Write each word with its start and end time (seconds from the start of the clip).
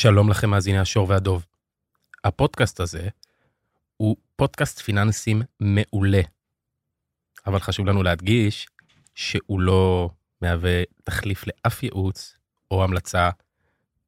שלום 0.00 0.30
לכם 0.30 0.50
מאזיני 0.50 0.78
השור 0.78 1.08
והדוב. 1.08 1.46
הפודקאסט 2.24 2.80
הזה 2.80 3.08
הוא 3.96 4.16
פודקאסט 4.36 4.78
פיננסים 4.78 5.42
מעולה, 5.60 6.20
אבל 7.46 7.58
חשוב 7.58 7.86
לנו 7.86 8.02
להדגיש 8.02 8.68
שהוא 9.14 9.60
לא 9.60 10.10
מהווה 10.42 10.82
תחליף 11.04 11.44
לאף 11.46 11.82
ייעוץ 11.82 12.36
או 12.70 12.84
המלצה 12.84 13.30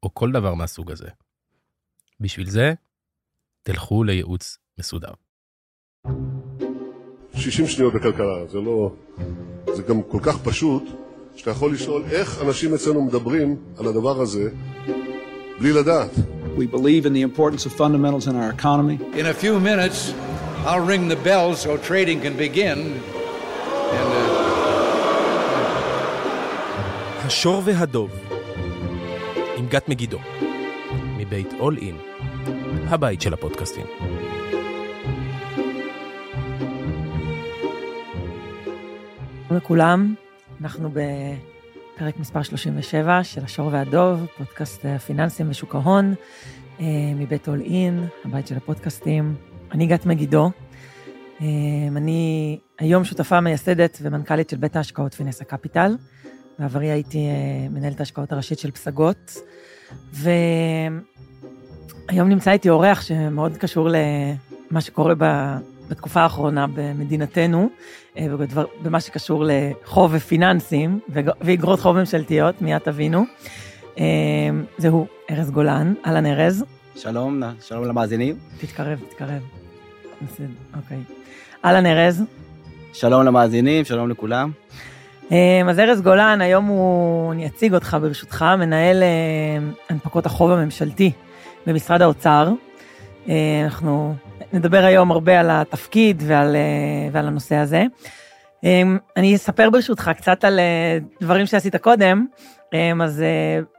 או 0.02 0.14
כל 0.14 0.32
דבר 0.32 0.54
מהסוג 0.54 0.90
הזה. 0.90 1.08
בשביל 2.20 2.50
זה, 2.50 2.74
תלכו 3.62 4.04
לייעוץ 4.04 4.58
מסודר. 4.78 5.12
60 7.34 7.66
שניות 7.66 7.94
בכלכלה, 7.94 8.46
זה 8.46 8.58
לא... 8.58 8.94
זה 9.76 9.82
גם 9.82 10.02
כל 10.02 10.20
כך 10.22 10.38
פשוט, 10.44 10.82
שאתה 11.36 11.50
יכול 11.50 11.72
לשאול 11.72 12.04
איך 12.10 12.42
אנשים 12.42 12.74
אצלנו 12.74 13.02
מדברים 13.02 13.56
על 13.78 13.86
הדבר 13.86 14.20
הזה 14.20 14.50
בלי 15.60 15.72
לדעת. 15.72 16.10
We 16.56 16.66
believe 16.66 17.06
in 17.06 17.12
the 17.12 17.22
importance 17.22 17.66
of 17.66 17.72
fundamentals 17.72 18.26
in 18.26 18.34
our 18.36 18.50
economy. 18.58 18.98
In 19.20 19.26
a 19.26 19.34
few 19.42 19.60
minutes, 19.60 20.12
I'll 20.66 20.86
ring 20.92 21.08
the 21.08 21.20
bell 21.28 21.54
so 21.54 21.76
trading 21.76 22.20
can 22.20 22.36
begin. 22.36 22.78
And, 23.98 24.10
uh, 24.12 24.38
השור 27.26 27.62
והדוב, 27.64 28.10
עם 29.56 29.66
גת 29.68 29.88
מגידו, 29.88 30.18
מבית 31.16 31.52
אול 31.60 31.78
אין, 31.78 31.96
הבית 32.88 33.20
של 33.20 33.34
הפודקאסטים. 33.34 33.86
לכולם, 39.50 40.14
אנחנו 40.60 40.90
בפרק 41.98 42.18
מספר 42.18 42.42
37 42.42 43.24
של 43.24 43.44
השור 43.44 43.68
והדוב, 43.72 44.26
פודקאסט 44.38 44.84
הפיננסים 44.84 45.50
ושוק 45.50 45.74
ההון, 45.74 46.14
אה, 46.80 46.86
מבית 47.14 47.48
אול 47.48 47.60
אין, 47.60 48.06
הבית 48.24 48.46
של 48.46 48.56
הפודקאסטים. 48.56 49.34
אני 49.72 49.86
גת 49.86 50.06
מגידו, 50.06 50.50
אה, 51.40 51.46
אני 51.96 52.58
היום 52.78 53.04
שותפה 53.04 53.40
מייסדת 53.40 53.98
ומנכ"לית 54.02 54.50
של 54.50 54.56
בית 54.56 54.76
ההשקעות 54.76 55.14
פינסה 55.14 55.44
קפיטל. 55.44 55.96
בעברי 56.58 56.90
הייתי 56.90 57.18
אה, 57.18 57.68
מנהלת 57.70 58.00
ההשקעות 58.00 58.32
הראשית 58.32 58.58
של 58.58 58.70
פסגות, 58.70 59.36
והיום 60.12 60.98
נמצא 62.28 62.50
איתי 62.50 62.70
אורח 62.70 63.02
שמאוד 63.02 63.56
קשור 63.56 63.88
למה 64.70 64.80
שקורה. 64.80 65.14
בתקופה 65.88 66.20
האחרונה 66.20 66.66
במדינתנו, 66.74 67.68
אה, 68.18 68.26
ובדבר, 68.30 68.64
במה 68.82 69.00
שקשור 69.00 69.44
לחוב 69.46 70.10
ופיננסים 70.14 71.00
ואגרות 71.40 71.80
חוב 71.80 71.96
ממשלתיות, 71.96 72.62
מיד 72.62 72.78
תבינו. 72.78 73.24
אה, 73.98 74.04
זהו 74.78 75.06
ארז 75.30 75.50
גולן, 75.50 75.94
אהלן 76.06 76.26
ארז. 76.26 76.64
שלום, 76.96 77.42
שלום 77.60 77.84
למאזינים. 77.84 78.36
תתקרב, 78.60 79.00
תתקרב. 79.08 79.42
בסדר, 80.22 80.46
אוקיי. 80.76 80.98
אהלן 81.64 81.86
ארז. 81.86 82.22
שלום 82.92 83.22
למאזינים, 83.22 83.84
שלום 83.84 84.10
לכולם. 84.10 84.50
אה, 85.32 85.62
אז 85.70 85.78
ארז 85.78 86.00
גולן, 86.00 86.40
היום 86.40 86.64
הוא, 86.64 87.32
אני 87.32 87.46
אציג 87.46 87.74
אותך 87.74 87.96
ברשותך, 88.00 88.44
מנהל 88.58 89.02
הנפקות 89.90 90.26
החוב 90.26 90.50
הממשלתי 90.50 91.12
במשרד 91.66 92.02
האוצר. 92.02 92.52
אנחנו 93.64 94.14
נדבר 94.52 94.84
היום 94.84 95.10
הרבה 95.10 95.40
על 95.40 95.50
התפקיד 95.50 96.22
ועל, 96.26 96.56
ועל 97.12 97.26
הנושא 97.26 97.54
הזה. 97.54 97.84
אני 99.16 99.34
אספר 99.34 99.70
ברשותך 99.70 100.10
קצת 100.16 100.44
על 100.44 100.60
דברים 101.20 101.46
שעשית 101.46 101.76
קודם. 101.76 102.26
אז 103.02 103.24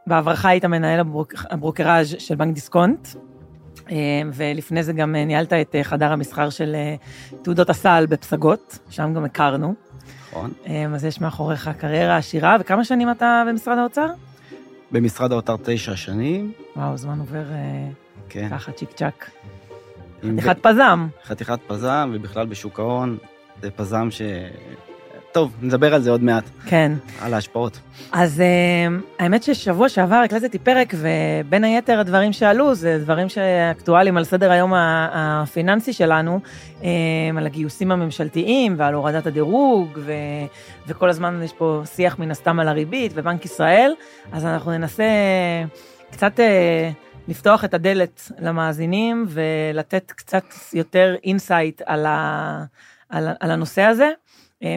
בעברך 0.08 0.46
היית 0.46 0.66
מנהל 0.66 1.00
הברוק, 1.00 1.34
הברוקראז' 1.50 2.16
של 2.20 2.36
בנק 2.36 2.56
דיסקונט, 2.56 3.08
ולפני 4.34 4.84
זה 4.84 4.94
גם 4.94 5.16
ניהלת 5.16 5.54
את 5.54 5.76
חדר 5.84 6.12
המסחר 6.12 6.50
של 6.50 6.76
תעודות 7.42 7.70
הסל 7.70 8.06
בפסגות, 8.10 8.80
שם 8.90 9.14
גם 9.14 9.26
הכרנו. 9.26 9.74
נכון. 10.30 10.52
אז 10.96 11.06
יש 11.06 11.22
מאחוריך 11.22 11.70
קריירה 11.78 12.18
עשירה, 12.18 12.58
וכמה 12.60 12.84
שנים 12.84 13.12
אתה 13.12 13.44
במשרד 13.48 13.78
האוצר? 13.78 14.08
במשרד 14.92 15.32
האוצר 15.32 15.56
תשע 15.64 15.96
שנים. 15.96 16.52
וואו, 16.76 16.98
זמן 16.98 17.20
עובר 17.20 17.44
כן. 18.30 18.50
ככה 18.50 18.72
צ'יק 18.72 18.90
צ'אק. 18.92 19.32
חתיכת 20.24 20.58
פזם. 20.62 21.08
חתיכת 21.26 21.60
פזם, 21.68 22.12
ובכלל 22.14 22.46
בשוק 22.46 22.80
ההון, 22.80 23.18
זה 23.62 23.72
פזם 23.72 24.08
ש... 24.12 24.22
טוב, 25.32 25.56
נדבר 25.62 25.94
על 25.94 26.02
זה 26.02 26.12
עוד 26.12 26.24
מעט. 26.24 26.44
כן. 26.66 26.92
על 27.22 27.34
ההשפעות. 27.34 27.80
אז 28.12 28.40
uh, 28.40 29.22
האמת 29.24 29.44
ששבוע 29.44 29.90
שעבר 29.90 30.16
הקלטתי 30.16 30.60
פרק, 30.60 30.94
ובין 30.98 31.64
היתר 31.64 32.00
הדברים 32.00 32.34
שעלו, 32.34 32.76
זה 32.76 33.00
דברים 33.00 33.30
שאקטואליים 33.30 34.18
על 34.18 34.24
סדר 34.24 34.52
היום 34.52 34.74
הפיננסי 34.76 35.94
שלנו, 35.94 36.40
um, 36.80 36.84
על 37.38 37.46
הגיוסים 37.46 37.92
הממשלתיים 37.92 38.76
ועל 38.78 38.94
הורדת 38.94 39.28
הדירוג, 39.28 39.90
ו, 39.98 40.14
וכל 40.88 41.10
הזמן 41.10 41.42
יש 41.44 41.54
פה 41.54 41.82
שיח 41.86 42.20
מן 42.20 42.32
הסתם 42.32 42.60
על 42.60 42.68
הריבית 42.68 43.12
ובנק 43.16 43.46
ישראל, 43.46 43.92
אז 44.32 44.46
אנחנו 44.46 44.72
ננסה 44.72 45.04
קצת... 46.12 46.40
לפתוח 47.30 47.66
את 47.66 47.74
הדלת 47.74 48.32
למאזינים 48.40 49.26
ולתת 49.30 50.12
קצת 50.12 50.44
יותר 50.74 51.16
insight 51.24 51.82
על, 51.86 52.06
ה, 52.06 52.64
על, 53.10 53.28
על 53.40 53.52
הנושא 53.52 53.82
הזה. 53.82 54.12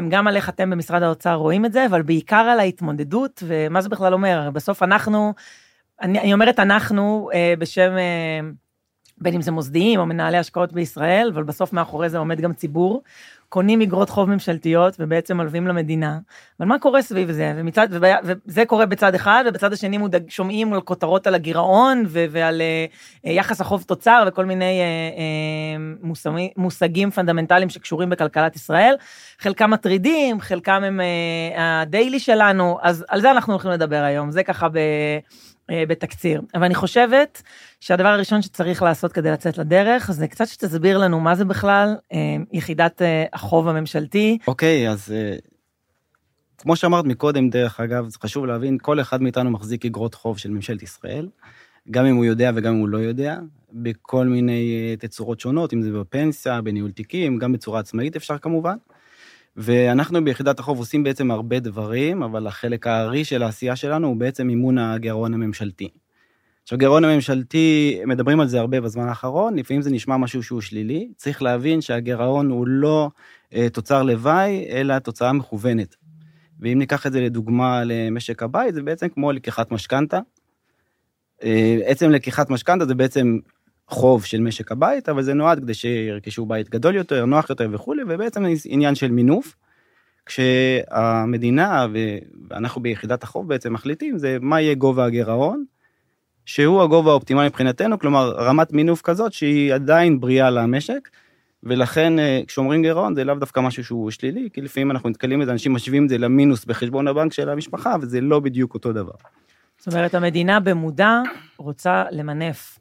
גם 0.09 0.27
על 0.29 0.37
איך 0.37 0.49
אתם 0.49 0.71
במשרד 0.71 1.03
האוצר 1.03 1.35
רואים 1.35 1.65
את 1.65 1.73
זה, 1.73 1.87
אבל 1.87 2.03
בעיקר 2.03 2.37
על 2.37 2.61
ההתמודדות, 2.61 3.43
ומה 3.47 3.81
זה 3.81 3.89
בכלל 3.89 4.13
אומר? 4.13 4.51
בסוף 4.53 4.83
אנחנו, 4.83 5.35
אני, 6.03 6.21
אני 6.21 6.33
אומרת 6.33 6.59
אנחנו 6.61 7.31
בשם, 7.59 7.93
בין 9.19 9.35
אם 9.35 9.43
זה 9.43 9.51
מוסדיים 9.51 10.01
או 10.01 10.07
מנהלי 10.07 10.39
השקעות 10.39 10.73
בישראל, 10.73 11.31
אבל 11.35 11.43
בסוף 11.43 11.73
מאחורי 11.73 12.09
זה 12.09 12.19
עומד 12.19 12.41
גם 12.41 12.53
ציבור. 12.53 13.03
קונים 13.53 13.81
אגרות 13.81 14.11
חוב 14.11 14.31
ממשלתיות 14.31 14.97
ובעצם 14.99 15.37
מלווים 15.37 15.67
למדינה. 15.67 16.19
אבל 16.61 16.69
מה 16.69 16.79
קורה 16.79 17.03
סביב 17.03 17.33
זה? 17.33 17.53
ומצד, 17.57 17.89
וזה 18.25 18.65
קורה 18.65 18.87
בצד 18.87 19.15
אחד, 19.15 19.45
ובצד 19.49 19.73
השני 19.73 19.99
מודג, 19.99 20.31
שומעים 20.31 20.73
על 20.73 20.81
כותרות 20.81 21.27
על 21.27 21.35
הגירעון 21.35 22.05
ו, 22.07 22.25
ועל 22.31 22.63
אה, 23.25 23.31
יחס 23.31 23.61
החוב 23.61 23.83
תוצר 23.83 24.25
וכל 24.27 24.45
מיני 24.45 24.81
אה, 24.81 26.07
מושגים, 26.07 26.49
מושגים 26.57 27.11
פונדמנטליים 27.11 27.69
שקשורים 27.69 28.11
בכלכלת 28.11 28.57
ישראל. 28.57 28.95
חלקם 29.39 29.71
מטרידים, 29.71 30.41
חלקם 30.41 30.85
הם 30.85 31.01
ה 31.57 31.67
daily 31.67 32.21
שלנו, 32.21 32.79
אז 32.83 33.05
על 33.09 33.21
זה 33.21 33.31
אנחנו 33.31 33.53
הולכים 33.53 33.71
לדבר 33.71 34.03
היום. 34.03 34.31
זה 34.31 34.43
ככה 34.43 34.69
ב... 34.69 34.79
בתקציר. 35.71 36.43
אבל 36.55 36.65
אני 36.65 36.75
חושבת 36.75 37.43
שהדבר 37.81 38.09
הראשון 38.09 38.43
שצריך 38.43 38.83
לעשות 38.83 39.13
כדי 39.13 39.31
לצאת 39.31 39.59
לדרך, 39.59 40.13
זה 40.13 40.29
קצת 40.29 40.47
שתסביר 40.47 40.99
לנו 40.99 41.21
מה 41.21 41.35
זה 41.35 41.45
בכלל 41.45 41.95
יחידת 42.53 43.03
החוב 43.33 43.69
הממשלתי. 43.69 44.39
אוקיי, 44.47 44.89
okay, 44.89 44.91
אז 44.91 45.15
כמו 46.59 46.77
שאמרת 46.77 47.05
מקודם, 47.05 47.51
דרך 47.51 47.81
אגב, 47.81 48.09
זה 48.09 48.19
חשוב 48.23 48.47
להבין, 48.47 48.79
כל 48.83 49.01
אחד 49.01 49.23
מאיתנו 49.23 49.51
מחזיק 49.51 49.85
אגרות 49.85 50.15
חוב 50.15 50.39
של 50.39 50.51
ממשלת 50.51 50.83
ישראל, 50.83 51.29
גם 51.91 52.07
אם 52.07 52.17
הוא 52.17 52.25
יודע 52.25 52.51
וגם 52.55 52.75
אם 52.75 52.81
הוא 52.81 52.89
לא 52.89 52.99
יודע, 52.99 53.39
בכל 53.73 54.27
מיני 54.27 54.95
תצורות 54.99 55.41
שונות, 55.41 55.73
אם 55.73 55.83
זה 55.83 55.93
בפנסיה, 55.93 56.61
בניהול 56.61 56.91
תיקים, 56.91 57.39
גם 57.39 57.53
בצורה 57.53 57.81
עצמאית 57.81 58.17
אפשר 58.17 58.39
כמובן. 58.39 58.77
ואנחנו 59.57 60.25
ביחידת 60.25 60.59
החוב 60.59 60.79
עושים 60.79 61.03
בעצם 61.03 61.31
הרבה 61.31 61.61
דברים, 61.61 62.23
אבל 62.23 62.47
החלק 62.47 62.87
הארי 62.87 63.25
של 63.25 63.43
העשייה 63.43 63.77
שלנו 63.77 64.07
הוא 64.07 64.17
בעצם 64.17 64.47
מימון 64.47 64.79
הגירעון 64.79 65.35
הממשלתי. 65.35 65.89
עכשיו, 66.63 66.79
גירעון 66.79 67.05
הממשלתי, 67.05 68.01
מדברים 68.07 68.41
על 68.41 68.49
זה 68.49 68.61
הרבה 68.61 68.81
בזמן 68.81 69.09
האחרון, 69.09 69.59
לפעמים 69.59 69.83
זה 69.83 69.91
נשמע 69.91 70.17
משהו 70.17 70.43
שהוא 70.43 70.61
שלילי, 70.61 71.09
צריך 71.17 71.43
להבין 71.43 71.81
שהגירעון 71.81 72.51
הוא 72.51 72.67
לא 72.69 73.11
אה, 73.55 73.69
תוצר 73.69 74.03
לוואי, 74.03 74.67
אלא 74.69 74.99
תוצאה 74.99 75.33
מכוונת. 75.33 75.97
ואם 76.61 76.79
ניקח 76.79 77.07
את 77.07 77.13
זה 77.13 77.21
לדוגמה 77.21 77.83
למשק 77.85 78.43
הבית, 78.43 78.75
זה 78.75 78.83
בעצם 78.83 79.09
כמו 79.09 79.33
לקיחת 79.33 79.73
משכנתה. 79.73 80.21
אה, 81.45 81.79
עצם 81.85 82.11
לקיחת 82.11 82.51
משכנתה 82.51 82.85
זה 82.85 82.95
בעצם 82.95 83.39
חוב 83.89 84.25
של 84.25 84.41
משק 84.41 84.73
הבית, 84.73 85.09
אבל 85.09 85.23
זה 85.23 85.35
נועד 85.35 85.59
כדי 85.59 85.75
שירכשו 85.75 86.47
בית 86.47 86.71
גדול 86.71 86.95
יותר, 86.95 87.25
נוח 87.25 87.51
יותר 87.51 87.69
וכולי, 87.73 88.03
ובעצם 88.09 88.45
עניין 88.65 88.95
של 88.95 89.11
מינוף. 89.11 89.57
כשהמדינה 90.27 91.87
ואנחנו 92.51 92.83
ביחידת 92.83 93.23
החוב 93.23 93.49
בעצם 93.49 93.73
מחליטים 93.73 94.19
זה 94.19 94.39
מה 94.41 94.61
יהיה 94.61 94.75
גובה 94.75 95.05
הגירעון, 95.05 95.65
שהוא 96.45 96.83
הגובה 96.83 97.11
האופטימלי 97.11 97.47
מבחינתנו, 97.47 97.99
כלומר 97.99 98.31
רמת 98.31 98.73
מינוף 98.73 99.03
כזאת 99.03 99.33
שהיא 99.33 99.75
עדיין 99.75 100.21
בריאה 100.21 100.51
למשק, 100.51 101.09
ולכן 101.63 102.13
כשאומרים 102.47 102.83
גירעון 102.83 103.15
זה 103.15 103.25
לאו 103.25 103.35
דווקא 103.35 103.61
משהו 103.61 103.85
שהוא 103.85 104.11
שלילי, 104.11 104.49
כי 104.53 104.61
לפעמים 104.61 104.91
אנחנו 104.91 105.09
נתקלים 105.09 105.41
בזה, 105.41 105.53
אנשים 105.53 105.73
משווים 105.73 106.05
את 106.05 106.09
זה 106.09 106.19
למינוס 106.19 106.65
בחשבון 106.65 107.09
הבנק 107.09 107.33
של 107.33 107.49
המשפחה, 107.49 107.97
וזה 108.01 108.21
לא 108.21 108.41
בדיוק 108.41 108.75
אותו 108.75 108.93
דבר. 108.93 109.13
זאת 109.79 109.95
אומרת, 109.95 110.15
המדינה 110.15 110.61
במודע 110.61 111.21
רוצה 111.57 112.05
למנף 112.11 112.79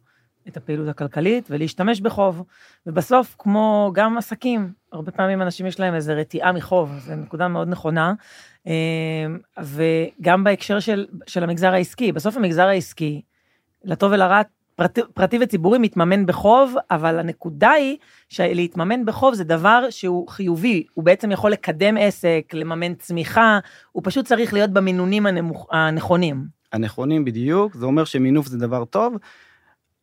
את 0.47 0.57
הפעילות 0.57 0.87
הכלכלית 0.87 1.47
ולהשתמש 1.49 2.01
בחוב. 2.01 2.43
ובסוף, 2.87 3.35
כמו 3.39 3.91
גם 3.93 4.17
עסקים, 4.17 4.73
הרבה 4.91 5.11
פעמים 5.11 5.41
אנשים 5.41 5.65
יש 5.65 5.79
להם 5.79 5.93
איזו 5.93 6.13
רתיעה 6.15 6.51
מחוב, 6.51 6.91
זו 6.99 7.15
נקודה 7.15 7.47
מאוד 7.47 7.67
נכונה. 7.67 8.13
וגם 9.63 10.43
בהקשר 10.43 10.79
של, 10.79 11.05
של 11.27 11.43
המגזר 11.43 11.73
העסקי, 11.73 12.11
בסוף 12.11 12.37
המגזר 12.37 12.67
העסקי 12.67 13.21
לטוב 13.83 14.11
ולרע, 14.11 14.41
פרטי, 14.75 15.01
פרטי 15.13 15.37
וציבורי 15.41 15.77
מתממן 15.79 16.25
בחוב, 16.25 16.75
אבל 16.91 17.19
הנקודה 17.19 17.69
היא 17.69 17.97
שלהתממן 18.29 19.05
בחוב 19.05 19.33
זה 19.33 19.43
דבר 19.43 19.85
שהוא 19.89 20.27
חיובי, 20.27 20.83
הוא 20.93 21.03
בעצם 21.03 21.31
יכול 21.31 21.51
לקדם 21.51 21.97
עסק, 21.99 22.41
לממן 22.53 22.95
צמיחה, 22.95 23.59
הוא 23.91 24.03
פשוט 24.05 24.25
צריך 24.25 24.53
להיות 24.53 24.69
במינונים 24.69 25.25
הנמוך, 25.25 25.67
הנכונים. 25.71 26.45
הנכונים 26.73 27.25
בדיוק, 27.25 27.75
זה 27.75 27.85
אומר 27.85 28.05
שמינוף 28.05 28.47
זה 28.47 28.57
דבר 28.57 28.85
טוב. 28.85 29.15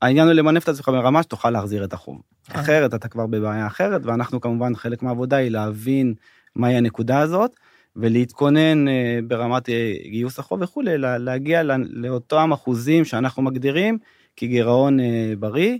העניין 0.02 0.26
הוא 0.26 0.34
למנף 0.34 0.64
את 0.64 0.68
עצמך 0.68 0.88
ברמה 0.88 1.22
שתוכל 1.22 1.50
להחזיר 1.50 1.84
את 1.84 1.92
החוב. 1.92 2.22
כן. 2.44 2.58
אחרת 2.58 2.94
אתה 2.94 3.08
כבר 3.08 3.26
בבעיה 3.26 3.66
אחרת, 3.66 4.00
ואנחנו 4.04 4.40
כמובן, 4.40 4.74
חלק 4.76 5.02
מהעבודה 5.02 5.36
היא 5.36 5.50
להבין 5.50 6.14
מהי 6.56 6.76
הנקודה 6.76 7.18
הזאת, 7.18 7.50
ולהתכונן 7.96 8.88
אה, 8.88 9.18
ברמת 9.28 9.68
אה, 9.68 9.92
גיוס 10.10 10.38
החוב 10.38 10.62
וכולי, 10.62 10.98
לה- 10.98 11.18
להגיע 11.18 11.62
לאותם 11.90 12.52
אחוזים 12.52 13.04
שאנחנו 13.04 13.42
מגדירים 13.42 13.98
כגירעון 14.36 15.00
אה, 15.00 15.32
בריא. 15.38 15.78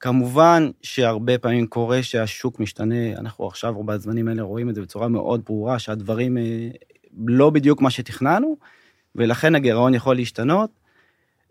כמובן 0.00 0.70
שהרבה 0.82 1.38
פעמים 1.38 1.66
קורה 1.66 2.02
שהשוק 2.02 2.60
משתנה, 2.60 3.12
אנחנו 3.18 3.46
עכשיו 3.46 3.74
בזמנים 3.84 4.28
האלה 4.28 4.42
רואים 4.42 4.70
את 4.70 4.74
זה 4.74 4.82
בצורה 4.82 5.08
מאוד 5.08 5.42
ברורה, 5.46 5.78
שהדברים 5.78 6.36
לא 7.26 7.50
בדיוק 7.50 7.80
מה 7.82 7.90
שתכננו, 7.90 8.56
ולכן 9.16 9.54
הגירעון 9.54 9.94
יכול 9.94 10.16
להשתנות. 10.16 10.79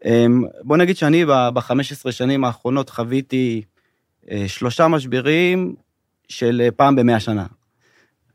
אמ, 0.05 0.43
בוא 0.63 0.77
נגיד 0.77 0.97
שאני 0.97 1.25
ב-15 1.25 2.11
שנים 2.11 2.43
האחרונות 2.43 2.89
חוויתי 2.89 3.61
אה, 4.31 4.43
שלושה 4.47 4.87
משברים 4.87 5.75
של 6.27 6.61
אה, 6.65 6.71
פעם 6.71 6.95
במאה 6.95 7.19
שנה. 7.19 7.45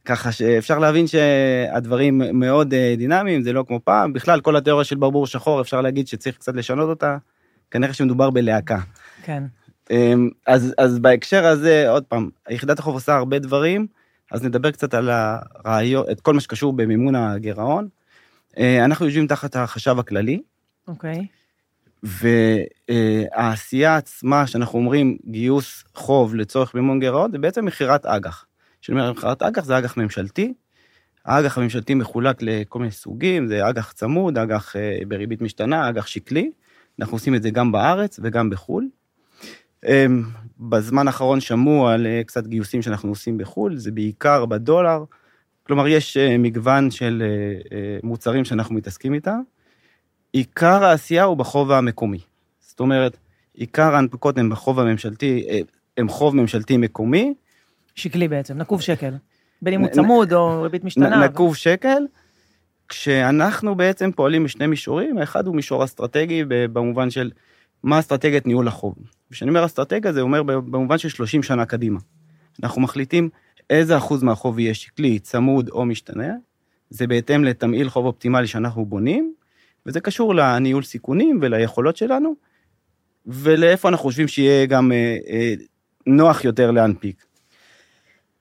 ככה 0.04 0.32
שאפשר 0.32 0.78
להבין 0.78 1.06
שהדברים 1.06 2.22
מאוד 2.32 2.74
אה, 2.74 2.94
דינמיים, 2.96 3.42
זה 3.42 3.52
לא 3.52 3.64
כמו 3.68 3.80
פעם. 3.84 4.12
בכלל, 4.12 4.40
כל 4.40 4.56
התיאוריה 4.56 4.84
של 4.84 4.96
ברבור 4.96 5.26
שחור, 5.26 5.60
אפשר 5.60 5.80
להגיד 5.80 6.08
שצריך 6.08 6.36
קצת 6.36 6.54
לשנות 6.54 6.88
אותה. 6.88 7.16
כנראה 7.70 7.92
שמדובר 7.92 8.30
בלהקה. 8.30 8.78
כן. 9.22 9.42
אמ, 9.90 10.30
אז, 10.46 10.74
אז 10.78 10.98
בהקשר 10.98 11.46
הזה, 11.46 11.90
עוד 11.90 12.04
פעם, 12.04 12.30
יחידת 12.50 12.78
החוב 12.78 12.94
עושה 12.94 13.16
הרבה 13.16 13.38
דברים, 13.38 13.86
אז 14.32 14.44
נדבר 14.44 14.70
קצת 14.70 14.94
על 14.94 15.10
הרעיון, 15.12 16.04
את 16.12 16.20
כל 16.20 16.34
מה 16.34 16.40
שקשור 16.40 16.72
במימון 16.72 17.14
הגירעון. 17.14 17.88
אנחנו 18.58 19.06
יושבים 19.06 19.26
תחת 19.26 19.56
החשב 19.56 19.98
הכללי, 19.98 20.42
אוקיי. 20.88 21.26
והעשייה 22.04 23.96
עצמה, 23.96 24.46
שאנחנו 24.46 24.78
אומרים 24.78 25.16
גיוס 25.26 25.84
חוב 25.94 26.34
לצורך 26.34 26.74
מימון 26.74 27.00
גירעון, 27.00 27.30
זה 27.32 27.38
בעצם 27.38 27.64
מכירת 27.64 28.06
אג"ח. 28.06 28.46
כשאני 28.82 29.00
אומר 29.00 29.12
מכירת 29.12 29.42
אג"ח, 29.42 29.64
זה 29.64 29.78
אג"ח 29.78 29.96
ממשלתי. 29.96 30.54
האג"ח 31.24 31.58
הממשלתי 31.58 31.94
מחולק 31.94 32.36
לכל 32.40 32.78
מיני 32.78 32.90
סוגים, 32.90 33.46
זה 33.46 33.68
אג"ח 33.68 33.92
צמוד, 33.92 34.38
אג"ח 34.38 34.76
אה, 34.76 34.98
בריבית 35.08 35.42
משתנה, 35.42 35.88
אג"ח 35.88 36.06
שקלי. 36.06 36.50
אנחנו 37.00 37.16
עושים 37.16 37.34
את 37.34 37.42
זה 37.42 37.50
גם 37.50 37.72
בארץ 37.72 38.20
וגם 38.22 38.50
בחו"ל. 38.50 38.88
אמ, 39.86 40.22
בזמן 40.58 41.06
האחרון 41.06 41.40
שמעו 41.40 41.88
על 41.88 42.06
אה, 42.06 42.22
קצת 42.26 42.46
גיוסים 42.46 42.82
שאנחנו 42.82 43.08
עושים 43.08 43.38
בחו"ל, 43.38 43.76
זה 43.76 43.90
בעיקר 43.90 44.46
בדולר. 44.46 45.04
כלומר, 45.62 45.88
יש 45.88 46.16
אה, 46.16 46.38
מגוון 46.38 46.90
של 46.90 47.22
מוצרים 48.02 48.44
שאנחנו 48.44 48.74
מתעסקים 48.74 49.14
איתם. 49.14 49.40
עיקר 50.34 50.84
העשייה 50.84 51.24
הוא 51.24 51.36
בחוב 51.36 51.72
המקומי. 51.72 52.18
זאת 52.60 52.80
אומרת, 52.80 53.16
עיקר 53.54 53.94
ההנפקות 53.94 54.38
הן 54.38 54.50
בחוב 54.50 54.80
הממשלתי, 54.80 55.46
אה, 55.48 55.60
הם 55.96 56.08
חוב 56.08 56.36
ממשלתי 56.36 56.76
מקומי, 56.76 57.34
שקלי 57.94 58.28
בעצם, 58.28 58.58
נקוב 58.58 58.80
שקל. 58.80 59.14
בין 59.62 59.74
אם 59.74 59.80
הוא 59.80 59.88
צמוד 59.88 60.32
או 60.32 60.62
ריבית 60.62 60.84
משתנה. 60.84 61.24
נקוב 61.24 61.56
שקל, 61.56 62.02
כשאנחנו 62.88 63.74
בעצם 63.74 64.12
פועלים 64.12 64.44
בשני 64.44 64.66
מישורים, 64.66 65.18
האחד 65.18 65.46
הוא 65.46 65.56
מישור 65.56 65.84
אסטרטגי 65.84 66.44
במובן 66.48 67.10
של 67.10 67.30
מה 67.82 67.98
אסטרטגיית 67.98 68.46
ניהול 68.46 68.68
החוב. 68.68 68.94
כשאני 69.30 69.48
אומר 69.48 69.64
אסטרטגיה 69.64 70.12
זה 70.12 70.20
אומר 70.20 70.42
במובן 70.42 70.98
של 70.98 71.08
30 71.08 71.42
שנה 71.42 71.66
קדימה. 71.66 72.00
אנחנו 72.62 72.80
מחליטים 72.80 73.28
איזה 73.70 73.96
אחוז 73.96 74.22
מהחוב 74.22 74.58
יהיה 74.58 74.74
שקלי, 74.74 75.18
צמוד 75.18 75.68
או 75.68 75.84
משתנה, 75.84 76.32
זה 76.90 77.06
בהתאם 77.06 77.44
לתמהיל 77.44 77.88
חוב 77.88 78.06
אופטימלי 78.06 78.46
שאנחנו 78.46 78.86
בונים, 78.86 79.34
וזה 79.86 80.00
קשור 80.00 80.34
לניהול 80.34 80.82
סיכונים 80.82 81.38
וליכולות 81.42 81.96
שלנו, 81.96 82.34
ולאיפה 83.26 83.88
אנחנו 83.88 84.02
חושבים 84.02 84.28
שיהיה 84.28 84.66
גם 84.66 84.92
אה, 84.92 85.16
אה, 85.30 85.54
נוח 86.06 86.44
יותר 86.44 86.70
להנפיק. 86.70 87.24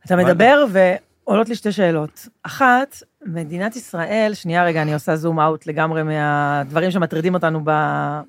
אתה 0.05 0.15
מדבר 0.15 0.65
ועולות 0.69 1.49
לי 1.49 1.55
שתי 1.55 1.71
שאלות. 1.71 2.27
אחת, 2.43 3.03
מדינת 3.25 3.75
ישראל, 3.75 4.31
שנייה 4.33 4.65
רגע, 4.65 4.81
אני 4.81 4.93
עושה 4.93 5.15
זום 5.15 5.39
אאוט 5.39 5.67
לגמרי 5.67 6.03
מהדברים 6.03 6.91
שמטרידים 6.91 7.33
אותנו 7.33 7.61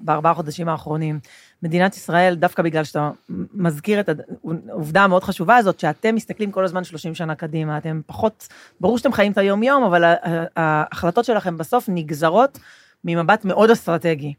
בארבעה 0.01 0.35
חודשים 0.35 0.69
האחרונים. 0.69 1.19
מדינת 1.63 1.97
ישראל, 1.97 2.35
דווקא 2.35 2.63
בגלל 2.63 2.85
שאתה 2.85 3.11
מזכיר 3.55 4.01
את 4.01 4.11
העובדה 4.69 5.05
המאוד 5.05 5.25
חשובה 5.25 5.57
הזאת, 5.57 5.81
שאתם 5.81 6.15
מסתכלים 6.15 6.51
כל 6.51 6.65
הזמן 6.65 6.85
30 6.85 7.15
שנה 7.15 7.35
קדימה, 7.35 7.79
אתם 7.79 8.01
פחות, 8.07 8.49
ברור 8.81 8.99
שאתם 8.99 9.13
חיים 9.13 9.33
את 9.33 9.39
היום-יום, 9.39 9.85
אבל 9.85 10.15
ההחלטות 10.57 11.25
שלכם 11.25 11.59
בסוף 11.59 11.85
נגזרות 11.89 12.59
ממבט 13.05 13.45
מאוד 13.45 13.71
אסטרטגי. 13.71 14.35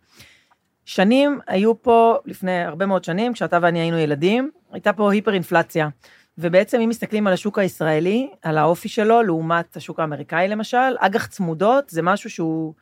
שנים 0.85 1.39
היו 1.47 1.81
פה, 1.81 2.17
לפני 2.25 2.63
הרבה 2.63 2.85
מאוד 2.85 3.03
שנים, 3.03 3.33
כשאתה 3.33 3.59
ואני 3.61 3.79
היינו 3.79 3.97
ילדים, 3.97 4.51
הייתה 4.71 4.93
פה 4.93 5.11
היפר-אינפלציה. 5.11 5.89
ובעצם 6.37 6.79
אם 6.79 6.89
מסתכלים 6.89 7.27
על 7.27 7.33
השוק 7.33 7.59
הישראלי, 7.59 8.29
על 8.41 8.57
האופי 8.57 8.89
שלו, 8.89 9.23
לעומת 9.23 9.77
השוק 9.77 9.99
האמריקאי 9.99 10.47
למשל, 10.47 10.95
אג"ח 10.99 11.25
צמודות 11.25 11.89
זה 11.89 12.01
משהו 12.01 12.29
שהוא 12.29 12.73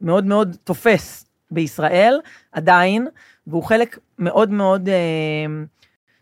מאוד 0.00 0.24
מאוד 0.24 0.56
תופס 0.64 1.26
בישראל, 1.50 2.20
עדיין, 2.52 3.08
והוא 3.46 3.62
חלק 3.62 3.98
מאוד 4.18 4.50
מאוד 4.50 4.88
אה, 4.88 5.64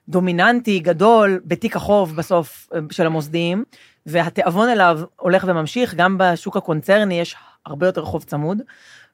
דומיננטי, 0.09 0.79
גדול, 0.79 1.41
בתיק 1.45 1.77
החוב 1.77 2.17
בסוף 2.17 2.69
אה, 2.75 2.79
של 2.91 3.07
המוסדיים, 3.07 3.65
והתיאבון 4.07 4.69
אליו 4.69 5.01
הולך 5.17 5.45
וממשיך, 5.49 5.95
גם 5.95 6.19
בשוק 6.19 6.57
הקונצרני 6.57 7.21
יש 7.21 7.37
הרבה 7.67 7.87
יותר 7.87 8.05
חוב 8.05 8.25
צמוד. 8.25 8.59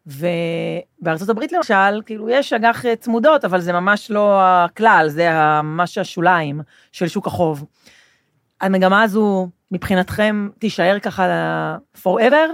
ובארצות 0.06 1.28
הברית 1.28 1.52
למשל, 1.52 2.02
כאילו 2.06 2.30
יש 2.30 2.52
אג"ח 2.52 2.84
צמודות, 3.00 3.44
אבל 3.44 3.60
זה 3.60 3.72
ממש 3.72 4.10
לא 4.10 4.40
הכלל, 4.42 5.06
זה 5.08 5.30
ממש 5.62 5.98
השוליים 5.98 6.60
של 6.92 7.08
שוק 7.08 7.26
החוב. 7.26 7.64
המגמה 8.60 9.02
הזו 9.02 9.48
מבחינתכם 9.70 10.48
תישאר 10.58 10.98
ככה 10.98 11.26
forever? 12.04 12.50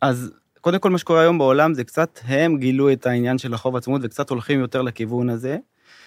אז 0.00 0.32
קודם 0.60 0.78
כל 0.78 0.90
מה 0.90 0.98
שקורה 0.98 1.20
היום 1.20 1.38
בעולם 1.38 1.74
זה 1.74 1.84
קצת 1.84 2.20
הם 2.24 2.58
גילו 2.58 2.92
את 2.92 3.06
העניין 3.06 3.38
של 3.38 3.54
החוב 3.54 3.76
הצמוד 3.76 4.00
וקצת 4.04 4.30
הולכים 4.30 4.60
יותר 4.60 4.82
לכיוון 4.82 5.30
הזה. 5.30 5.56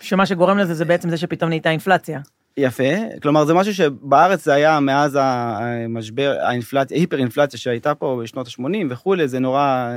שמה 0.01 0.25
שגורם 0.25 0.57
לזה 0.57 0.74
זה 0.74 0.86
בעצם 0.86 1.10
זה 1.10 1.17
שפתאום 1.17 1.50
נהייתה 1.50 1.69
אינפלציה. 1.69 2.19
יפה, 2.58 2.84
כלומר 3.22 3.46
זה 3.46 3.54
משהו 3.54 3.74
שבארץ 3.74 4.46
זה 4.46 4.54
היה 4.54 4.80
מאז 4.80 5.18
המשבר, 5.22 6.38
האינפלציה, 6.42 6.98
היפר 6.98 7.18
אינפלציה 7.18 7.60
שהייתה 7.60 7.96
פה 7.96 8.20
בשנות 8.24 8.48
ה-80 8.48 8.86
וכולי, 8.90 9.28
זה 9.28 9.40
נורא, 9.40 9.92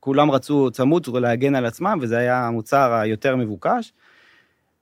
כולם 0.00 0.30
רצו 0.30 0.70
צמוד 0.70 1.06
להגן 1.08 1.54
על 1.54 1.66
עצמם 1.66 1.98
וזה 2.00 2.18
היה 2.18 2.46
המוצר 2.46 2.92
היותר 2.92 3.36
מבוקש. 3.36 3.92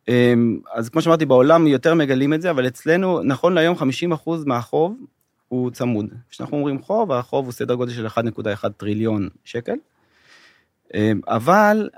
אמ, 0.08 0.58
אז 0.72 0.88
כמו 0.88 1.02
שאמרתי, 1.02 1.26
בעולם 1.26 1.66
יותר 1.66 1.94
מגלים 1.94 2.34
את 2.34 2.42
זה, 2.42 2.50
אבל 2.50 2.66
אצלנו, 2.66 3.22
נכון 3.22 3.54
להיום 3.54 3.76
50% 3.76 3.82
מהחוב 4.46 4.96
הוא 5.48 5.70
צמוד. 5.70 6.06
כשאנחנו 6.30 6.56
אומרים 6.56 6.82
חוב, 6.82 7.12
החוב 7.12 7.44
הוא 7.44 7.52
סדר 7.52 7.74
גודל 7.74 7.92
של 7.92 8.06
1.1 8.06 8.68
טריליון 8.76 9.28
שקל. 9.44 9.74
אמ, 10.94 11.20
אבל 11.28 11.88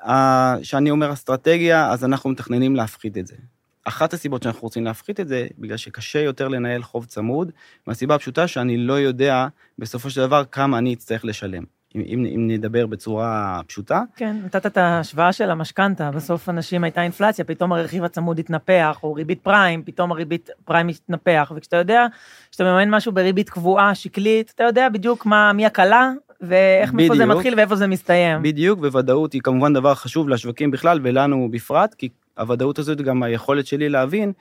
כשאני 0.63 0.91
אומר 0.91 1.13
אסטרטגיה, 1.13 1.91
אז 1.91 2.05
אנחנו 2.05 2.31
מתכננים 2.31 2.77
להפחית 2.77 3.19
את 3.19 3.27
זה. 3.27 3.37
אחת 3.85 4.13
הסיבות 4.13 4.43
שאנחנו 4.43 4.63
רוצים 4.63 4.85
להפחית 4.85 5.21
את 5.21 5.29
זה, 5.29 5.47
בגלל 5.59 5.77
שקשה 5.77 6.21
יותר 6.21 6.49
לנהל 6.49 6.83
חוב 6.83 7.05
צמוד, 7.05 7.53
מהסיבה 7.87 8.15
הפשוטה 8.15 8.47
שאני 8.47 8.77
לא 8.77 8.93
יודע 8.93 9.47
בסופו 9.79 10.11
של 10.11 10.21
דבר 10.21 10.45
כמה 10.45 10.79
אני 10.79 10.95
אצטרך 10.95 11.25
לשלם. 11.25 11.65
אם, 11.95 12.01
אם, 12.07 12.27
אם 12.35 12.49
נדבר 12.51 12.87
בצורה 12.87 13.61
פשוטה, 13.67 14.03
כן, 14.17 14.37
נתת 14.45 14.67
את 14.67 14.77
ההשוואה 14.77 15.33
של 15.33 15.51
המשכנתה, 15.51 16.11
בסוף 16.11 16.49
אנשים 16.49 16.85
הייתה 16.85 17.03
אינפלציה, 17.03 17.45
פתאום 17.45 17.73
הרכיב 17.73 18.05
הצמוד 18.05 18.39
התנפח, 18.39 18.99
או 19.03 19.15
ריבית 19.15 19.41
פריים, 19.41 19.83
פתאום 19.83 20.13
הריבית 20.13 20.51
פריים 20.65 20.89
התנפח, 20.89 21.53
וכשאתה 21.57 21.77
יודע 21.77 22.07
שאתה 22.51 22.65
מממן 22.65 22.91
משהו 22.91 23.13
בריבית 23.13 23.51
קבועה, 23.51 23.95
שקלית, 23.95 24.53
אתה 24.55 24.65
יודע 24.65 24.89
בדיוק 24.89 25.27
מה, 25.27 25.53
מי 25.53 25.67
הקלה, 25.67 26.11
ואיך, 26.41 26.93
מאיפה 26.93 27.15
זה 27.15 27.25
בדיוק. 27.25 27.37
מתחיל 27.37 27.55
ואיפה 27.57 27.77
זה 27.77 27.87
מסתיים. 27.87 28.43
בדיוק, 28.43 28.79
וודאות 28.79 29.33
היא 29.33 29.43
כמובן 29.43 29.73
דבר 29.73 29.95
חשוב 29.95 30.29
לשווקים 30.29 30.71
בכלל 30.71 31.01
ולנו 31.03 31.49
בפרט, 31.51 31.95
כי 31.95 32.09
הוודאות 32.39 32.79
הזאת 32.79 33.01
גם 33.01 33.23
היכולת 33.23 33.67
שלי 33.67 33.89
להבין 33.89 34.33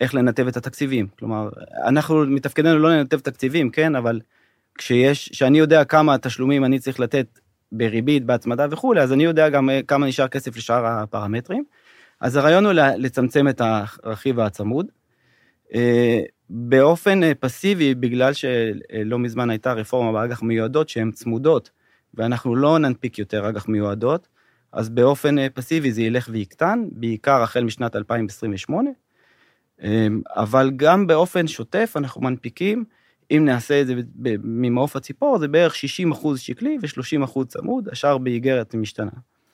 איך 0.00 0.14
לנתב 0.14 0.46
את 0.46 0.56
התקציבים. 0.56 1.06
כלומר, 1.18 1.48
אנחנו 1.86 2.26
מתפקידנו 2.26 2.78
לא 2.78 2.90
לנתב 2.90 3.18
תקציבים, 3.18 3.70
כן, 3.70 3.96
אבל 3.96 4.20
כשיש, 4.74 5.30
שאני 5.32 5.58
יודע 5.58 5.84
כמה 5.84 6.18
תשלומים 6.18 6.64
אני 6.64 6.78
צריך 6.78 7.00
לתת 7.00 7.26
בריבית, 7.72 8.24
בהצמדה 8.24 8.66
וכולי, 8.70 9.00
אז 9.00 9.12
אני 9.12 9.24
יודע 9.24 9.48
גם 9.48 9.70
אה, 9.70 9.80
כמה 9.88 10.06
נשאר 10.06 10.28
כסף 10.28 10.56
לשאר 10.56 10.86
הפרמטרים. 10.86 11.64
אז 12.20 12.36
הרעיון 12.36 12.64
הוא 12.66 12.72
לצמצם 12.72 13.48
את 13.48 13.60
הרכיב 13.64 14.40
הצמוד. 14.40 14.86
אה, 15.74 16.20
באופן 16.50 17.22
אה, 17.22 17.32
פסיבי, 17.40 17.94
בגלל 17.94 18.32
שלא 18.32 19.18
מזמן 19.18 19.50
הייתה 19.50 19.72
רפורמה 19.72 20.12
באג"ח 20.12 20.42
מיועדות 20.42 20.88
שהן 20.88 21.10
צמודות, 21.10 21.70
ואנחנו 22.14 22.56
לא 22.56 22.78
ננפיק 22.78 23.18
יותר 23.18 23.48
אג"ח 23.48 23.68
מיועדות, 23.68 24.28
אז 24.74 24.88
באופן 24.88 25.38
אה, 25.38 25.46
פסיבי 25.54 25.92
זה 25.92 26.02
ילך 26.02 26.28
ויקטן, 26.32 26.84
בעיקר 26.92 27.42
החל 27.42 27.64
משנת 27.64 27.96
2028, 27.96 28.90
אמ, 29.82 30.20
אבל 30.36 30.70
גם 30.76 31.06
באופן 31.06 31.46
שוטף 31.46 31.92
אנחנו 31.96 32.20
מנפיקים, 32.20 32.84
אם 33.30 33.42
נעשה 33.44 33.80
את 33.80 33.86
זה 33.86 33.94
ממעוף 34.42 34.96
הציפור, 34.96 35.38
זה 35.38 35.48
בערך 35.48 35.74
60 35.74 36.12
אחוז 36.12 36.40
שקלי 36.40 36.78
ו-30 36.82 37.24
אחוז 37.24 37.46
צמוד, 37.46 37.88
השאר 37.92 38.18
באיגרת 38.18 38.74
משתנה. 38.74 39.10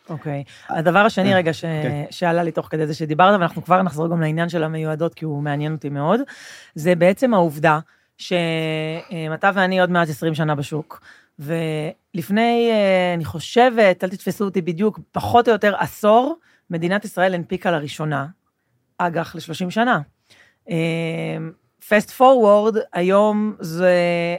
אוקיי. 0.08 0.44
Okay. 0.46 0.74
הדבר 0.74 0.98
השני 0.98 1.32
אה, 1.32 1.36
רגע 1.36 1.52
ש... 1.52 1.64
okay. 1.64 1.82
כן. 1.82 2.04
שעלה 2.10 2.42
לי 2.42 2.52
תוך 2.52 2.68
כדי 2.70 2.86
זה 2.86 2.94
שדיברת, 2.94 3.40
ואנחנו 3.40 3.64
כבר 3.64 3.82
נחזור 3.82 4.10
גם 4.10 4.20
לעניין 4.20 4.48
של 4.48 4.62
המיועדות, 4.62 5.14
כי 5.14 5.24
הוא 5.24 5.42
מעניין 5.42 5.72
אותי 5.72 5.88
מאוד, 5.88 6.20
זה 6.74 6.94
בעצם 6.94 7.34
העובדה 7.34 7.78
שאתה 8.18 9.50
ואני 9.54 9.80
עוד 9.80 9.90
מעט 9.90 10.08
20 10.08 10.34
שנה 10.34 10.54
בשוק, 10.54 11.00
ולפני, 11.38 11.99
אה, 12.70 13.14
אני 13.14 13.24
חושבת, 13.24 14.04
אל 14.04 14.08
תתפסו 14.08 14.44
אותי 14.44 14.62
בדיוק, 14.62 15.00
פחות 15.12 15.48
או 15.48 15.52
יותר 15.52 15.76
עשור, 15.76 16.38
מדינת 16.70 17.04
ישראל 17.04 17.34
הנפיקה 17.34 17.70
לראשונה 17.70 18.26
אג"ח 18.98 19.34
ל-30 19.34 19.70
שנה. 19.70 20.00
פסט 21.88 22.10
פורוורד, 22.10 22.76
היום 22.92 23.54
זה 23.60 23.94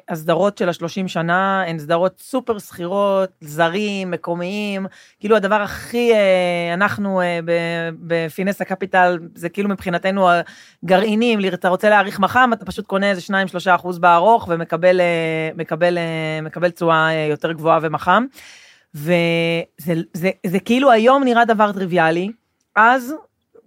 הסדרות 0.09 0.57
של 0.57 0.69
השלושים 0.69 1.07
שנה, 1.07 1.63
הן 1.67 1.79
סדרות 1.79 2.19
סופר 2.19 2.59
שכירות, 2.59 3.29
זרים, 3.41 4.11
מקומיים, 4.11 4.85
כאילו 5.19 5.35
הדבר 5.35 5.55
הכי, 5.55 6.13
אה, 6.13 6.73
אנחנו 6.73 7.21
אה, 7.21 7.39
בפינס 7.99 8.61
הקפיטל, 8.61 9.19
זה 9.35 9.49
כאילו 9.49 9.69
מבחינתנו 9.69 10.29
הגרעינים, 10.83 11.39
אתה 11.53 11.69
רוצה 11.69 11.89
להעריך 11.89 12.19
מח"מ, 12.19 12.49
אתה 12.53 12.65
פשוט 12.65 12.85
קונה 12.85 13.09
איזה 13.09 13.21
2-3 13.21 13.75
אחוז 13.75 13.99
בארוך 13.99 14.47
ומקבל 14.51 15.01
אה, 15.01 15.49
מקבל, 15.55 15.97
מקבל 16.41 16.69
תשואה 16.69 17.13
יותר 17.29 17.51
גבוהה 17.51 17.79
ומח"מ. 17.81 18.25
וזה 18.95 19.13
זה, 19.77 19.93
זה, 20.13 20.29
זה 20.45 20.59
כאילו 20.59 20.91
היום 20.91 21.23
נראה 21.23 21.45
דבר 21.45 21.71
טריוויאלי, 21.71 22.31
אז 22.75 23.13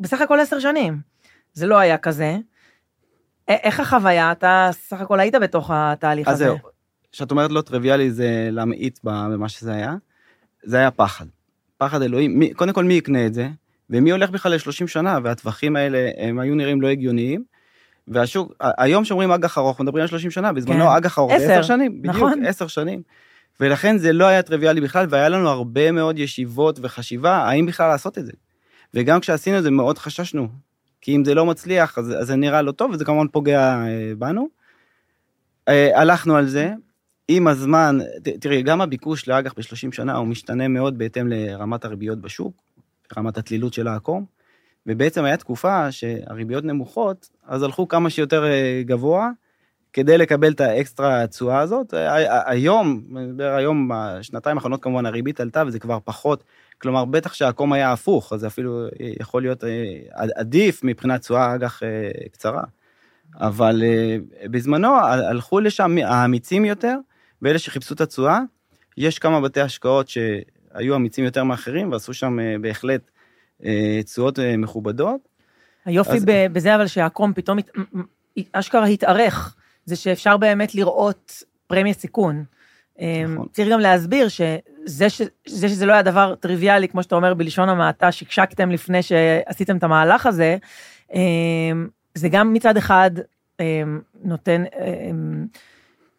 בסך 0.01 0.21
הכל 0.21 0.41
עשר 0.41 0.61
שנים. 0.61 0.99
זה 1.53 1.67
לא 1.67 1.79
היה 1.79 1.99
כזה. 1.99 2.37
איך 3.49 3.81
החוויה? 3.81 4.33
אתה 4.33 4.69
סך 4.73 5.01
הכל 5.01 5.21
היית 5.21 5.35
בתוך 5.35 5.71
התהליך 5.73 6.29
הזה. 6.29 6.45
אז 6.45 6.51
זהו, 6.51 6.59
כשאת 7.13 7.31
אומרת 7.31 7.51
לא 7.51 7.61
טריוויאלי 7.61 8.11
זה 8.11 8.49
להמעיט 8.53 8.99
במה 9.05 9.49
שזה 9.49 9.73
היה, 9.73 9.95
זה 10.63 10.77
היה 10.77 10.91
פחד. 10.91 11.27
פחד 11.79 12.03
אלוהים, 12.03 12.39
מי, 12.39 12.55
קודם 12.55 12.73
כל 12.73 12.85
מי 12.85 12.95
יקנה 12.95 13.27
את 13.27 13.35
זה, 13.35 13.49
ומי 13.91 14.11
הולך 14.11 14.31
בכלל 14.31 14.53
ל-30 14.53 14.87
שנה, 14.87 15.19
והטווחים 15.25 15.77
האלה 15.77 16.11
הם 16.19 16.39
היו 16.39 16.55
נראים 16.55 16.83
לא 16.83 16.89
הגיוניים. 16.89 17.45
והשוק, 18.09 18.53
היום 18.61 19.05
שאומרים 19.05 19.31
אג"ח 19.31 19.59
ארוך, 19.59 19.81
מדברים 19.81 20.03
על 20.03 20.09
30 20.09 20.31
שנה, 20.31 20.53
בזמנו 20.53 20.85
כן. 20.85 20.91
אג"ח 20.91 21.19
ארוך 21.19 21.39
זה 21.39 21.55
10 21.55 21.63
שנים, 21.63 22.03
בדיוק, 22.03 22.17
נכון. 22.17 22.47
10 22.47 22.67
שנים. 22.67 23.03
ולכן 23.61 23.99
זה 23.99 24.13
לא 24.13 24.25
היה 24.25 24.43
טריוויאלי 24.43 24.81
בכלל, 24.81 25.07
והיה 25.11 25.29
לנו 25.29 25.49
הרבה 25.49 25.93
מאוד 25.93 26.19
ישיבות 26.19 26.79
וחשיבה, 26.83 27.37
האם 27.37 27.67
בכלל 27.67 27.89
לעשות 27.89 28.19
את 28.19 28.27
זה. 28.27 28.33
וגם 28.95 29.21
כשעשינו 29.21 29.59
את 29.59 29.63
זה 29.63 29.71
מאוד 29.71 29.99
חששנו, 29.99 30.49
כי 31.05 31.17
אם 31.17 31.25
זה 31.25 31.35
לא 31.35 31.47
מצליח, 31.47 31.99
אז, 31.99 32.15
אז 32.21 32.27
זה 32.27 32.37
נראה 32.37 32.63
לא 32.63 32.73
טוב, 32.73 32.91
וזה 32.91 33.05
כמובן 33.05 33.29
פוגע 33.29 33.61
אה, 33.61 34.13
בנו. 34.19 34.49
אה, 35.69 36.01
הלכנו 36.01 36.37
על 36.37 36.47
זה, 36.47 36.73
עם 37.29 37.49
הזמן, 37.49 37.99
ת, 38.23 38.29
תראי, 38.29 38.63
גם 38.63 38.81
הביקוש 38.81 39.29
לאג"ח 39.29 39.53
ב-30 39.53 39.93
שנה 39.93 40.17
הוא 40.17 40.27
משתנה 40.27 40.69
מאוד 40.69 40.99
בהתאם 40.99 41.29
לרמת 41.29 41.85
הריביות 41.85 42.21
בשוק, 42.21 42.55
רמת 43.19 43.39
התלילות 43.39 43.75
של 43.75 43.89
העקום, 43.89 44.25
ובעצם 44.87 45.25
הייתה 45.25 45.41
תקופה 45.41 45.93
שהריביות 45.93 46.65
נמוכות, 46.65 47.31
אז 47.47 47.63
הלכו 47.63 47.89
כמה 47.89 48.11
שיותר 48.11 48.45
אה, 48.45 48.83
גבוה, 48.85 49.31
כדי 49.93 50.19
לקבל 50.19 50.53
את 50.53 50.61
האקסטרה 50.61 51.23
התשואה 51.23 51.61
הזאת. 51.61 51.95
היום, 52.47 53.03
היום, 53.39 53.91
בשנתיים 53.93 54.57
האחרונות 54.57 54.83
כמובן 54.83 55.07
הריבית 55.07 55.41
עלתה 55.41 55.63
וזה 55.67 55.79
כבר 55.79 55.99
פחות 56.05 56.45
כלומר, 56.79 57.05
בטח 57.05 57.35
שהעקום 57.35 57.73
היה 57.73 57.93
הפוך, 57.93 58.33
אז 58.33 58.41
זה 58.41 58.47
אפילו 58.47 58.87
יכול 59.21 59.43
להיות 59.43 59.65
אה, 59.65 59.71
עדיף 60.35 60.85
מבחינת 60.85 61.21
תשואה 61.21 61.55
אג"ח 61.55 61.83
אה, 61.83 61.89
קצרה. 62.33 62.63
אבל 63.35 63.83
אה, 63.87 64.17
בזמנו 64.49 64.97
הלכו 65.07 65.61
לשם 65.61 65.97
האמיצים 66.05 66.65
יותר, 66.65 66.97
ואלה 67.43 67.59
שחיפשו 67.59 67.95
את 67.95 68.01
התשואה. 68.01 68.41
יש 68.97 69.19
כמה 69.19 69.41
בתי 69.41 69.61
השקעות 69.61 70.09
שהיו 70.09 70.97
אמיצים 70.97 71.25
יותר 71.25 71.45
מאחרים, 71.45 71.93
ועשו 71.93 72.15
שם 72.15 72.39
בהחלט 72.61 73.11
תשואות 74.05 74.39
מכובדות. 74.59 75.29
היופי 75.85 76.17
אז... 76.17 76.25
בזה 76.53 76.75
אבל 76.75 76.87
שהעקום 76.87 77.33
פתאום 77.33 77.59
אשכרה 78.53 78.87
התארך, 78.87 79.57
זה 79.85 79.97
שאפשר 79.97 80.37
באמת 80.37 80.75
לראות 80.75 81.43
פרמיה 81.67 81.93
סיכון. 81.93 82.45
נכון. 82.99 83.47
צריך 83.53 83.69
גם 83.69 83.81
להסביר 83.81 84.29
שזה, 84.87 85.11
ש, 85.11 85.23
זה 85.47 85.69
שזה 85.69 85.87
לא 85.87 85.93
היה 85.93 86.03
דבר 86.03 86.35
טריוויאלי, 86.35 86.89
כמו 86.89 87.03
שאתה 87.03 87.15
אומר 87.15 87.35
בלשון 87.35 87.69
המעטה, 87.69 88.13
שקשקתם 88.13 88.71
לפני 88.71 89.03
שעשיתם 89.03 89.77
את 89.77 89.83
המהלך 89.83 90.27
הזה, 90.27 90.57
אמ, 91.15 91.89
זה 92.15 92.29
גם 92.29 92.53
מצד 92.53 92.77
אחד 92.77 93.11
אמ, 93.61 94.01
נותן, 94.25 94.65
אמ, 95.11 95.47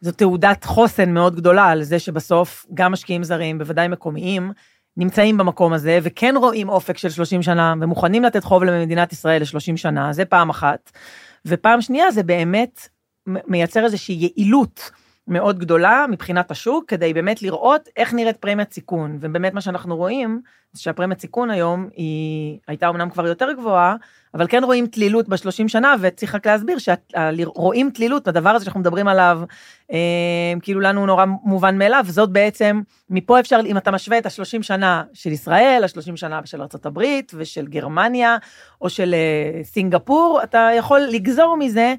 זו 0.02 0.12
תעודת 0.12 0.64
חוסן 0.64 1.14
מאוד 1.14 1.36
גדולה 1.36 1.66
על 1.70 1.84
זה 1.84 2.00
שבסוף 2.00 2.66
גם 2.74 2.92
משקיעים 2.92 3.24
זרים, 3.24 3.58
בוודאי 3.58 3.88
מקומיים, 3.88 4.52
נמצאים 4.98 5.38
במקום 5.38 5.74
הזה 5.74 6.00
וכן 6.04 6.36
רואים 6.38 6.70
אופק 6.70 6.98
של 6.98 7.10
30 7.10 7.42
שנה 7.42 7.74
ומוכנים 7.82 8.24
לתת 8.24 8.44
חוב 8.44 8.64
למדינת 8.64 9.14
ישראל 9.14 9.42
ל-30 9.42 9.78
שנה, 9.78 10.14
זה 10.14 10.26
פעם 10.26 10.50
אחת. 10.50 10.92
ופעם 11.46 11.82
שנייה 11.82 12.12
זה 12.12 12.24
באמת 12.24 12.90
מייצר 13.28 13.86
איזושהי 13.86 14.16
יעילות. 14.16 14.92
מאוד 15.28 15.60
גדולה 15.60 16.06
מבחינת 16.10 16.52
השוק, 16.52 16.86
כדי 16.88 17.14
באמת 17.14 17.42
לראות 17.42 17.90
איך 17.98 18.14
נראית 18.14 18.38
פרמיית 18.38 18.74
סיכון. 18.74 19.18
ובאמת 19.22 19.54
מה 19.54 19.62
שאנחנו 19.62 19.96
רואים, 19.96 20.42
זה 20.74 20.82
שהפרמיית 20.82 21.22
סיכון 21.22 21.50
היום 21.50 21.90
היא 21.96 22.60
הייתה 22.68 22.90
אמנם 22.90 23.10
כבר 23.10 23.28
יותר 23.28 23.52
גבוהה, 23.52 23.96
אבל 24.34 24.48
כן 24.48 24.64
רואים 24.64 24.88
תלילות 24.88 25.30
בשלושים 25.30 25.68
שנה, 25.68 25.96
וצריך 26.02 26.36
רק 26.36 26.48
להסביר 26.48 26.78
שרואים 26.80 27.90
תלילות, 27.90 28.28
הדבר 28.28 28.50
הזה 28.50 28.66
שאנחנו 28.66 28.80
מדברים 28.80 29.08
עליו, 29.08 29.42
אה, 29.92 30.54
כאילו 30.62 30.80
לנו 30.80 31.06
נורא 31.06 31.26
מובן 31.26 31.78
מאליו, 31.78 32.06
זאת 32.08 32.30
בעצם, 32.30 32.82
מפה 33.10 33.40
אפשר, 33.40 33.60
אם 33.66 33.78
אתה 33.78 33.92
משווה 33.92 34.18
את 34.18 34.26
השלושים 34.26 34.64
שנה 34.64 35.04
של 35.14 35.32
ישראל, 35.32 35.82
השלושים 35.84 36.18
שנה 36.18 36.40
של 36.46 36.62
ארה"ב 36.62 37.02
ושל 37.34 37.68
גרמניה, 37.68 38.38
או 38.82 38.90
של 38.90 39.14
אה, 39.14 39.64
סינגפור, 39.64 40.40
אתה 40.44 40.70
יכול 40.78 41.00
לגזור 41.00 41.58
מזה, 41.58 41.96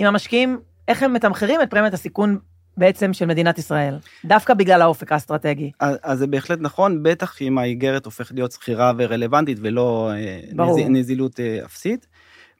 אם 0.00 0.06
המשקיעים, 0.06 0.58
איך 0.88 1.02
הם 1.02 1.12
מתמחרים 1.12 1.62
את 1.62 1.70
פרמיית 1.70 1.94
הסיכון 1.94 2.38
בעצם 2.80 3.12
של 3.12 3.26
מדינת 3.26 3.58
ישראל, 3.58 3.94
דווקא 4.24 4.54
בגלל 4.54 4.82
האופק 4.82 5.12
האסטרטגי. 5.12 5.70
אז, 5.80 5.96
אז 6.02 6.18
זה 6.18 6.26
בהחלט 6.26 6.58
נכון, 6.60 7.02
בטח 7.02 7.42
אם 7.42 7.58
האיגרת 7.58 8.04
הופכת 8.04 8.34
להיות 8.34 8.52
שכירה 8.52 8.92
ורלוונטית 8.98 9.58
ולא 9.60 10.10
נז, 10.52 10.76
נזילות 10.88 11.40
אה, 11.40 11.64
אפסית. 11.64 12.06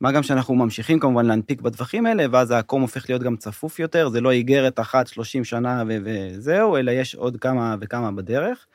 מה 0.01 0.13
גם 0.13 0.23
שאנחנו 0.23 0.55
ממשיכים 0.55 1.01
כמובן 1.01 1.27
להנפיק 1.27 1.61
בטווחים 1.61 2.07
האלה, 2.07 2.25
ואז 2.31 2.51
העקום 2.51 2.83
הופך 2.83 3.11
להיות 3.11 3.23
גם 3.23 3.37
צפוף 3.37 3.79
יותר, 3.79 4.09
זה 4.09 4.21
לא 4.21 4.31
איגרת 4.31 4.81
אחת 4.81 5.07
30 5.07 5.45
שנה 5.45 5.83
ו- 5.89 5.97
וזהו, 6.05 6.77
אלא 6.77 6.91
יש 6.91 7.15
עוד 7.15 7.37
כמה 7.37 7.77
וכמה 7.81 8.11
בדרך. 8.11 8.67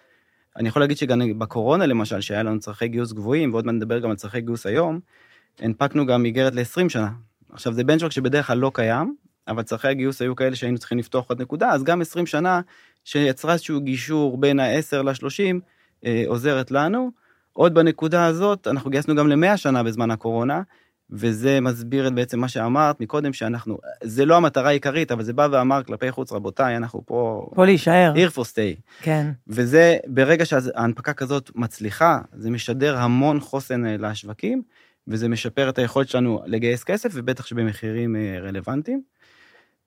אני 0.57 0.69
יכול 0.69 0.81
להגיד 0.81 0.97
שגם 0.97 1.39
בקורונה 1.39 1.85
למשל, 1.85 2.21
שהיה 2.21 2.43
לנו 2.43 2.59
צרכי 2.59 2.87
גיוס 2.87 3.11
גבוהים, 3.11 3.53
ועוד 3.53 3.65
מעט 3.65 3.75
נדבר 3.75 3.99
גם 3.99 4.09
על 4.09 4.15
צרכי 4.15 4.41
גיוס 4.41 4.65
היום, 4.65 4.99
הנפקנו 5.59 6.05
גם 6.05 6.25
איגרת 6.25 6.55
ל-20 6.55 6.89
שנה. 6.89 7.09
עכשיו 7.53 7.73
זה 7.73 7.83
בנצ'וק 7.83 8.11
שבדרך 8.11 8.47
כלל 8.47 8.57
לא 8.57 8.71
קיים, 8.73 9.15
אבל 9.47 9.63
צרכי 9.63 9.87
הגיוס 9.87 10.21
היו 10.21 10.35
כאלה 10.35 10.55
שהיינו 10.55 10.77
צריכים 10.77 10.97
לפתוח 10.97 11.29
עוד 11.29 11.41
נקודה, 11.41 11.69
אז 11.69 11.83
גם 11.83 12.01
20 12.01 12.25
שנה 12.25 12.61
שיצרה 13.03 13.53
איזשהו 13.53 13.81
גישור 13.81 14.37
בין 14.37 14.59
ה-10 14.59 15.01
ל-30 15.03 15.59
אה, 16.05 16.23
עוזרת 16.27 16.71
לנו. 16.71 17.11
עוד 17.53 17.73
בנקודה 17.73 18.25
הזאת, 18.25 18.67
אנחנו 18.67 18.89
גייסנו 18.89 19.15
גם 19.15 19.27
ל-100 19.27 19.57
שנה 19.57 19.83
בזמן 19.83 20.11
הקורונה, 20.11 20.61
וזה 21.09 21.61
מסביר 21.61 22.07
את 22.07 22.13
בעצם 22.13 22.39
מה 22.39 22.47
שאמרת 22.47 22.99
מקודם, 22.99 23.33
שאנחנו, 23.33 23.77
זה 24.03 24.25
לא 24.25 24.37
המטרה 24.37 24.69
העיקרית, 24.69 25.11
אבל 25.11 25.23
זה 25.23 25.33
בא 25.33 25.47
ואמר 25.51 25.83
כלפי 25.83 26.11
חוץ, 26.11 26.31
רבותיי, 26.31 26.77
אנחנו 26.77 27.01
פה... 27.05 27.49
פה 27.55 27.65
להישאר. 27.65 28.13
here 28.15 28.37
for 28.37 28.41
stay. 28.41 28.81
כן. 29.01 29.31
וזה, 29.47 29.97
ברגע 30.07 30.45
שההנפקה 30.45 31.13
כזאת 31.13 31.51
מצליחה, 31.55 32.19
זה 32.33 32.49
משדר 32.49 32.97
המון 32.97 33.39
חוסן 33.39 33.85
אה, 33.85 33.97
לשווקים, 33.97 34.61
וזה 35.07 35.27
משפר 35.29 35.69
את 35.69 35.77
היכולת 35.77 36.09
שלנו 36.09 36.41
לגייס 36.45 36.83
כסף, 36.83 37.09
ובטח 37.13 37.45
שבמחירים 37.45 38.15
אה, 38.15 38.39
רלוונטיים. 38.41 39.01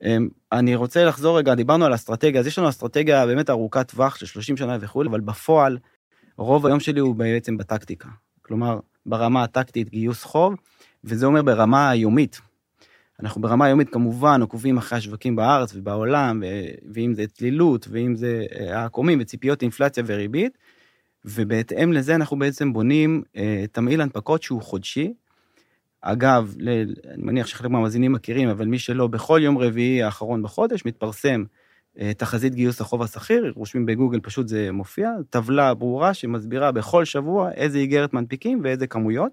אמ, 0.05 0.29
אני 0.53 0.75
רוצה 0.75 1.05
לחזור 1.05 1.39
רגע, 1.39 1.55
דיברנו 1.55 1.85
על 1.85 1.95
אסטרטגיה, 1.95 2.41
אז 2.41 2.47
יש 2.47 2.59
לנו 2.59 2.69
אסטרטגיה 2.69 3.27
באמת 3.27 3.51
ארוכת 3.51 3.89
טווח 3.91 4.17
של 4.17 4.27
30 4.27 4.57
שנה 4.57 4.77
וכולי, 4.81 5.09
אבל 5.09 5.21
בפועל, 5.21 5.79
רוב 6.37 6.67
היום 6.67 6.81
שלי 6.81 7.01
הוא 7.01 7.15
בעצם 7.15 7.57
בטקטיקה. 7.57 8.09
כלומר, 8.43 8.79
ברמה 9.07 9.43
הטקטית 9.43 9.91
גיוס 9.91 10.25
חוב, 10.25 10.55
וזה 11.05 11.27
אומר 11.27 11.43
ברמה 11.43 11.91
היומית. 11.91 12.41
אנחנו 13.21 13.41
ברמה 13.41 13.67
היומית 13.67 13.91
כמובן 13.93 14.41
עוקבים 14.41 14.79
אחרי 14.79 14.99
השווקים 14.99 15.37
בארץ 15.37 15.75
ובעולם, 15.75 16.43
ואם 16.95 17.15
זה 17.15 17.27
צלילות, 17.27 17.89
ואם 17.91 18.17
זה 18.17 18.47
אה, 18.53 18.81
העקומים 18.81 19.19
וציפיות 19.23 19.63
אינפלציה 19.63 20.05
וריבית, 20.07 20.59
ובהתאם 21.25 21.93
לזה 21.93 22.15
אנחנו 22.15 22.39
בעצם 22.39 22.73
בונים 22.73 23.23
אה, 23.37 23.65
תמהיל 23.73 24.01
הנפקות 24.01 24.43
שהוא 24.43 24.63
חודשי, 24.63 25.13
אגב, 26.01 26.55
אני 27.15 27.23
מניח 27.23 27.47
שחלק 27.47 27.71
מהמאזינים 27.71 28.13
מכירים, 28.13 28.49
אבל 28.49 28.67
מי 28.67 28.79
שלא, 28.79 29.07
בכל 29.07 29.41
יום 29.43 29.59
רביעי 29.59 30.03
האחרון 30.03 30.43
בחודש 30.43 30.85
מתפרסם 30.85 31.45
אה, 31.99 32.15
תחזית 32.15 32.55
גיוס 32.55 32.81
החוב 32.81 33.03
השכיר, 33.03 33.53
רושמים 33.57 33.87
בגוגל, 33.87 34.21
פשוט 34.21 34.49
זה 34.49 34.73
מופיע, 34.73 35.11
טבלה 35.31 35.75
ברורה 35.75 36.15
שמסבירה 36.15 36.73
בכל 36.73 37.05
שבוע 37.05 37.53
איזה 37.53 37.79
איגרת 37.79 38.13
מנפיקים 38.13 38.61
ואיזה 38.65 38.87
כמויות. 38.87 39.33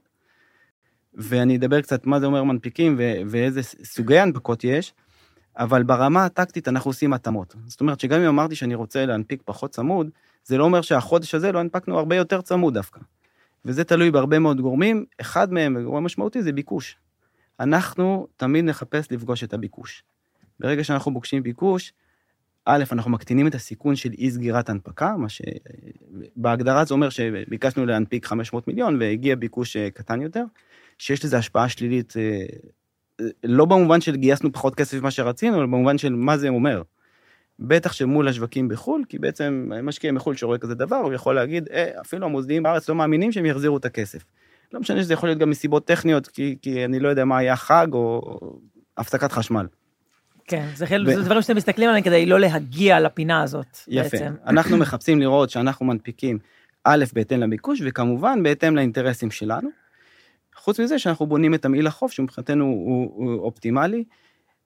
ואני 1.14 1.58
אדבר 1.58 1.82
קצת 1.82 2.06
מה 2.06 2.20
זה 2.20 2.26
אומר 2.26 2.44
מנפיקים 2.44 2.96
ו- 2.98 3.22
ואיזה 3.28 3.64
סוגי 3.64 4.20
הנפקות 4.20 4.64
יש, 4.64 4.94
אבל 5.58 5.84
ברמה 5.84 6.26
הטקטית 6.26 6.68
אנחנו 6.68 6.90
עושים 6.90 7.14
התאמות. 7.14 7.56
זאת 7.68 7.82
אומרת 7.82 8.00
שגם 8.00 8.22
אם 8.22 8.28
אמרתי 8.28 8.56
שאני 8.56 8.76
רוצה 8.76 9.06
להנפיק 9.06 9.42
פחות 9.46 9.72
צמוד, 9.72 10.10
זה 10.44 10.58
לא 10.58 10.64
אומר 10.64 10.82
שהחודש 10.82 11.36
הזה 11.36 11.52
לא 11.52 11.60
הנפקנו 11.60 12.00
הרבה 12.00 12.16
יותר 12.16 12.42
צמוד 12.42 12.74
דווקא. 12.74 13.00
וזה 13.66 13.84
תלוי 13.84 14.12
בהרבה 14.12 14.40
מאוד 14.40 14.62
גורמים, 14.62 15.06
אחד 15.22 15.54
מהם, 15.54 15.84
גורם 15.84 16.04
משמעותי, 16.04 16.44
זה 16.44 16.52
ביקוש. 16.52 16.98
אנחנו 17.60 18.28
תמיד 18.38 18.66
נחפש 18.66 19.12
לפגוש 19.12 19.44
את 19.44 19.54
הביקוש. 19.54 20.04
ברגע 20.60 20.84
שאנחנו 20.84 21.14
פוגשים 21.14 21.44
ביקוש, 21.44 21.94
א', 22.66 22.84
אנחנו 22.92 23.12
מקטינים 23.12 23.48
את 23.48 23.56
הסיכון 23.56 23.96
של 23.96 24.12
אי 24.18 24.32
סגירת 24.32 24.70
הנפקה, 24.70 25.16
מה 25.18 25.28
שבהגדרה 25.30 26.86
זה 26.86 26.94
אומר 26.94 27.10
שביקשנו 27.10 27.86
להנפיק 27.86 28.26
500 28.26 28.68
מיליון 28.68 29.02
והגיע 29.02 29.36
ביקוש 29.36 29.78
אה, 29.78 29.90
קטן 29.90 30.22
יותר, 30.22 30.44
שיש 30.98 31.26
לזה 31.26 31.38
השפעה 31.38 31.70
שלילית, 31.70 32.14
אה, 32.18 32.46
לא 33.44 33.66
במובן 33.66 34.02
של 34.02 34.16
גייסנו 34.16 34.52
פחות 34.52 34.76
כסף 34.76 35.00
ממה 35.00 35.12
שרצינו, 35.12 35.58
אלא 35.58 35.66
במובן 35.66 35.98
של 35.98 36.16
מה 36.16 36.38
זה 36.38 36.50
אומר. 36.50 36.82
בטח 37.60 37.94
שמול 37.94 38.28
השווקים 38.28 38.68
בחו"ל, 38.68 39.04
כי 39.10 39.20
בעצם 39.20 39.72
משקיע 39.84 40.12
מחו"ל 40.12 40.36
שרואה 40.36 40.58
כזה 40.58 40.76
דבר, 40.76 40.96
הוא 40.96 41.14
יכול 41.14 41.36
להגיד, 41.36 41.70
אה, 41.72 42.02
אפילו 42.02 42.26
המוסדיים 42.26 42.64
בארץ 42.64 42.90
לא 42.90 42.96
מאמינים 42.96 43.32
שהם 43.32 43.46
יחזירו 43.46 43.78
את 43.78 43.86
הכסף. 43.86 44.24
לא 44.74 44.80
משנה 44.80 45.02
שזה 45.02 45.14
יכול 45.14 45.30
להיות 45.30 45.40
גם 45.40 45.50
מסיבות 45.50 45.88
טכניות, 45.88 46.28
כי, 46.28 46.58
כי 46.62 46.86
אני 46.86 47.00
לא 47.00 47.10
יודע 47.10 47.26
מה 47.26 47.38
היה 47.38 47.56
חג 47.56 47.88
או 47.94 48.40
הפסקת 48.98 49.32
חשמל. 49.32 49.68
כן, 50.48 50.68
זה, 50.76 50.88
חל... 50.88 51.06
ו... 51.08 51.16
זה 51.16 51.22
דברים 51.22 51.42
שאתם 51.42 51.56
מסתכלים 51.56 51.90
עליהם 51.90 52.04
כדי 52.04 52.26
לא 52.26 52.40
להגיע 52.40 53.00
לפינה 53.00 53.44
הזאת 53.44 53.78
יפה. 53.88 54.10
בעצם. 54.10 54.34
אנחנו 54.48 54.78
מחפשים 54.78 55.20
לראות 55.20 55.50
שאנחנו 55.50 55.86
מנפיקים, 55.86 56.40
א', 56.84 57.06
בהתאם 57.14 57.40
לביקוש, 57.40 57.82
וכמובן 57.86 58.44
בהתאם 58.44 58.76
לאינטרסים 58.76 59.32
שלנו. 59.32 59.70
חוץ 60.56 60.80
מזה 60.80 61.00
שאנחנו 61.00 61.26
בונים 61.26 61.54
את 61.54 61.62
תמהיל 61.62 61.88
החוף, 61.88 62.12
שמבחינתנו 62.12 62.66
הוא, 62.66 63.12
הוא 63.16 63.40
אופטימלי. 63.40 64.04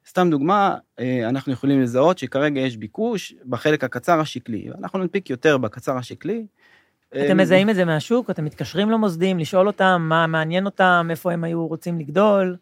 סתם 0.07 0.27
דוגמה, 0.31 0.75
אה, 0.99 1.29
אנחנו 1.29 1.53
יכולים 1.53 1.81
לזהות 1.81 2.17
שכרגע 2.17 2.61
יש 2.61 2.77
ביקוש 2.77 3.33
בחלק 3.45 3.83
הקצר 3.83 4.19
השקלי, 4.19 4.69
ואנחנו 4.71 4.99
ננפיק 4.99 5.29
יותר 5.29 5.57
בקצר 5.57 5.97
השקלי. 5.97 6.45
אתם 7.09 7.19
אה, 7.19 7.33
מזהים 7.33 7.69
את 7.69 7.75
זה 7.75 7.85
מהשוק, 7.85 8.29
אתם 8.29 8.45
מתקשרים 8.45 8.89
למוסדים, 8.89 9.39
לשאול 9.39 9.67
אותם 9.67 10.05
מה 10.09 10.27
מעניין 10.27 10.65
אותם, 10.65 11.07
איפה 11.09 11.31
הם 11.31 11.43
היו 11.43 11.67
רוצים 11.67 11.99
לגדול. 11.99 12.55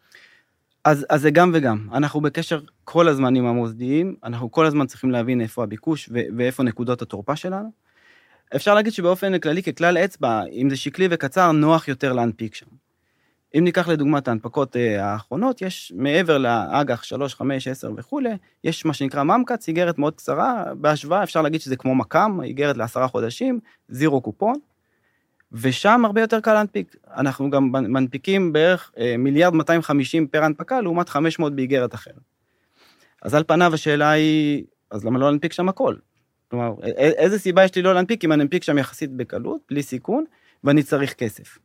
אז, 0.84 1.06
אז 1.10 1.22
זה 1.22 1.32
גם 1.32 1.52
וגם. 1.54 1.88
אנחנו 1.94 2.22
בקשר 2.22 2.60
כל 2.84 3.08
הזמן 3.08 3.36
עם 3.36 3.46
המוסדיים, 3.46 4.16
אנחנו 4.24 4.52
כל 4.52 4.66
הזמן 4.66 4.88
צריכים 4.88 5.12
להבין 5.12 5.42
איפה 5.42 5.64
הביקוש 5.64 6.10
ו- 6.14 6.38
ואיפה 6.38 6.64
נקודות 6.64 7.02
התורפה 7.02 7.36
שלנו. 7.36 7.72
אפשר 8.56 8.74
להגיד 8.74 8.94
שבאופן 8.94 9.40
כללי, 9.40 9.64
ככלל 9.64 9.98
אצבע, 9.98 10.44
אם 10.52 10.70
זה 10.70 10.76
שקלי 10.76 11.08
וקצר, 11.12 11.52
נוח 11.52 11.88
יותר 11.88 12.14
להנפיק 12.14 12.56
שם. 12.56 12.66
אם 13.58 13.64
ניקח 13.64 13.88
לדוגמה 13.88 14.18
את 14.18 14.28
ההנפקות 14.28 14.76
אה, 14.76 15.06
האחרונות, 15.06 15.62
יש 15.62 15.94
מעבר 15.96 16.38
לאג"ח 16.38 17.04
3, 17.04 17.36
5, 17.36 17.68
10 17.68 17.92
וכולי, 17.98 18.30
יש 18.64 18.86
מה 18.86 18.94
שנקרא 18.94 19.24
ממקץ, 19.24 19.68
איגרת 19.68 19.98
מאוד 19.98 20.16
קצרה, 20.16 20.64
בהשוואה 20.76 21.24
אפשר 21.24 21.42
להגיד 21.42 21.62
שזה 21.62 21.76
כמו 21.76 21.96
מק"מ, 21.96 22.40
איגרת 22.44 22.78
לעשרה 22.78 23.08
חודשים, 23.08 23.60
זירו 23.90 24.22
קופון, 24.22 24.56
ושם 25.52 26.06
הרבה 26.06 26.22
יותר 26.22 26.40
קל 26.40 26.54
להנפיק. 26.54 26.96
אנחנו 27.16 27.50
גם 27.50 27.72
מנפיקים 27.72 28.54
בערך 28.54 28.92
אה, 28.98 29.16
מיליארד 29.18 29.54
250 29.54 30.28
פר 30.28 30.44
הנפקה, 30.44 30.82
לעומת 30.82 31.10
500 31.10 31.56
באיגרת 31.56 31.94
אחרת. 31.96 32.16
אז 33.22 33.36
על 33.36 33.44
פניו 33.48 33.74
השאלה 33.74 34.10
היא, 34.12 34.64
אז 34.92 35.06
למה 35.06 35.20
לא 35.20 35.30
להנפיק 35.30 35.54
שם 35.54 35.70
הכל? 35.70 35.96
כלומר, 36.52 36.74
איזה 36.98 37.40
סיבה 37.40 37.64
יש 37.64 37.76
לי 37.76 37.82
לא 37.82 37.94
להנפיק 37.94 38.24
אם 38.24 38.32
אני 38.32 38.44
אנפיק 38.44 38.64
שם 38.64 38.78
יחסית 38.78 39.12
בקלות, 39.12 39.62
בלי 39.70 39.84
סיכון, 39.84 40.26
ואני 40.64 40.84
צריך 40.84 41.14
כסף? 41.14 41.58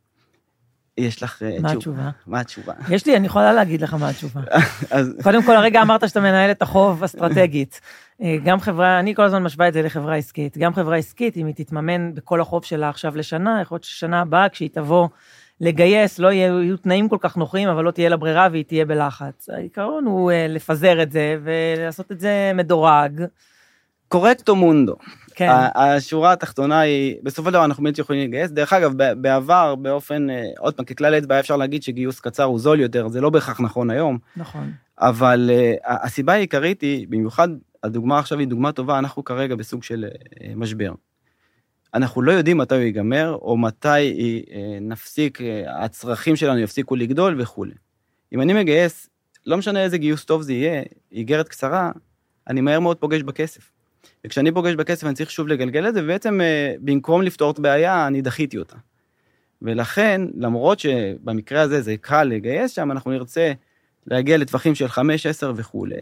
יש 0.98 1.22
לך 1.22 1.42
מה 1.60 1.72
התשובה? 1.72 2.10
מה 2.26 2.40
התשובה? 2.40 2.72
יש 2.90 3.06
לי, 3.06 3.16
אני 3.16 3.26
יכולה 3.26 3.52
להגיד 3.52 3.80
לך 3.82 3.94
מה 3.94 4.08
התשובה. 4.08 4.40
קודם 5.24 5.42
כל, 5.42 5.56
הרגע 5.56 5.82
אמרת 5.82 6.08
שאתה 6.08 6.20
מנהל 6.20 6.50
את 6.50 6.62
החוב 6.62 7.04
אסטרטגית. 7.04 7.80
אה, 8.22 8.36
גם 8.44 8.60
חברה, 8.60 9.00
אני 9.00 9.14
כל 9.14 9.22
הזמן 9.22 9.42
משווה 9.42 9.68
את 9.68 9.72
זה 9.72 9.82
לחברה 9.82 10.16
עסקית. 10.16 10.58
גם 10.58 10.74
חברה 10.74 10.96
עסקית, 10.96 11.36
אם 11.36 11.46
היא 11.46 11.54
תתממן 11.54 12.14
בכל 12.14 12.40
החוב 12.40 12.64
שלה 12.64 12.88
עכשיו 12.88 13.16
לשנה, 13.16 13.58
יכול 13.62 13.74
להיות 13.74 13.84
ששנה 13.84 14.20
הבאה, 14.20 14.48
כשהיא 14.48 14.70
תבוא 14.72 15.08
לגייס, 15.60 16.18
לא 16.18 16.32
יהיו, 16.32 16.62
יהיו 16.62 16.76
תנאים 16.76 17.08
כל 17.08 17.18
כך 17.20 17.36
נוחים, 17.36 17.68
אבל 17.68 17.84
לא 17.84 17.90
תהיה 17.90 18.08
לה 18.08 18.16
ברירה 18.16 18.48
והיא 18.50 18.64
תהיה 18.64 18.84
בלחץ. 18.84 19.48
העיקרון 19.50 20.04
הוא 20.04 20.30
אה, 20.30 20.46
לפזר 20.48 21.02
את 21.02 21.12
זה 21.12 21.36
ולעשות 21.42 22.12
את 22.12 22.20
זה 22.20 22.52
מדורג. 22.54 23.22
קורקטו 24.12 24.56
מונדו. 24.56 24.96
כן, 25.34 25.50
השורה 25.74 26.32
התחתונה 26.32 26.80
היא, 26.80 27.16
בסופו 27.22 27.48
של 27.48 27.52
דבר 27.52 27.64
אנחנו 27.64 27.84
באמת 27.84 27.98
יכולים 27.98 28.28
לגייס. 28.28 28.50
דרך 28.50 28.72
אגב, 28.72 28.92
בעבר, 29.20 29.74
באופן, 29.74 30.30
אה, 30.30 30.44
עוד 30.58 30.74
פעם, 30.74 30.84
ככלל 30.86 31.18
אצבע 31.18 31.40
אפשר 31.40 31.56
להגיד 31.56 31.82
שגיוס 31.82 32.20
קצר 32.20 32.44
הוא 32.44 32.58
זול 32.58 32.80
יותר, 32.80 33.08
זה 33.08 33.20
לא 33.20 33.30
בהכרח 33.30 33.60
נכון 33.60 33.90
היום, 33.90 34.18
נכון. 34.36 34.72
אבל 34.98 35.50
uh, 35.50 35.86
הסיבה 35.86 36.32
העיקרית 36.32 36.80
היא, 36.80 37.06
במיוחד 37.08 37.48
הדוגמה 37.82 38.18
עכשיו 38.18 38.38
היא 38.38 38.48
דוגמה 38.48 38.72
טובה, 38.72 38.98
אנחנו 38.98 39.24
כרגע 39.24 39.54
בסוג 39.54 39.82
של 39.82 40.06
uh, 40.08 40.42
משבר. 40.56 40.92
אנחנו 41.94 42.22
לא 42.22 42.32
יודעים 42.32 42.58
מתי 42.58 42.74
הוא 42.74 42.82
ייגמר, 42.82 43.38
או 43.42 43.56
מתי 43.56 43.88
uh, 44.46 44.52
נפסיק, 44.80 45.40
uh, 45.40 45.44
הצרכים 45.68 46.36
שלנו 46.36 46.58
יפסיקו 46.58 46.96
לגדול 46.96 47.40
וכולי. 47.40 47.74
אם 48.32 48.40
אני 48.40 48.52
מגייס, 48.52 49.08
לא 49.46 49.56
משנה 49.56 49.82
איזה 49.82 49.98
גיוס 49.98 50.24
טוב 50.24 50.42
זה 50.42 50.52
יהיה, 50.52 50.82
איגרת 51.12 51.48
קצרה, 51.48 51.90
אני 52.48 52.60
מהר 52.60 52.80
מאוד 52.80 52.96
פוגש 52.96 53.22
בכסף. 53.22 53.71
וכשאני 54.26 54.52
פוגש 54.52 54.74
בכסף 54.74 55.06
אני 55.06 55.14
צריך 55.14 55.30
שוב 55.30 55.48
לגלגל 55.48 55.88
את 55.88 55.94
זה, 55.94 56.04
ובעצם 56.04 56.40
uh, 56.40 56.78
במקום 56.80 57.22
לפתור 57.22 57.50
את 57.50 57.58
הבעיה, 57.58 58.06
אני 58.06 58.22
דחיתי 58.22 58.58
אותה. 58.58 58.76
ולכן, 59.62 60.20
למרות 60.34 60.78
שבמקרה 60.78 61.60
הזה 61.60 61.82
זה 61.82 61.96
קל 62.00 62.24
לגייס 62.24 62.70
שם, 62.70 62.90
אנחנו 62.90 63.10
נרצה 63.10 63.52
להגיע 64.06 64.36
לטווחים 64.36 64.74
של 64.74 64.88
5, 64.88 65.26
10 65.26 65.52
וכולי. 65.56 66.00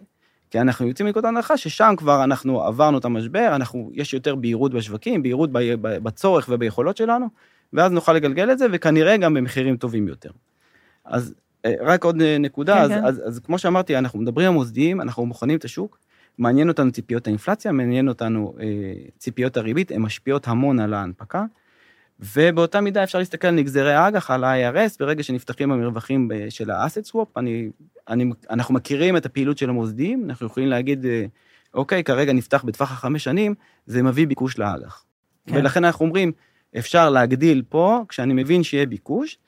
כי 0.50 0.60
אנחנו 0.60 0.88
יוצאים 0.88 1.06
מנקודת 1.06 1.24
הנחה 1.24 1.56
ששם 1.56 1.94
כבר 1.96 2.24
אנחנו 2.24 2.62
עברנו 2.62 2.98
את 2.98 3.04
המשבר, 3.04 3.52
אנחנו, 3.54 3.90
יש 3.94 4.14
יותר 4.14 4.34
בהירות 4.34 4.74
בשווקים, 4.74 5.22
בהירות 5.22 5.50
בצורך 5.82 6.46
וביכולות 6.48 6.96
שלנו, 6.96 7.26
ואז 7.72 7.92
נוכל 7.92 8.12
לגלגל 8.12 8.52
את 8.52 8.58
זה, 8.58 8.66
וכנראה 8.72 9.16
גם 9.16 9.34
במחירים 9.34 9.76
טובים 9.76 10.08
יותר. 10.08 10.30
אז 11.04 11.34
אה, 11.64 11.74
רק 11.80 12.04
עוד 12.04 12.22
אה, 12.22 12.38
נקודה, 12.38 12.74
כן, 12.74 12.82
אז, 12.82 12.90
כן. 12.90 13.04
אז, 13.04 13.22
אז 13.26 13.38
כמו 13.38 13.58
שאמרתי, 13.58 13.98
אנחנו 13.98 14.18
מדברים 14.18 14.46
על 14.46 14.54
מוסדיים, 14.54 15.00
אנחנו 15.00 15.26
בוחנים 15.26 15.58
את 15.58 15.64
השוק, 15.64 15.98
מעניין 16.40 16.68
אותנו 16.68 16.92
ציפיות 16.92 17.26
האינפלציה, 17.26 17.72
מעניין 17.72 18.08
אותנו 18.08 18.54
אה, 18.60 18.66
ציפיות 19.18 19.56
הריבית, 19.56 19.90
הן 19.90 20.02
משפיעות 20.02 20.48
המון 20.48 20.80
על 20.80 20.94
ההנפקה, 20.94 21.44
ובאותה 22.20 22.80
מידה 22.80 23.02
אפשר 23.02 23.18
להסתכל 23.18 23.48
על 23.48 23.54
נגזרי 23.54 23.94
האג"ח, 23.94 24.30
על 24.30 24.44
ה-IRS, 24.44 24.96
ברגע 25.00 25.22
שנפתחים 25.22 25.72
המרווחים 25.72 26.28
ב- 26.28 26.48
של 26.48 26.70
ה-asset 26.70 27.10
swap, 27.12 27.26
אני, 27.36 27.70
אני, 28.08 28.30
אנחנו 28.50 28.74
מכירים 28.74 29.16
את 29.16 29.26
הפעילות 29.26 29.58
של 29.58 29.68
המוסדיים, 29.68 30.24
אנחנו 30.24 30.46
יכולים 30.46 30.68
להגיד, 30.68 31.06
אה, 31.06 31.24
אוקיי, 31.74 32.04
כרגע 32.04 32.32
נפתח 32.32 32.64
בטווח 32.64 32.92
החמש 32.92 33.24
שנים, 33.24 33.54
זה 33.86 34.02
מביא 34.02 34.26
ביקוש 34.26 34.58
לאג"ח. 34.58 35.04
כן. 35.46 35.56
ולכן 35.56 35.84
אנחנו 35.84 36.06
אומרים, 36.06 36.32
אפשר 36.78 37.10
להגדיל 37.10 37.62
פה, 37.68 38.04
כשאני 38.08 38.34
מבין 38.34 38.62
שיהיה 38.62 38.86
ביקוש, 38.86 39.38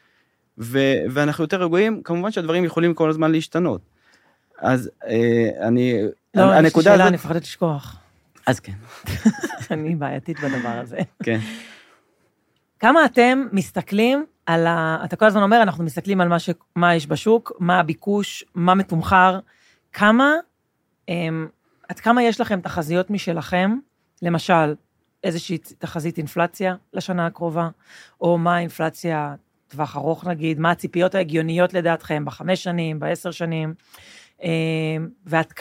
ו, 0.59 0.79
ואנחנו 1.11 1.45
יותר 1.45 1.63
רגועים, 1.63 2.03
כמובן 2.03 2.31
שהדברים 2.31 2.65
יכולים 2.65 2.95
כל 2.95 3.11
הזמן 3.11 3.33
להשתנות. 3.33 3.92
אז 4.63 4.91
אה, 5.07 5.69
אני, 5.69 6.03
לא, 6.35 6.43
יש 6.43 6.49
לי 6.51 6.57
הנקודה 6.57 6.85
שאלה, 6.85 6.95
הזאת, 6.95 7.07
אני 7.07 7.15
מפחדת 7.15 7.43
לשכוח. 7.43 7.97
אז 8.47 8.61
כן, 8.61 8.73
אני 9.71 9.95
בעייתית 9.95 10.41
בדבר 10.41 10.79
הזה. 10.83 10.99
כן. 11.23 11.39
כמה 12.79 13.05
אתם 13.05 13.47
מסתכלים 13.53 14.25
על 14.47 14.67
ה... 14.67 14.99
אתה 15.05 15.17
כל 15.17 15.25
הזמן 15.25 15.43
אומר, 15.43 15.63
אנחנו 15.63 15.85
מסתכלים 15.85 16.21
על 16.21 16.29
מה, 16.29 16.39
ש... 16.39 16.51
מה 16.77 16.95
יש 16.95 17.07
בשוק, 17.07 17.53
מה 17.59 17.81
הביקוש, 17.81 18.45
מה 18.55 18.75
מתומחר, 18.75 19.39
כמה, 19.93 20.33
אמ, 21.09 21.47
עד 21.89 22.01
כמה 22.01 22.23
יש 22.23 22.41
לכם 22.41 22.61
תחזיות 22.61 23.11
משלכם, 23.11 23.79
למשל, 24.23 24.75
איזושהי 25.25 25.59
תחזית 25.59 26.19
אינפלציה 26.19 26.75
לשנה 26.93 27.27
הקרובה, 27.27 27.69
או 28.21 28.39
מה 28.39 28.57
האינפלציה 28.57 29.35
טווח 29.69 29.97
ארוך 29.97 30.27
נגיד, 30.27 30.61
מה 30.61 30.71
הציפיות 30.71 31.15
ההגיוניות 31.15 31.75
לדעתכם 31.75 32.25
בחמש 32.25 32.63
שנים, 32.63 33.01
בעשר 33.01 33.31
שנים, 33.31 33.75
אמ, 34.43 35.09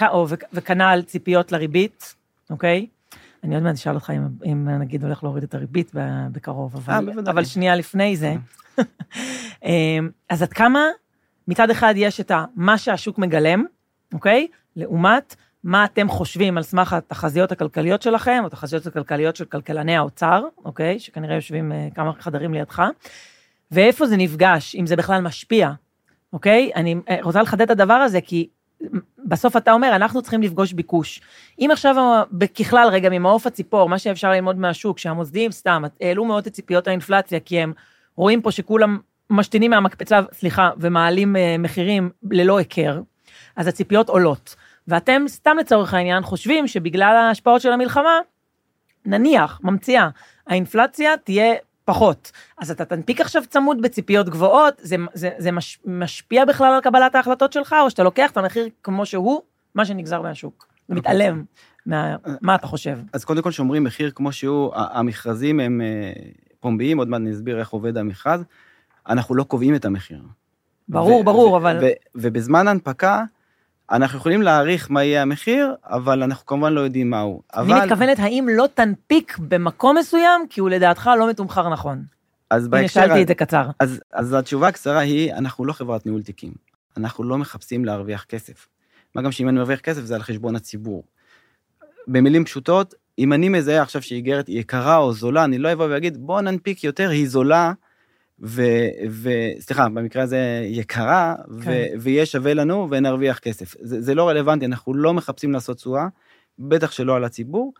או, 0.08 0.28
וכנ"ל 0.54 1.02
ציפיות 1.06 1.52
לריבית, 1.52 2.16
אוקיי? 2.50 2.88
אני 3.44 3.56
עוד 3.56 3.64
מעט 3.64 3.74
אשאל 3.74 3.96
אותך 3.96 4.10
אם, 4.16 4.52
אם 4.52 4.70
נגיד 4.70 5.04
הולך 5.04 5.24
להוריד 5.24 5.44
את 5.44 5.56
הריבית 5.56 5.92
בקרוב, 6.32 6.76
אבל, 6.76 6.94
אה, 6.94 7.02
בוודאי. 7.02 7.34
אבל 7.34 7.46
שנייה 7.46 7.76
לפני 7.76 8.18
זה. 8.18 8.34
אמ, 9.66 10.10
אז 10.30 10.42
עד 10.42 10.54
כמה 10.54 10.86
מצד 11.48 11.70
אחד 11.70 11.94
יש 11.98 12.20
את 12.20 12.32
מה 12.56 12.78
שהשוק 12.78 13.18
מגלם, 13.18 13.64
אוקיי? 14.14 14.48
לעומת 14.76 15.36
מה 15.64 15.86
אתם 15.86 16.10
חושבים 16.10 16.58
על 16.58 16.64
סמך 16.64 16.94
התחזיות 16.94 17.52
הכלכליות 17.52 18.02
שלכם, 18.02 18.42
או 18.44 18.50
תחזיות 18.50 18.88
הכלכליות 18.88 19.36
של 19.36 19.46
כלכלני 19.46 19.98
האוצר, 19.98 20.44
אוקיי? 20.66 21.00
שכנראה 21.00 21.36
יושבים 21.36 21.72
אה, 21.72 21.88
כמה 21.96 22.14
חדרים 22.20 22.54
לידך, 22.54 22.84
ואיפה 23.72 24.08
זה 24.08 24.18
נפגש, 24.18 24.76
אם 24.76 24.88
זה 24.88 24.96
בכלל 24.96 25.22
משפיע, 25.22 25.72
אוקיי? 26.34 26.72
אני 26.76 26.96
אה, 27.10 27.18
רוצה 27.22 27.42
לחדד 27.42 27.62
את 27.62 27.70
הדבר 27.70 27.94
הזה, 27.94 28.22
כי 28.22 28.48
בסוף 29.26 29.58
אתה 29.58 29.72
אומר, 29.72 29.96
אנחנו 29.96 30.22
צריכים 30.22 30.42
לפגוש 30.42 30.74
ביקוש. 30.74 31.22
אם 31.60 31.70
עכשיו, 31.72 32.24
ככלל, 32.60 32.88
רגע, 32.92 33.10
ממעוף 33.10 33.48
הציפור, 33.48 33.90
מה 33.90 34.00
שאפשר 34.00 34.32
ללמוד 34.32 34.60
מהשוק, 34.60 35.00
שהמוסדיים 35.00 35.52
סתם 35.52 35.84
העלו 36.02 36.26
מאוד 36.26 36.48
את 36.48 36.54
ציפיות 36.54 36.88
האינפלציה, 36.88 37.40
כי 37.40 37.60
הם 37.60 37.74
רואים 38.16 38.42
פה 38.42 38.52
שכולם 38.52 39.00
משתינים 39.30 39.72
מהמקפצה, 39.72 40.20
סליחה, 40.34 40.70
ומעלים 40.78 41.36
אה, 41.36 41.56
מחירים 41.60 42.10
ללא 42.32 42.58
היכר, 42.58 43.02
אז 43.56 43.68
הציפיות 43.68 44.10
עולות. 44.10 44.56
ואתם, 44.88 45.24
סתם 45.28 45.58
לצורך 45.60 45.94
העניין, 45.94 46.24
חושבים 46.24 46.68
שבגלל 46.68 47.16
ההשפעות 47.16 47.62
של 47.62 47.72
המלחמה, 47.72 48.20
נניח, 49.06 49.60
ממציאה, 49.64 50.10
האינפלציה 50.48 51.18
תהיה 51.18 51.56
פחות. 51.86 52.32
אז 52.58 52.72
אתה 52.72 52.86
תנפיק 52.86 53.22
עכשיו 53.22 53.44
צמוד 53.50 53.82
בציפיות 53.82 54.30
גבוהות, 54.30 54.74
זה, 54.82 54.96
זה, 55.14 55.30
זה 55.38 55.52
מש, 55.52 55.80
משפיע 55.86 56.46
בכלל 56.46 56.74
על 56.74 56.82
קבלת 56.82 57.16
ההחלטות 57.16 57.54
שלך, 57.54 57.76
או 57.82 57.90
שאתה 57.90 58.04
לוקח 58.04 58.32
את 58.32 58.38
המחיר 58.38 58.70
כמו 58.84 59.06
שהוא, 59.06 59.42
מה 59.76 59.86
שנגזר 59.86 60.22
מהשוק. 60.22 60.68
זה 60.88 60.96
מתעלם 60.96 61.44
מה 61.86 62.16
מה 62.42 62.56
אתה 62.56 62.68
חושב. 62.68 63.00
אז 63.14 63.26
קודם 63.26 63.42
כל, 63.42 63.52
שאומרים 63.52 63.84
מחיר 63.84 64.12
כמו 64.12 64.32
שהוא, 64.32 64.72
המכרזים 64.76 65.60
הם 65.60 65.82
אה, 65.82 66.12
פומביים, 66.60 66.98
עוד 66.98 67.08
מעט 67.08 67.22
נסביר 67.22 67.60
איך 67.60 67.70
עובד 67.70 67.98
המכרז, 67.98 68.44
אנחנו 69.10 69.36
לא 69.36 69.44
קובעים 69.44 69.76
את 69.76 69.86
המחיר. 69.86 70.22
ברור, 70.90 71.24
ברור, 71.24 71.58
אבל... 71.58 71.80
ובזמן 72.16 72.68
הנפקה, 72.68 73.24
אנחנו 73.92 74.18
יכולים 74.18 74.42
להעריך 74.42 74.92
מה 74.92 75.04
יהיה 75.04 75.22
המחיר, 75.22 75.76
אבל 75.84 76.24
אנחנו 76.24 76.46
כמובן 76.46 76.74
לא 76.74 76.82
יודעים 76.82 77.10
מהו. 77.10 77.42
אני 77.56 77.74
אבל... 77.74 77.86
מתכוונת, 77.86 78.20
האם 78.20 78.48
לא 78.52 78.68
תנפיק 78.74 79.38
במקום 79.40 79.98
מסוים, 79.98 80.42
כי 80.50 80.60
הוא 80.60 80.70
לדעתך 80.70 81.10
לא 81.20 81.30
מתומחר 81.30 81.70
נכון. 81.70 82.04
אז 82.50 82.68
בהקשר... 82.68 83.00
הנה, 83.00 83.08
שאלתי 83.08 83.22
את 83.22 83.28
זה 83.28 83.36
קצר. 83.36 83.70
אז, 83.80 84.02
אז 84.14 84.34
התשובה 84.34 84.68
הקצרה 84.68 85.00
היא, 85.00 85.34
אנחנו 85.34 85.66
לא 85.66 85.74
חברת 85.74 86.06
ניהול 86.06 86.24
תיקים. 86.24 86.54
אנחנו 86.98 87.24
לא 87.24 87.38
מחפשים 87.38 87.86
להרוויח 87.86 88.24
כסף. 88.24 88.68
מה 89.16 89.22
גם 89.22 89.32
שאם 89.32 89.50
אני 89.50 89.58
מרוויח 89.58 89.80
כסף 89.80 90.02
זה 90.02 90.16
על 90.16 90.24
חשבון 90.24 90.56
הציבור. 90.56 91.04
במילים 92.08 92.46
פשוטות, 92.46 92.94
אם 93.20 93.34
אני 93.34 93.50
מזהה 93.50 93.82
עכשיו 93.82 94.02
שאיגרת 94.02 94.50
יקרה 94.50 94.98
או 94.98 95.14
זולה, 95.14 95.44
אני 95.44 95.58
לא 95.58 95.74
אבוא 95.74 95.88
ואגיד, 95.90 96.18
בוא 96.18 96.42
ננפיק 96.42 96.84
יותר, 96.84 97.10
היא 97.10 97.28
זולה, 97.28 97.74
וסליחה, 98.42 99.90
במקרה 99.90 100.24
הזה 100.24 100.62
יקרה, 100.66 101.36
כן. 101.64 101.88
ויהיה 102.00 102.26
שווה 102.26 102.54
לנו 102.54 102.88
ונרוויח 102.90 103.40
כסף. 103.40 103.76
זה, 103.80 104.02
זה 104.02 104.16
לא 104.16 104.30
רלוונטי, 104.30 104.66
אנחנו 104.66 104.94
לא 104.94 105.14
מחפשים 105.14 105.52
לעשות 105.52 105.78
תשואה, 105.78 106.06
בטח 106.60 106.92
שלא 106.92 107.16
על 107.16 107.24
הציבור, 107.24 107.74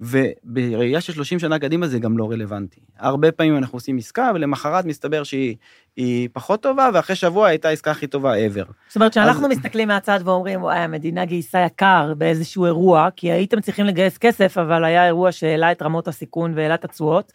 ובראייה 0.00 1.00
של 1.00 1.12
30 1.12 1.38
שנה 1.38 1.58
קדימה 1.58 1.86
זה 1.86 1.98
גם 1.98 2.18
לא 2.18 2.30
רלוונטי. 2.30 2.80
הרבה 2.98 3.32
פעמים 3.32 3.56
אנחנו 3.56 3.76
עושים 3.76 3.98
עסקה, 3.98 4.30
ולמחרת 4.34 4.84
מסתבר 4.84 5.22
שהיא 5.24 6.28
פחות 6.32 6.62
טובה, 6.62 6.90
ואחרי 6.94 7.16
שבוע 7.16 7.48
הייתה 7.48 7.68
העסקה 7.68 7.90
הכי 7.90 8.06
טובה 8.06 8.34
ever. 8.34 8.66
זאת 8.88 8.96
אומרת, 8.96 9.10
כשאנחנו 9.10 9.46
אז... 9.46 9.52
מסתכלים 9.52 9.88
מהצד 9.88 10.20
ואומרים, 10.24 10.62
וואי, 10.62 10.78
המדינה 10.78 11.24
גייסה 11.24 11.60
יקר 11.60 12.12
באיזשהו 12.18 12.64
אירוע, 12.64 13.08
כי 13.16 13.32
הייתם 13.32 13.60
צריכים 13.60 13.86
לגייס 13.86 14.18
כסף, 14.18 14.58
אבל 14.58 14.84
היה 14.84 15.06
אירוע 15.06 15.32
שהעלה 15.32 15.72
את 15.72 15.82
רמות 15.82 16.08
הסיכון 16.08 16.52
והעלה 16.56 16.74
את 16.74 16.84
התשואות, 16.84 17.32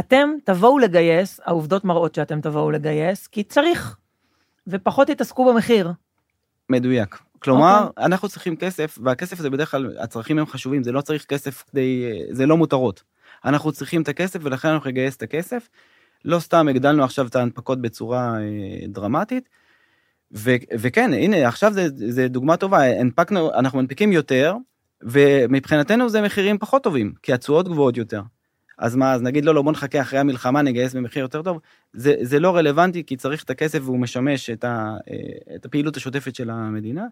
אתם 0.00 0.30
תבואו 0.44 0.78
לגייס, 0.78 1.40
העובדות 1.44 1.84
מראות 1.84 2.14
שאתם 2.14 2.40
תבואו 2.40 2.70
לגייס, 2.70 3.26
כי 3.26 3.42
צריך, 3.44 3.96
ופחות 4.66 5.08
תתעסקו 5.08 5.52
במחיר. 5.52 5.92
מדויק. 6.68 7.18
כלומר, 7.38 7.80
okay. 7.84 7.88
אוקיי. 7.88 8.04
אנחנו 8.04 8.28
צריכים 8.28 8.56
כסף, 8.56 8.98
והכסף 9.02 9.40
הזה 9.40 9.50
בדרך 9.50 9.70
כלל, 9.70 9.96
הצרכים 9.98 10.38
הם 10.38 10.46
חשובים, 10.46 10.82
זה 10.82 10.92
לא 10.92 11.00
צריך 11.00 11.24
כסף 11.24 11.64
כדי, 11.70 12.04
זה 12.30 12.46
לא 12.46 12.56
מותרות. 12.56 13.02
אנחנו 13.44 13.72
צריכים 13.72 14.02
את 14.02 14.08
הכסף 14.08 14.40
ולכן 14.42 14.68
אנחנו 14.68 14.90
נגייס 14.90 15.16
את 15.16 15.22
הכסף. 15.22 15.68
לא 16.24 16.38
סתם 16.38 16.68
הגדלנו 16.68 17.04
עכשיו 17.04 17.26
את 17.26 17.36
ההנפקות 17.36 17.82
בצורה 17.82 18.38
אה, 18.40 18.86
דרמטית. 18.88 19.48
ו, 20.32 20.50
וכן, 20.78 21.12
הנה, 21.12 21.48
עכשיו 21.48 21.72
זה, 21.72 21.88
זה 21.94 22.28
דוגמה 22.28 22.56
טובה, 22.56 22.82
הנפקנו, 22.82 23.54
אנחנו 23.54 23.78
מנפיקים 23.78 24.12
יותר, 24.12 24.54
ומבחינתנו 25.02 26.08
זה 26.08 26.22
מחירים 26.22 26.58
פחות 26.58 26.82
טובים, 26.82 27.12
כי 27.22 27.32
התשואות 27.32 27.68
גבוהות 27.68 27.96
יותר. 27.96 28.22
אז 28.78 28.96
מה, 28.96 29.12
אז 29.12 29.22
נגיד 29.22 29.44
לא, 29.44 29.54
לא, 29.54 29.62
בוא 29.62 29.72
נחכה 29.72 30.00
אחרי 30.00 30.18
המלחמה, 30.18 30.62
נגייס 30.62 30.94
במחיר 30.94 31.22
יותר 31.22 31.42
טוב, 31.42 31.60
זה, 31.92 32.14
זה 32.20 32.40
לא 32.40 32.56
רלוונטי, 32.56 33.04
כי 33.04 33.16
צריך 33.16 33.44
את 33.44 33.50
הכסף 33.50 33.78
והוא 33.82 33.98
משמש 33.98 34.50
את, 34.50 34.64
ה, 34.64 34.96
אה, 35.10 35.54
את 35.56 35.64
הפעילות 35.64 35.96
השוטפת 35.96 36.34
של 36.34 36.50
המדינה. 36.50 37.06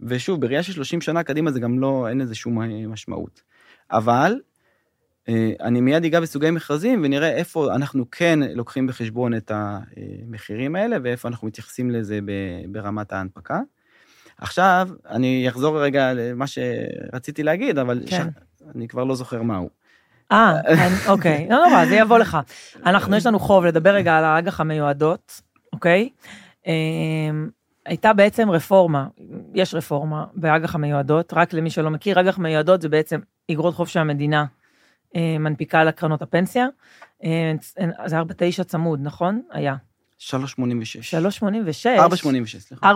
ושוב, 0.00 0.40
בראייה 0.40 0.62
של 0.62 0.72
30 0.72 1.00
שנה 1.00 1.22
קדימה 1.22 1.50
זה 1.50 1.60
גם 1.60 1.80
לא, 1.80 2.08
אין 2.08 2.18
לזה 2.18 2.34
שום 2.34 2.62
משמעות. 2.88 3.42
אבל, 3.90 4.40
אה, 5.28 5.52
אני 5.60 5.80
מיד 5.80 6.04
אגע 6.04 6.20
בסוגי 6.20 6.50
מכרזים 6.50 7.00
ונראה 7.04 7.32
איפה 7.32 7.74
אנחנו 7.74 8.10
כן 8.10 8.38
לוקחים 8.54 8.86
בחשבון 8.86 9.34
את 9.34 9.52
המחירים 9.54 10.76
האלה 10.76 10.96
ואיפה 11.02 11.28
אנחנו 11.28 11.46
מתייחסים 11.46 11.90
לזה 11.90 12.18
ברמת 12.68 13.12
ההנפקה. 13.12 13.60
עכשיו, 14.38 14.88
אני 15.10 15.48
אחזור 15.48 15.82
רגע 15.82 16.12
למה 16.14 16.46
שרציתי 16.46 17.42
להגיד, 17.42 17.78
אבל 17.78 18.02
כן. 18.06 18.28
ש... 18.30 18.62
אני 18.74 18.88
כבר 18.88 19.04
לא 19.04 19.14
זוכר 19.14 19.42
מהו. 19.42 19.81
אה, 20.32 20.52
אוקיי, 21.08 21.46
לא 21.50 21.68
נורא, 21.68 21.86
זה 21.86 21.96
יבוא 21.96 22.18
לך. 22.18 22.38
אנחנו, 22.86 23.16
יש 23.16 23.26
לנו 23.26 23.38
חוב 23.38 23.64
לדבר 23.64 23.90
רגע 23.90 24.18
על 24.18 24.24
האג"ח 24.24 24.60
המיועדות, 24.60 25.40
אוקיי? 25.72 26.08
אמ, 26.66 27.50
הייתה 27.86 28.12
בעצם 28.12 28.50
רפורמה, 28.50 29.06
יש 29.54 29.74
רפורמה 29.74 30.24
באג"ח 30.34 30.74
המיועדות, 30.74 31.32
רק 31.32 31.52
למי 31.52 31.70
שלא 31.70 31.90
מכיר, 31.90 32.20
אג"ח 32.20 32.38
מיועדות 32.38 32.82
זה 32.82 32.88
בעצם 32.88 33.20
אגרות 33.50 33.74
חוב 33.74 33.88
שהמדינה 33.88 34.44
אה, 35.16 35.36
מנפיקה 35.38 35.84
לקרנות 35.84 36.22
הפנסיה. 36.22 36.66
אה, 37.24 37.52
זה 38.06 38.20
4.9 38.20 38.64
צמוד, 38.64 39.00
נכון? 39.02 39.42
היה. 39.50 39.76
3.86. 40.30 40.34
3.86. 40.34 41.86
4.86, 41.98 42.58
סליחה. 42.58 42.92
4.86, 42.92 42.94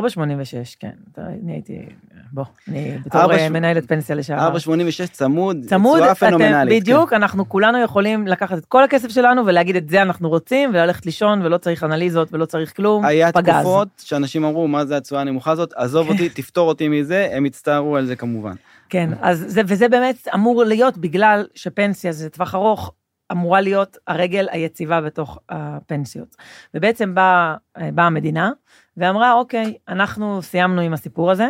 כן. 0.81 0.91
אני 1.19 1.53
הייתי, 1.53 1.87
בוא, 2.33 2.45
אני 2.69 2.99
בתור 3.05 3.33
אה, 3.33 3.49
מנהלת 3.49 3.89
פנסיה 3.89 4.17
לשעבר. 4.17 4.57
4.86 4.57 5.07
צמוד, 5.13 5.57
צמוד, 5.67 6.01
תשואה 6.01 6.15
פנומנלית. 6.15 6.83
בדיוק, 6.83 7.11
כן. 7.11 7.17
אנחנו 7.17 7.49
כולנו 7.49 7.79
יכולים 7.83 8.27
לקחת 8.27 8.59
את 8.59 8.65
כל 8.65 8.85
הכסף 8.85 9.09
שלנו 9.09 9.47
ולהגיד 9.47 9.77
את 9.77 9.89
זה 9.89 10.03
אנחנו 10.03 10.29
רוצים, 10.29 10.71
וללכת 10.71 11.07
לישון, 11.07 11.43
ולא 11.43 11.59
צריך 11.59 11.85
אנליזות 11.85 12.33
ולא 12.33 12.45
צריך 12.45 12.77
כלום, 12.77 13.05
היה 13.05 13.33
פגז. 13.33 13.55
תקופות 13.55 13.89
שאנשים 14.05 14.45
אמרו, 14.45 14.69
מה 14.69 14.85
זה 14.85 14.97
התשואה 14.97 15.21
הנמוכה 15.21 15.51
הזאת? 15.51 15.73
עזוב 15.77 16.09
אותי, 16.09 16.29
תפתור 16.29 16.69
אותי 16.69 16.89
מזה, 16.89 17.29
הם 17.33 17.47
יצטערו 17.47 17.97
על 17.97 18.07
זה 18.07 18.17
כמובן. 18.17 18.55
כן, 18.89 19.11
אז 19.21 19.45
זה, 19.49 19.63
וזה 19.67 19.89
באמת 19.89 20.29
אמור 20.35 20.65
להיות 20.65 20.99
בגלל 20.99 21.47
שפנסיה 21.55 22.13
זה 22.13 22.31
טווח 22.31 22.55
ארוך, 22.55 22.93
אמורה 23.33 23.61
להיות 23.61 23.97
הרגל 24.07 24.47
היציבה 24.51 25.01
בתוך 25.01 25.39
הפנסיות. 25.49 26.37
ובעצם 26.75 27.15
באה 27.15 27.57
בא 27.95 28.03
המדינה 28.03 28.51
ואמרה, 28.97 29.33
אוקיי, 29.33 29.75
אנחנו 29.89 30.43
סיימנו 30.43 30.81
עם 30.81 30.93
הסיפור 30.93 31.31
הזה, 31.31 31.49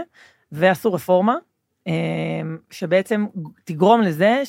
ועשו 0.52 0.92
רפורמה, 0.92 1.34
אה, 1.86 1.92
שבעצם 2.70 3.26
תגרום 3.64 4.00
לזה 4.02 4.42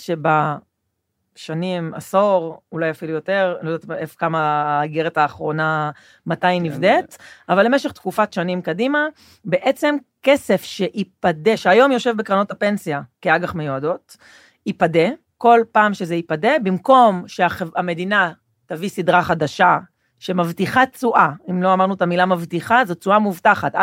שבשנים, 1.36 1.94
עשור, 1.94 2.62
אולי 2.72 2.90
אפילו 2.90 3.13
יותר, 3.13 3.58
לא 3.62 3.70
יודעת 3.70 4.00
איפה 4.00 4.16
כמה 4.18 4.40
האיגרת 4.80 5.18
האחרונה, 5.18 5.92
מתי 6.26 6.48
היא 6.48 6.60
כן. 6.60 6.66
נבדית, 6.66 7.18
אבל 7.50 7.66
למשך 7.66 7.92
תקופת 7.92 8.34
שנים 8.34 8.62
קדימה, 8.62 9.08
בעצם 9.46 9.96
כסף 10.24 10.63
שייפדה, 10.63 11.58
שהיום 11.58 11.92
יושב 11.92 12.18
בקרנות 12.18 12.52
הפנסיה 12.52 13.02
כאג"ח 13.22 13.56
מיועדות, 13.56 14.18
ייפדה, 14.66 15.10
כל 15.38 15.60
פעם 15.71 15.93
שזה 15.93 16.15
ייפדה, 16.15 16.52
במקום 16.63 17.23
שהמדינה 17.28 18.32
תביא 18.65 18.89
סדרה 18.89 19.23
חדשה 19.23 19.78
שמבטיחה 20.19 20.86
תשואה, 20.86 21.30
אם 21.50 21.63
לא 21.63 21.73
אמרנו 21.73 21.93
את 21.93 22.02
המילה 22.02 22.26
מבטיחה, 22.26 22.86
זו 22.86 22.95
תשואה 22.95 23.19
מובטחת, 23.19 23.76
4.86 23.76 23.80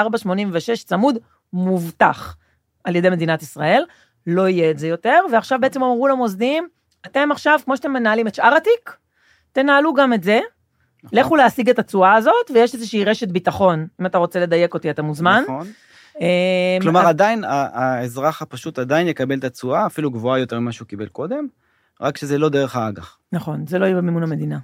צמוד 0.84 1.18
מובטח 1.52 2.36
על 2.84 2.96
ידי 2.96 3.10
מדינת 3.10 3.42
ישראל, 3.42 3.84
לא 4.26 4.48
יהיה 4.48 4.70
את 4.70 4.78
זה 4.78 4.88
יותר, 4.88 5.20
ועכשיו 5.32 5.58
בעצם 5.60 5.82
אמרו 5.82 6.08
למוסדיים, 6.08 6.68
אתם 7.06 7.28
עכשיו, 7.32 7.60
כמו 7.64 7.76
שאתם 7.76 7.92
מנהלים 7.92 8.26
את 8.26 8.34
שאר 8.34 8.54
התיק, 8.56 8.96
תנהלו 9.52 9.94
גם 9.94 10.12
את 10.12 10.22
זה, 10.22 10.40
נכון. 11.04 11.18
לכו 11.18 11.36
להשיג 11.36 11.70
את 11.70 11.78
התשואה 11.78 12.14
הזאת, 12.14 12.50
ויש 12.54 12.74
איזושהי 12.74 13.04
רשת 13.04 13.28
ביטחון, 13.28 13.86
אם 14.00 14.06
אתה 14.06 14.18
רוצה 14.18 14.40
לדייק 14.40 14.74
אותי, 14.74 14.90
אתה 14.90 15.02
מוזמן. 15.02 15.42
נכון. 15.42 15.66
אמ, 16.20 16.82
כלומר, 16.82 17.06
עדיין 17.06 17.44
האזרח 17.48 18.42
הפשוט 18.42 18.78
עדיין 18.78 19.08
יקבל 19.08 19.38
את 19.38 19.44
התשואה, 19.44 19.86
אפילו 19.86 20.10
גבוהה 20.10 20.38
יותר 20.38 20.60
ממה 20.60 20.72
שהוא 20.72 20.88
קיבל 20.88 21.06
קודם, 21.06 21.46
רק 22.00 22.16
שזה 22.16 22.38
לא 22.38 22.48
דרך 22.48 22.76
האג"ח. 22.76 23.18
נכון, 23.32 23.66
זה 23.66 23.78
לא 23.78 23.84
יהיה 23.84 23.96
במימון 23.96 24.22
המדינה. 24.22 24.58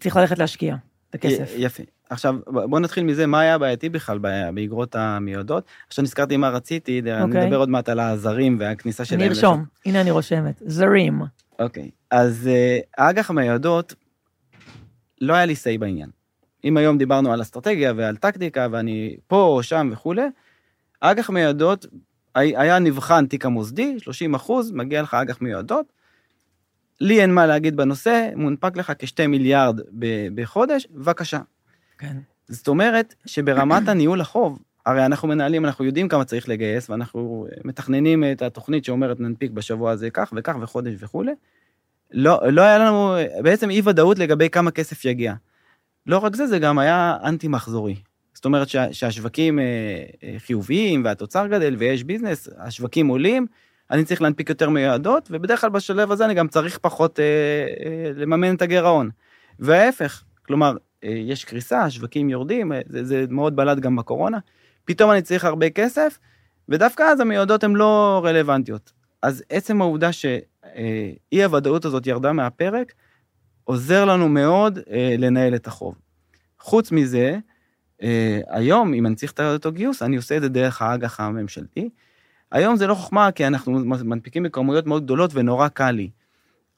צריך 0.00 0.16
ללכת 0.16 0.38
להשקיע 0.38 0.76
את 1.10 1.14
הכסף. 1.14 1.52
יפה. 1.56 1.82
עכשיו, 2.10 2.36
בוא 2.46 2.80
נתחיל 2.80 3.04
מזה, 3.04 3.26
מה 3.26 3.40
היה 3.40 3.58
בעייתי 3.58 3.88
בכלל 3.88 4.18
באגרות 4.54 4.94
המיועדות? 4.96 5.64
עכשיו 5.88 6.02
נזכרתי 6.04 6.36
מה 6.36 6.48
רציתי, 6.48 7.00
אני 7.00 7.22
אוקיי. 7.22 7.44
אדבר 7.44 7.56
עוד 7.56 7.68
מעט 7.68 7.88
על 7.88 8.00
הזרים 8.00 8.56
והכניסה 8.60 9.04
שלהם. 9.04 9.20
נרשום, 9.20 9.64
הנה 9.86 10.00
אני 10.00 10.10
רושמת, 10.10 10.62
זרים. 10.66 11.22
אוקיי, 11.58 11.90
אז 12.10 12.48
אה, 12.52 12.78
האג"ח 12.98 13.30
המיועדות, 13.30 13.94
לא 15.20 15.34
היה 15.34 15.46
לי 15.46 15.52
say 15.52 15.78
בעניין. 15.78 16.10
אם 16.64 16.76
היום 16.76 16.98
דיברנו 16.98 17.32
על 17.32 17.42
אסטרטגיה 17.42 17.92
ועל 17.96 18.16
טקטיקה, 18.16 18.66
ואני 18.70 19.16
פה 19.26 19.42
או 19.42 19.62
שם 19.62 19.90
וכולי, 19.92 20.22
אג"ח 21.04 21.30
מיועדות, 21.30 21.86
היה 22.34 22.78
נבחן 22.78 23.26
תיק 23.26 23.46
המוסדי, 23.46 23.98
30 23.98 24.34
אחוז, 24.34 24.70
מגיע 24.70 25.02
לך 25.02 25.14
אג"ח 25.14 25.40
מיועדות. 25.40 25.92
לי 27.00 27.20
אין 27.20 27.34
מה 27.34 27.46
להגיד 27.46 27.76
בנושא, 27.76 28.28
מונפק 28.36 28.76
לך 28.76 28.92
כשתי 28.98 29.26
מיליארד 29.26 29.80
בחודש, 30.34 30.86
בבקשה. 30.90 31.40
כן. 31.98 32.16
זאת 32.48 32.68
אומרת 32.68 33.14
שברמת 33.26 33.88
הניהול 33.88 34.20
החוב, 34.20 34.58
הרי 34.86 35.06
אנחנו 35.06 35.28
מנהלים, 35.28 35.64
אנחנו 35.64 35.84
יודעים 35.84 36.08
כמה 36.08 36.24
צריך 36.24 36.48
לגייס, 36.48 36.90
ואנחנו 36.90 37.46
מתכננים 37.64 38.24
את 38.32 38.42
התוכנית 38.42 38.84
שאומרת 38.84 39.20
ננפיק 39.20 39.50
בשבוע 39.50 39.90
הזה 39.90 40.10
כך 40.10 40.32
וכך 40.36 40.56
וחודש 40.60 40.94
וכולי. 40.98 41.32
לא, 42.10 42.40
לא 42.52 42.62
היה 42.62 42.78
לנו 42.78 43.16
בעצם 43.42 43.70
אי 43.70 43.82
ודאות 43.84 44.18
לגבי 44.18 44.50
כמה 44.50 44.70
כסף 44.70 45.04
יגיע. 45.04 45.34
לא 46.06 46.18
רק 46.18 46.36
זה, 46.36 46.46
זה 46.46 46.58
גם 46.58 46.78
היה 46.78 47.16
אנטי 47.24 47.48
מחזורי. 47.48 47.96
זאת 48.42 48.44
אומרת 48.44 48.68
שה, 48.68 48.92
שהשווקים 48.92 49.58
אה, 49.58 49.64
אה, 50.24 50.34
חיוביים 50.38 51.04
והתוצר 51.04 51.46
גדל 51.46 51.76
ויש 51.78 52.04
ביזנס, 52.04 52.48
השווקים 52.58 53.08
עולים, 53.08 53.46
אני 53.90 54.04
צריך 54.04 54.22
להנפיק 54.22 54.48
יותר 54.48 54.70
מיועדות, 54.70 55.28
ובדרך 55.30 55.60
כלל 55.60 55.70
בשלב 55.70 56.12
הזה 56.12 56.24
אני 56.24 56.34
גם 56.34 56.48
צריך 56.48 56.78
פחות 56.78 57.20
אה, 57.20 57.24
אה, 57.24 58.10
לממן 58.14 58.54
את 58.54 58.62
הגירעון. 58.62 59.10
וההפך, 59.58 60.22
כלומר, 60.46 60.76
אה, 61.04 61.08
יש 61.10 61.44
קריסה, 61.44 61.82
השווקים 61.82 62.30
יורדים, 62.30 62.72
אה, 62.72 62.80
זה, 62.86 63.04
זה 63.04 63.24
מאוד 63.30 63.56
בלט 63.56 63.78
גם 63.78 63.96
בקורונה, 63.96 64.38
פתאום 64.84 65.10
אני 65.10 65.22
צריך 65.22 65.44
הרבה 65.44 65.70
כסף, 65.70 66.18
ודווקא 66.68 67.02
אז 67.02 67.20
המיועדות 67.20 67.64
הן 67.64 67.72
לא 67.72 68.20
רלוונטיות. 68.24 68.92
אז 69.22 69.44
עצם 69.50 69.80
העובדה 69.80 70.12
שאי 70.12 71.44
הוודאות 71.44 71.84
הזאת 71.84 72.06
ירדה 72.06 72.32
מהפרק, 72.32 72.92
עוזר 73.64 74.04
לנו 74.04 74.28
מאוד 74.28 74.78
אה, 74.90 75.14
לנהל 75.18 75.54
את 75.54 75.66
החוב. 75.66 75.94
חוץ 76.60 76.92
מזה, 76.92 77.18
אה, 77.18 77.51
היום, 78.48 78.94
אם 78.94 79.06
אני 79.06 79.14
צריך 79.14 79.32
את 79.32 79.40
אותו 79.40 79.72
גיוס, 79.72 80.02
אני 80.02 80.16
עושה 80.16 80.36
את 80.36 80.42
זה 80.42 80.48
דרך 80.48 80.82
האג"ח 80.82 81.20
הממשלתי. 81.20 81.88
היום 82.52 82.76
זה 82.76 82.86
לא 82.86 82.94
חוכמה, 82.94 83.32
כי 83.32 83.46
אנחנו 83.46 83.72
מנפיקים 84.04 84.42
בכמויות 84.42 84.86
מאוד 84.86 85.04
גדולות 85.04 85.30
ונורא 85.34 85.68
קל 85.68 85.90
לי. 85.90 86.10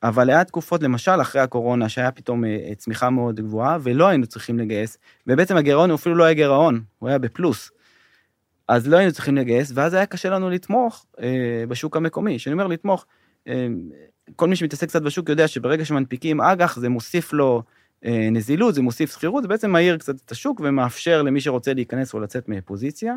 אבל 0.02 0.30
היה 0.30 0.44
תקופות, 0.44 0.82
למשל, 0.82 1.20
אחרי 1.20 1.40
הקורונה, 1.40 1.88
שהיה 1.88 2.10
פתאום 2.10 2.44
אה, 2.44 2.74
צמיחה 2.76 3.10
מאוד 3.10 3.40
גבוהה, 3.40 3.78
ולא 3.82 4.08
היינו 4.08 4.26
צריכים 4.26 4.58
לגייס, 4.58 4.98
ובעצם 5.26 5.56
הגירעון 5.56 5.90
הוא 5.90 5.96
אפילו 5.96 6.14
לא 6.14 6.24
היה 6.24 6.34
גירעון, 6.34 6.82
הוא 6.98 7.08
היה 7.08 7.18
בפלוס. 7.18 7.70
אז 8.68 8.88
לא 8.88 8.96
היינו 8.96 9.12
צריכים 9.12 9.37
לגייס, 9.37 9.72
ואז 9.74 9.94
היה 9.94 10.06
קשה 10.06 10.30
לנו 10.30 10.50
לתמוך 10.50 11.06
אה, 11.20 11.64
בשוק 11.68 11.96
המקומי. 11.96 12.37
כשאני 12.37 12.52
אומר 12.52 12.66
לתמוך, 12.66 13.06
אה, 13.48 13.66
כל 14.37 14.48
מי 14.48 14.56
שמתעסק 14.56 14.88
קצת 14.88 15.02
בשוק 15.02 15.28
יודע 15.28 15.48
שברגע 15.48 15.84
שמנפיקים 15.84 16.40
אג"ח, 16.40 16.78
זה 16.78 16.88
מוסיף 16.88 17.32
לו 17.32 17.62
אה, 17.66 17.72
נזילות, 18.04 18.74
זה 18.74 18.82
מוסיף 18.82 19.12
שכירות, 19.12 19.42
זה 19.42 19.48
בעצם 19.48 19.70
מהיר 19.70 19.96
קצת 19.96 20.14
את 20.24 20.30
השוק 20.30 20.60
ומאפשר 20.64 21.22
למי 21.22 21.40
שרוצה 21.40 21.74
להיכנס 21.74 22.14
או 22.14 22.20
לצאת 22.20 22.48
מפוזיציה. 22.48 23.14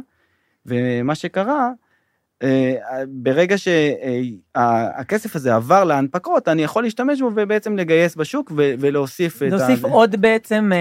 ומה 0.66 1.16
שקרה, 1.16 1.70
אה, 2.44 2.76
ברגע 3.08 3.56
שהכסף 3.58 5.36
הזה 5.36 5.56
עבר 5.56 5.84
להנפקות, 5.84 6.48
אני 6.48 6.64
יכול 6.64 6.84
להשתמש 6.84 7.22
בו 7.22 7.32
ובעצם 7.36 7.78
לגייס 7.78 8.16
בשוק 8.16 8.52
ולהוסיף 8.56 9.38
את 9.38 9.42
ה... 9.42 9.56
להוסיף 9.56 9.84
עוד 9.84 10.22
בעצם... 10.22 10.72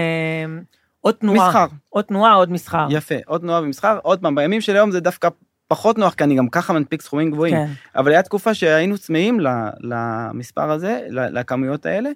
עוד 1.01 1.15
תנועה. 1.15 1.47
מסחר. 1.47 1.65
עוד 1.89 2.05
תנועה, 2.05 2.33
עוד 2.33 2.51
מסחר. 2.51 2.87
יפה, 2.89 3.15
עוד 3.25 3.41
תנועה 3.41 3.61
ומסחר. 3.61 3.99
עוד 4.03 4.21
פעם, 4.21 4.35
בימים 4.35 4.61
של 4.61 4.75
היום 4.75 4.91
זה 4.91 4.99
דווקא 4.99 5.29
פחות 5.67 5.97
נוח, 5.97 6.13
כי 6.13 6.23
אני 6.23 6.35
גם 6.35 6.49
ככה 6.49 6.73
מנפיק 6.73 7.01
סכומים 7.01 7.31
גבוהים. 7.31 7.55
כן. 7.55 7.67
אבל 7.95 8.11
הייתה 8.11 8.23
תקופה 8.23 8.53
שהיינו 8.53 8.97
צמאים 8.97 9.39
למספר 9.81 10.71
הזה, 10.71 11.01
לכמויות 11.09 11.85
האלה. 11.85 12.09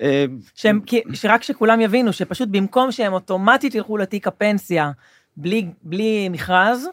אה, 0.00 0.24
שהם, 0.54 0.80
שרק 1.12 1.42
שכולם 1.42 1.80
יבינו, 1.80 2.12
שפשוט 2.12 2.48
במקום 2.48 2.92
שהם 2.92 3.12
אוטומטית 3.12 3.74
ילכו 3.74 3.96
לתיק 3.96 4.26
הפנסיה 4.26 4.90
בלי, 5.36 5.66
בלי 5.82 6.28
מכרז, 6.28 6.88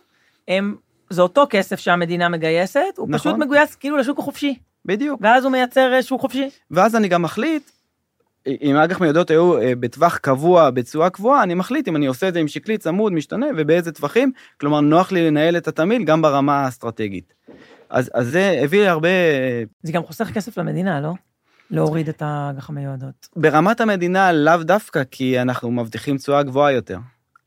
הם, 0.48 0.76
זה 1.10 1.22
אותו 1.22 1.48
כסף 1.50 1.80
שהמדינה 1.80 2.30
מגייסת, 2.30 2.82
הוא 2.98 3.08
נכון. 3.10 3.32
פשוט 3.32 3.36
מגויס 3.46 3.76
כאילו 3.76 3.98
לשוק 3.98 4.20
החופשי. 4.20 4.56
בדיוק. 4.86 5.20
ואז 5.24 5.44
הוא 5.44 5.52
מייצר 5.52 5.94
אה, 5.94 6.04
שוק 6.04 6.22
חופשי. 6.22 6.50
ואז 6.72 6.96
אני 6.96 7.08
גם 7.08 7.22
מחליט 7.22 7.70
אם 8.48 8.76
אג"ח 8.76 9.02
מיועדות 9.02 9.30
היו 9.30 9.58
אה, 9.58 9.74
בטווח 9.80 10.18
קבוע, 10.18 10.70
בתשואה 10.70 11.10
קבועה, 11.10 11.44
אני 11.44 11.54
מחליט 11.54 11.88
אם 11.88 11.96
אני 11.96 12.06
עושה 12.06 12.28
את 12.28 12.34
זה 12.34 12.40
עם 12.40 12.48
שקלי 12.48 12.78
צמוד, 12.78 13.14
משתנה, 13.14 13.46
ובאיזה 13.58 13.92
טווחים, 13.92 14.32
כלומר 14.60 14.80
נוח 14.82 15.12
לי 15.12 15.28
לנהל 15.28 15.58
את 15.58 15.68
התמהיל 15.68 16.04
גם 16.04 16.22
ברמה 16.22 16.66
האסטרטגית. 16.66 17.34
אז, 17.90 18.12
אז 18.14 18.28
זה 18.28 18.60
הביא 18.64 18.90
הרבה... 18.90 19.10
זה 19.84 19.92
גם 19.92 20.04
חוסך 20.04 20.32
כסף 20.34 20.58
למדינה, 20.58 21.02
לא? 21.02 21.14
להוריד 21.72 22.10
את 22.10 22.22
האג"ח 22.22 22.70
המיועדות. 22.70 23.30
ברמת 23.36 23.82
המדינה 23.82 24.32
לאו 24.32 24.64
דווקא, 24.64 25.04
כי 25.12 25.42
אנחנו 25.42 25.72
מבטיחים 25.72 26.18
תשואה 26.18 26.44
גבוהה 26.44 26.72
יותר. 26.72 26.98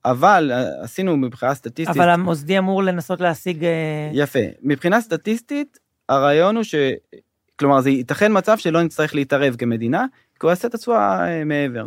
אבל 0.04 0.50
אה, 0.54 0.83
עשינו 0.83 1.16
מבחינה 1.16 1.54
סטטיסטית... 1.54 1.96
אבל 1.96 2.09
המוסדי 2.09 2.59
אמור 2.59 2.83
לנסות 2.83 3.20
להשיג... 3.20 3.64
אה, 3.64 4.11
יפה. 4.12 4.38
מבחינה 4.62 5.00
סטטיסטית, 5.00 5.78
הרעיון 6.09 6.57
הוא 6.57 6.64
ש... 6.64 6.74
כלומר, 7.59 7.81
זה 7.81 7.90
ייתכן 7.90 8.38
מצב 8.38 8.59
שלא 8.59 8.83
נצטרך 8.83 9.14
להתערב 9.14 9.57
כמדינה, 9.59 10.07
כי 10.40 10.46
הוא 10.46 10.50
יעשה 10.50 10.68
את 10.68 10.74
התשואה 10.74 11.28
אה, 11.28 11.44
מעבר. 11.44 11.87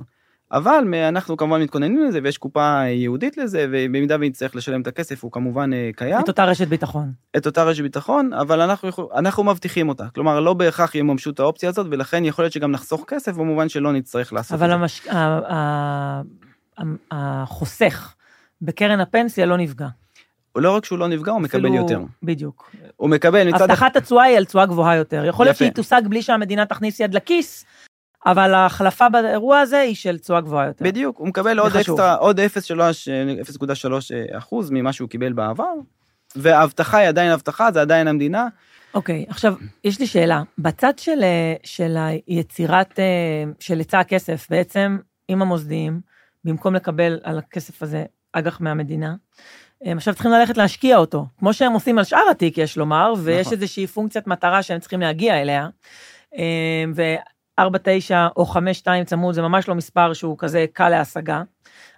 אבל 0.52 0.94
אנחנו 1.08 1.38
כמובן 1.38 1.62
מתכוננים 1.62 2.06
לזה 2.08 2.20
ויש 2.24 2.38
קופה 2.38 2.84
ייעודית 2.86 3.38
לזה 3.38 3.66
ובמידה 3.72 4.16
ונצטרך 4.16 4.56
לשלם 4.56 4.82
את 4.82 4.88
הכסף 4.88 5.24
הוא 5.24 5.32
כמובן 5.32 5.74
אה, 5.74 5.90
קיים. 5.96 6.20
את 6.20 6.28
אותה 6.28 6.46
רשת 6.46 6.68
ביטחון. 6.68 7.12
את 7.38 7.46
אותה 7.46 7.64
רשת 7.64 7.82
ביטחון 7.82 8.34
אבל 8.34 8.62
אנחנו, 8.62 9.10
אנחנו 9.16 9.44
מבטיחים 9.44 9.90
אותה 9.90 10.06
כלומר 10.16 10.40
לא 10.40 10.54
בהכרח 10.54 10.96
יממשו 10.96 11.30
את 11.30 11.40
האופציה 11.40 11.70
הזאת 11.70 11.88
ולכן 11.92 12.26
יכול 12.26 12.44
להיות 12.44 12.54
שגם 12.54 12.72
נחסוך 12.72 13.04
כסף 13.08 13.36
במובן 13.36 13.70
שלא 13.70 13.94
נצטרך 13.94 14.34
לעשות 14.34 14.54
אבל 14.54 14.72
את 14.72 14.76
המש... 14.76 15.02
זה. 15.04 15.12
אבל 15.12 15.42
החוסך 17.12 18.14
בקרן 18.62 19.00
הפנסיה 19.00 19.46
לא 19.46 19.58
נפגע. 19.58 19.88
לא 20.56 20.76
רק 20.76 20.86
שהוא 20.86 21.00
לא 21.00 21.08
נפגע, 21.08 21.32
הוא 21.32 21.42
מקבל 21.42 21.74
יותר. 21.74 22.02
בדיוק. 22.24 22.72
הוא 22.98 23.10
מקבל 23.10 23.48
מצד... 23.48 23.62
הבטחת 23.62 23.96
התשואה 23.96 24.24
היא 24.24 24.38
על 24.38 24.46
תשואה 24.46 24.66
גבוהה 24.66 24.96
יותר. 24.96 25.26
יכול 25.26 25.46
להיות 25.46 25.58
שהיא 25.58 25.72
תושג 25.72 26.02
בלי 26.10 26.22
שהמדינה 26.22 26.66
תכניס 26.66 27.00
יד 27.00 27.14
לכיס, 27.14 27.66
אבל 28.26 28.54
ההחלפה 28.54 29.10
באירוע 29.10 29.60
הזה 29.60 29.80
היא 29.80 29.96
של 29.96 30.18
תשואה 30.18 30.42
גבוהה 30.42 30.68
יותר. 30.68 30.86
בדיוק, 30.86 31.18
הוא 31.18 31.28
מקבל 31.28 31.60
עוד 31.60 31.76
אקסטרה, 31.76 32.16
עוד 32.16 32.40
0.3 32.40 34.36
אחוז 34.38 34.70
ממה 34.72 34.94
שהוא 34.94 35.10
קיבל 35.10 35.34
בעבר, 35.34 35.74
וההבטחה 36.36 36.98
היא 36.98 37.08
עדיין 37.08 37.32
הבטחה, 37.32 37.72
זה 37.72 37.82
עדיין 37.82 38.08
המדינה. 38.08 38.48
אוקיי, 38.94 39.26
okay, 39.28 39.32
עכשיו, 39.32 39.54
יש 39.84 40.00
לי 40.00 40.08
שאלה. 40.08 40.42
בצד 40.58 41.00
של, 41.00 41.24
של 41.64 41.98
היצירת, 41.98 43.00
של 43.60 43.78
היצע 43.78 44.00
הכסף, 44.00 44.48
בעצם, 44.50 44.98
עם 45.28 45.42
המוסדיים, 45.42 46.02
במקום 46.44 46.76
לקבל 46.76 47.20
על 47.24 47.38
הכסף 47.38 47.84
הזה 47.84 48.06
אג"ח 48.34 48.62
מהמדינה, 48.62 49.16
הם 49.86 49.98
עכשיו 49.98 50.14
צריכים 50.14 50.32
ללכת 50.32 50.58
להשקיע 50.58 50.98
אותו, 50.98 51.26
כמו 51.40 51.54
שהם 51.54 51.74
עושים 51.74 51.98
על 51.98 52.04
שאר 52.04 52.24
התיק, 52.32 52.58
יש 52.58 52.78
לומר, 52.78 53.14
ויש 53.18 53.48
נכון. 53.48 53.54
איזושהי 53.54 53.88
פונקציית 53.88 54.28
מטרה 54.28 54.64
שהם 54.64 54.80
צריכים 54.80 55.02
להגיע 55.02 55.42
אליה. 55.42 55.68
ו... 57.60 57.62
4.9 57.62 57.64
או 58.38 58.46
5.2 58.46 58.60
צמוד 59.06 59.36
זה 59.36 59.42
ממש 59.42 59.68
לא 59.68 59.76
מספר 59.76 60.14
שהוא 60.14 60.38
כזה 60.38 60.66
קל 60.74 60.90
להשגה. 60.90 61.44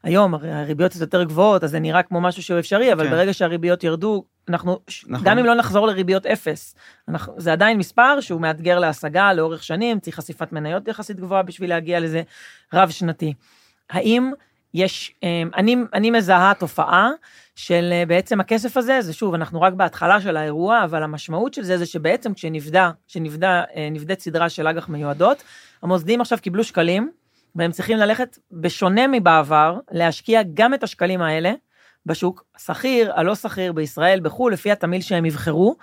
היום 0.04 0.34
הריביות 0.36 0.96
יותר 0.96 1.24
גבוהות 1.24 1.64
אז 1.64 1.72
זה 1.72 1.80
נראה 1.80 2.04
כמו 2.04 2.22
משהו 2.22 2.44
שהוא 2.44 2.60
אפשרי 2.60 2.94
אבל 2.94 3.06
כן. 3.06 3.12
ברגע 3.12 3.34
שהריביות 3.34 3.84
ירדו 3.84 4.24
אנחנו 4.50 4.80
נכון. 5.08 5.26
גם 5.26 5.40
אם 5.40 5.46
לא 5.46 5.56
נחזור 5.56 5.88
לריביות 5.88 6.26
אפס 6.26 6.76
אנחנו, 7.08 7.34
זה 7.38 7.54
עדיין 7.54 7.78
מספר 7.78 8.22
שהוא 8.22 8.42
מאתגר 8.42 8.80
להשגה 8.80 9.34
לאורך 9.34 9.64
שנים 9.64 10.00
צריך 10.00 10.16
חשיפת 10.16 10.52
מניות 10.52 10.88
יחסית 10.88 11.20
גבוהה 11.20 11.44
בשביל 11.44 11.70
להגיע 11.70 12.00
לזה 12.00 12.22
רב 12.74 12.90
שנתי. 12.90 13.34
האם 13.90 14.32
יש, 14.74 15.14
אמ, 15.24 15.50
אני, 15.56 15.76
אני 15.94 16.12
מזהה 16.12 16.54
תופעה 16.60 17.12
של 17.56 17.90
אה, 17.92 18.06
בעצם 18.06 18.40
הכסף 18.40 18.78
הזה, 18.78 19.02
זה 19.02 19.14
שוב, 19.14 19.34
אנחנו 19.34 19.62
רק 19.62 19.74
בהתחלה 19.74 20.22
של 20.22 20.38
האירוע, 20.38 20.84
אבל 20.84 21.04
המשמעות 21.04 21.54
של 21.54 21.64
זה 21.64 21.78
זה 21.78 21.86
שבעצם 21.86 22.34
כשנבדה, 22.34 22.92
כשנבדה, 23.08 23.64
אה, 23.76 24.16
סדרה 24.20 24.50
של 24.50 24.68
אג"ח 24.68 24.90
מיועדות, 24.90 25.44
המוסדים 25.82 26.22
עכשיו 26.22 26.38
קיבלו 26.42 26.64
שקלים, 26.64 27.12
והם 27.56 27.72
צריכים 27.72 27.98
ללכת, 27.98 28.38
בשונה 28.52 29.08
מבעבר, 29.08 29.80
להשקיע 29.92 30.42
גם 30.54 30.74
את 30.74 30.84
השקלים 30.84 31.22
האלה 31.22 31.54
בשוק 32.06 32.44
שכיר, 32.58 33.12
הלא 33.16 33.36
שכיר, 33.36 33.72
בישראל, 33.74 34.20
בחו"ל, 34.20 34.54
לפי 34.54 34.72
התמהיל 34.72 35.02
שהם 35.02 35.26
יבחרו. 35.26 35.76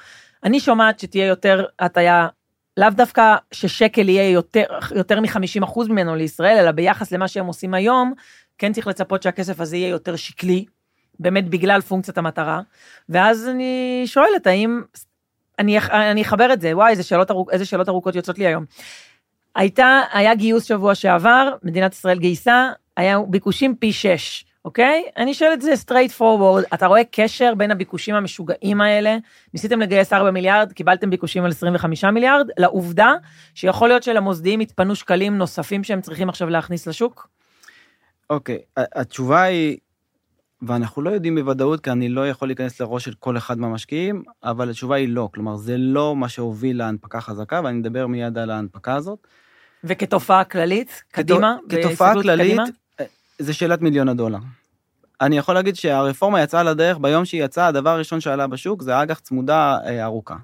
אני 0.44 0.60
שומעת 0.60 1.00
שתהיה 1.00 1.26
יותר 1.26 1.64
הטיה 1.78 2.28
לאו 2.76 2.90
דווקא 2.90 3.36
ששקל 3.52 4.08
יהיה 4.08 4.30
יותר, 4.30 4.64
יותר 4.96 5.20
מ-50% 5.20 5.88
ממנו 5.88 6.14
לישראל, 6.14 6.56
אלא 6.58 6.70
ביחס 6.70 7.12
למה 7.12 7.28
שהם 7.28 7.46
עושים 7.46 7.74
היום, 7.74 8.12
כן 8.58 8.72
צריך 8.72 8.86
לצפות 8.86 9.22
שהכסף 9.22 9.60
הזה 9.60 9.76
יהיה 9.76 9.88
יותר 9.88 10.16
שקלי, 10.16 10.64
באמת 11.20 11.48
בגלל 11.48 11.80
פונקציית 11.80 12.18
המטרה, 12.18 12.60
ואז 13.08 13.48
אני 13.48 14.02
שואלת, 14.06 14.46
האם, 14.46 14.82
אני, 15.58 15.78
אני 15.92 16.22
אחבר 16.22 16.52
את 16.52 16.60
זה, 16.60 16.76
וואי, 16.76 16.90
איזה 16.90 17.02
שאלות, 17.02 17.30
ארוכ, 17.30 17.48
איזה 17.52 17.64
שאלות 17.64 17.88
ארוכות 17.88 18.14
יוצאות 18.14 18.38
לי 18.38 18.46
היום. 18.46 18.64
הייתה, 19.56 20.00
היה 20.12 20.34
גיוס 20.34 20.64
שבוע 20.64 20.94
שעבר, 20.94 21.54
מדינת 21.62 21.92
ישראל 21.92 22.18
גייסה, 22.18 22.68
היה 22.96 23.18
ביקושים 23.28 23.74
פי 23.76 23.92
6, 23.92 24.44
אוקיי? 24.64 25.04
אני 25.16 25.34
שואל 25.34 25.52
את 25.52 25.62
זה 25.62 25.72
straight 25.72 26.18
forward, 26.18 26.74
אתה 26.74 26.86
רואה 26.86 27.04
קשר 27.10 27.54
בין 27.56 27.70
הביקושים 27.70 28.14
המשוגעים 28.14 28.80
האלה, 28.80 29.16
ניסיתם 29.54 29.80
לגייס 29.80 30.12
4 30.12 30.30
מיליארד, 30.30 30.72
קיבלתם 30.72 31.10
ביקושים 31.10 31.44
על 31.44 31.50
25 31.50 32.04
מיליארד, 32.04 32.46
לעובדה 32.58 33.12
שיכול 33.54 33.88
להיות 33.88 34.02
שלמוסדיים 34.02 34.60
יתפנו 34.60 34.94
שקלים 34.94 35.38
נוספים 35.38 35.84
שהם 35.84 36.00
צריכים 36.00 36.28
עכשיו 36.28 36.48
להכניס 36.48 36.86
לשוק? 36.86 37.28
אוקיי, 38.30 38.58
התשובה 38.76 39.42
היא, 39.42 39.78
ואנחנו 40.62 41.02
לא 41.02 41.10
יודעים 41.10 41.34
בוודאות, 41.34 41.80
כי 41.80 41.90
אני 41.90 42.08
לא 42.08 42.28
יכול 42.28 42.48
להיכנס 42.48 42.80
לראש 42.80 43.04
של 43.04 43.14
כל 43.18 43.36
אחד 43.36 43.58
מהמשקיעים, 43.58 44.22
אבל 44.44 44.70
התשובה 44.70 44.96
היא 44.96 45.08
לא. 45.08 45.28
כלומר, 45.34 45.56
זה 45.56 45.76
לא 45.78 46.16
מה 46.16 46.28
שהוביל 46.28 46.78
להנפקה 46.78 47.20
חזקה, 47.20 47.60
ואני 47.64 47.80
אדבר 47.80 48.06
מיד 48.06 48.38
על 48.38 48.50
ההנפקה 48.50 48.94
הזאת. 48.94 49.26
וכתופעה 49.84 50.44
כללית, 50.44 51.02
קדימה? 51.12 51.56
כתופעה 51.68 52.12
כללית, 52.22 52.46
קדימה? 52.46 52.64
זה 53.38 53.52
שאלת 53.52 53.80
מיליון 53.82 54.08
הדולר. 54.08 54.38
אני 55.20 55.38
יכול 55.38 55.54
להגיד 55.54 55.76
שהרפורמה 55.76 56.42
יצאה 56.42 56.62
לדרך, 56.62 56.98
ביום 56.98 57.24
שהיא 57.24 57.44
יצאה, 57.44 57.66
הדבר 57.66 57.90
הראשון 57.90 58.20
שעלה 58.20 58.46
בשוק 58.46 58.82
זה 58.82 59.02
אג"ח 59.02 59.18
צמודה 59.18 59.78
אה, 59.86 60.04
ארוכה. 60.04 60.36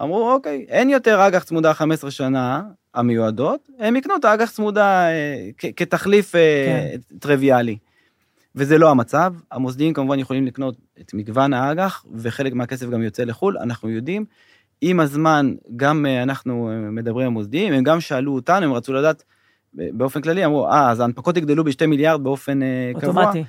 אמרו, 0.00 0.32
אוקיי, 0.32 0.66
אין 0.68 0.90
יותר 0.90 1.26
אג"ח 1.26 1.44
צמודה 1.44 1.74
15 1.74 2.10
שנה 2.10 2.62
המיועדות, 2.94 3.68
הם 3.78 3.96
יקנו 3.96 4.16
את 4.16 4.24
האג"ח 4.24 4.50
צמודה 4.50 5.08
אה, 5.08 5.48
כתחליף 5.76 6.34
אה, 6.34 6.94
טריוויאלי. 7.18 7.76
וזה 8.56 8.78
לא 8.78 8.90
המצב, 8.90 9.34
המוסדיים 9.52 9.94
כמובן 9.94 10.18
יכולים 10.18 10.46
לקנות 10.46 10.76
את 11.00 11.14
מגוון 11.14 11.52
האג"ח, 11.52 12.04
וחלק 12.14 12.52
מהכסף 12.52 12.88
גם 12.90 13.02
יוצא 13.02 13.24
לחו"ל, 13.24 13.58
אנחנו 13.58 13.90
יודעים. 13.90 14.24
עם 14.80 15.00
הזמן, 15.00 15.54
גם 15.76 16.06
אה, 16.06 16.22
אנחנו 16.22 16.70
אה, 16.70 16.90
מדברים 16.90 17.26
עם 17.26 17.32
המוסדיים, 17.32 17.72
הם 17.72 17.84
גם 17.84 18.00
שאלו 18.00 18.34
אותנו, 18.34 18.66
הם 18.66 18.72
רצו 18.72 18.92
לדעת, 18.92 19.22
אה, 19.80 19.86
באופן 19.92 20.20
כללי, 20.20 20.44
אמרו, 20.44 20.68
אה, 20.68 20.90
אז 20.90 21.00
ההנפקות 21.00 21.36
יגדלו 21.36 21.64
ב-2 21.64 21.86
מיליארד 21.86 22.24
באופן 22.24 22.60
קבוע. 23.00 23.24
אוטומטי. 23.24 23.44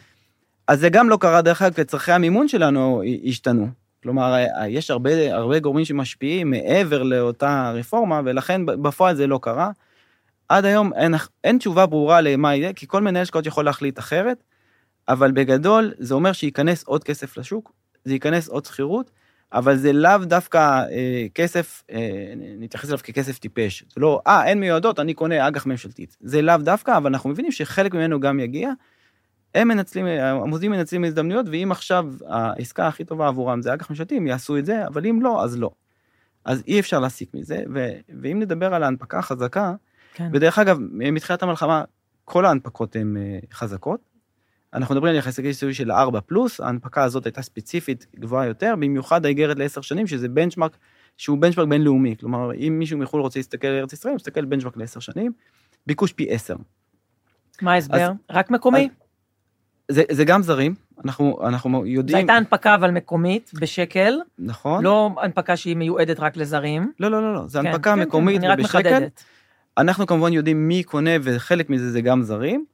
אז 0.68 0.80
זה 0.80 0.90
גם 0.90 1.10
לא 1.10 1.18
קרה, 1.18 1.42
דרך 1.42 1.62
אגב, 1.62 1.74
כי 1.74 1.84
צורכי 1.84 2.12
המימון 2.12 2.48
שלנו 2.48 3.02
השתנו. 3.26 3.68
כלומר, 4.04 4.36
יש 4.68 4.92
הרבה, 4.92 5.36
הרבה 5.36 5.60
גורמים 5.60 5.86
שמשפיעים 5.86 6.50
מעבר 6.50 7.04
לאותה 7.04 7.72
רפורמה, 7.76 8.22
ולכן 8.26 8.66
בפועל 8.66 9.16
זה 9.16 9.28
לא 9.28 9.40
קרה. 9.42 9.72
עד 10.50 10.66
היום 10.66 10.94
אין, 10.94 11.16
אין 11.44 11.58
תשובה 11.58 11.86
ברורה 11.86 12.22
למה 12.22 12.56
יהיה, 12.56 12.74
כי 12.74 12.88
כל 12.88 13.02
מנהל 13.02 13.22
השקעות 13.22 13.46
יכול 13.46 13.66
להחליט 13.66 14.00
אחרת, 14.00 14.44
אבל 15.10 15.32
בגדול 15.32 15.94
זה 15.98 16.14
אומר 16.14 16.32
שייכנס 16.32 16.84
עוד 16.84 17.04
כסף 17.04 17.38
לשוק, 17.38 17.72
זה 18.06 18.14
ייכנס 18.14 18.48
עוד 18.48 18.66
שכירות, 18.66 19.12
אבל 19.54 19.76
זה 19.76 19.94
לאו 19.94 20.18
דווקא 20.24 20.58
אה, 20.92 21.26
כסף, 21.36 21.84
אה, 21.92 22.34
נתייחס 22.60 22.90
אליו 22.90 23.00
ככסף 23.04 23.40
טיפש. 23.40 23.84
זה 23.96 24.02
לא, 24.02 24.22
אה, 24.28 24.46
אין 24.46 24.60
מיועדות, 24.60 25.00
אני 25.00 25.14
קונה 25.14 25.48
אג"ח 25.48 25.66
ממשלתית. 25.66 26.18
זה 26.22 26.42
לאו 26.42 26.58
דווקא, 26.58 26.98
אבל 26.98 27.10
אנחנו 27.10 27.30
מבינים 27.30 27.52
שחלק 27.52 27.94
ממנו 27.94 28.20
גם 28.20 28.40
יגיע. 28.40 28.72
הם 29.56 29.68
מנצלים, 29.68 30.06
המוסדים 30.06 30.72
מנצלים 30.72 31.04
הזדמנויות, 31.04 31.46
ואם 31.52 31.72
עכשיו 31.72 32.14
העסקה 32.28 32.88
הכי 32.88 33.06
טובה 33.06 33.28
עבורם 33.28 33.62
זה 33.62 33.74
אג"ח 33.74 33.90
ממשלתי, 33.90 34.18
הם 34.18 34.28
יעשו 34.28 34.58
את 34.58 34.66
זה, 34.66 34.88
אבל 34.88 35.06
אם 35.06 35.22
לא, 35.22 35.44
אז 35.44 35.58
לא. 35.58 35.72
אז 36.46 36.64
אי 36.68 36.80
אפשר 36.80 37.00
להסיק 37.00 37.30
מזה, 37.34 37.64
ו, 37.74 37.88
ואם 38.22 38.40
נדבר 38.40 38.74
על 38.74 38.84
ההנפקה 38.84 39.20
החזקה, 39.20 39.74
כן. 40.14 40.30
ודרך 40.34 40.60
אגב, 40.60 40.78
מתחילת 40.92 41.44
המלחמה, 41.44 41.84
כל 42.26 42.46
ההנפקות 42.46 42.96
הן 42.96 43.18
אה, 43.18 43.40
חזקות. 43.54 44.17
אנחנו 44.74 44.96
מדברים 44.96 45.12
על 45.12 45.18
יחסי 45.20 45.54
סיכוי 45.54 45.74
של 45.74 45.92
4 45.92 46.22
פלוס, 46.22 46.60
ההנפקה 46.62 47.04
הזאת 47.04 47.26
הייתה 47.26 47.42
ספציפית 47.42 48.06
גבוהה 48.20 48.46
יותר, 48.46 48.74
במיוחד 48.76 49.26
האיגרת 49.26 49.60
לעשר 49.60 49.82
שנים, 49.82 50.08
שזה 50.08 50.30
בנצ'מארק 50.30 50.78
שהוא 51.18 51.38
בנצ'מארק 51.38 51.70
בינלאומי. 51.70 52.16
כלומר, 52.20 52.54
אם 52.54 52.76
מישהו 52.80 52.98
מחו"ל 52.98 53.22
רוצה 53.22 53.40
להסתכל 53.40 53.68
על 53.68 53.76
ארץ 53.80 53.94
ישראל, 53.94 54.12
הוא 54.12 54.16
מסתכל 54.16 54.46
בנצ'מארק 54.46 54.78
לעשר 54.78 55.00
שנים, 55.00 55.32
ביקוש 55.88 56.14
פי 56.14 56.30
10. 56.30 56.56
מה 57.62 57.74
ההסבר? 57.74 57.98
אז- 57.98 58.12
רק 58.30 58.52
מקומי? 58.52 58.90
זה, 59.92 60.04
זה 60.12 60.26
גם 60.26 60.44
זרים, 60.44 60.76
אנחנו, 61.06 61.40
אנחנו 61.44 61.80
זו 61.80 61.86
יודעים... 61.86 62.18
הייתה 62.18 62.34
הנפקה 62.34 62.76
אבל 62.76 62.92
מקומית, 62.92 63.52
בשקל, 63.60 64.14
נכון. 64.40 64.84
לא 64.84 65.10
הנפקה 65.22 65.58
שהיא 65.58 65.76
מיועדת 65.76 66.20
רק 66.20 66.38
לזרים. 66.38 66.92
לא, 67.00 67.12
לא, 67.12 67.22
לא, 67.22 67.34
לא, 67.34 67.48
זה 67.48 67.60
כן, 67.62 67.68
הנפקה 67.68 67.92
כן, 67.92 67.96
כן, 67.96 68.08
מקומית 68.08 68.38
אני 68.38 68.48
רק 68.48 68.60
ובשקל. 68.60 68.80
מחדדת. 68.80 69.24
אנחנו 69.78 70.08
כמובן 70.08 70.34
יודעים 70.34 70.68
מי 70.68 70.84
קונה, 70.84 71.12
וחלק 71.24 71.70
מזה 71.70 71.92
זה 71.92 72.02
גם 72.02 72.24
זרים, 72.24 72.66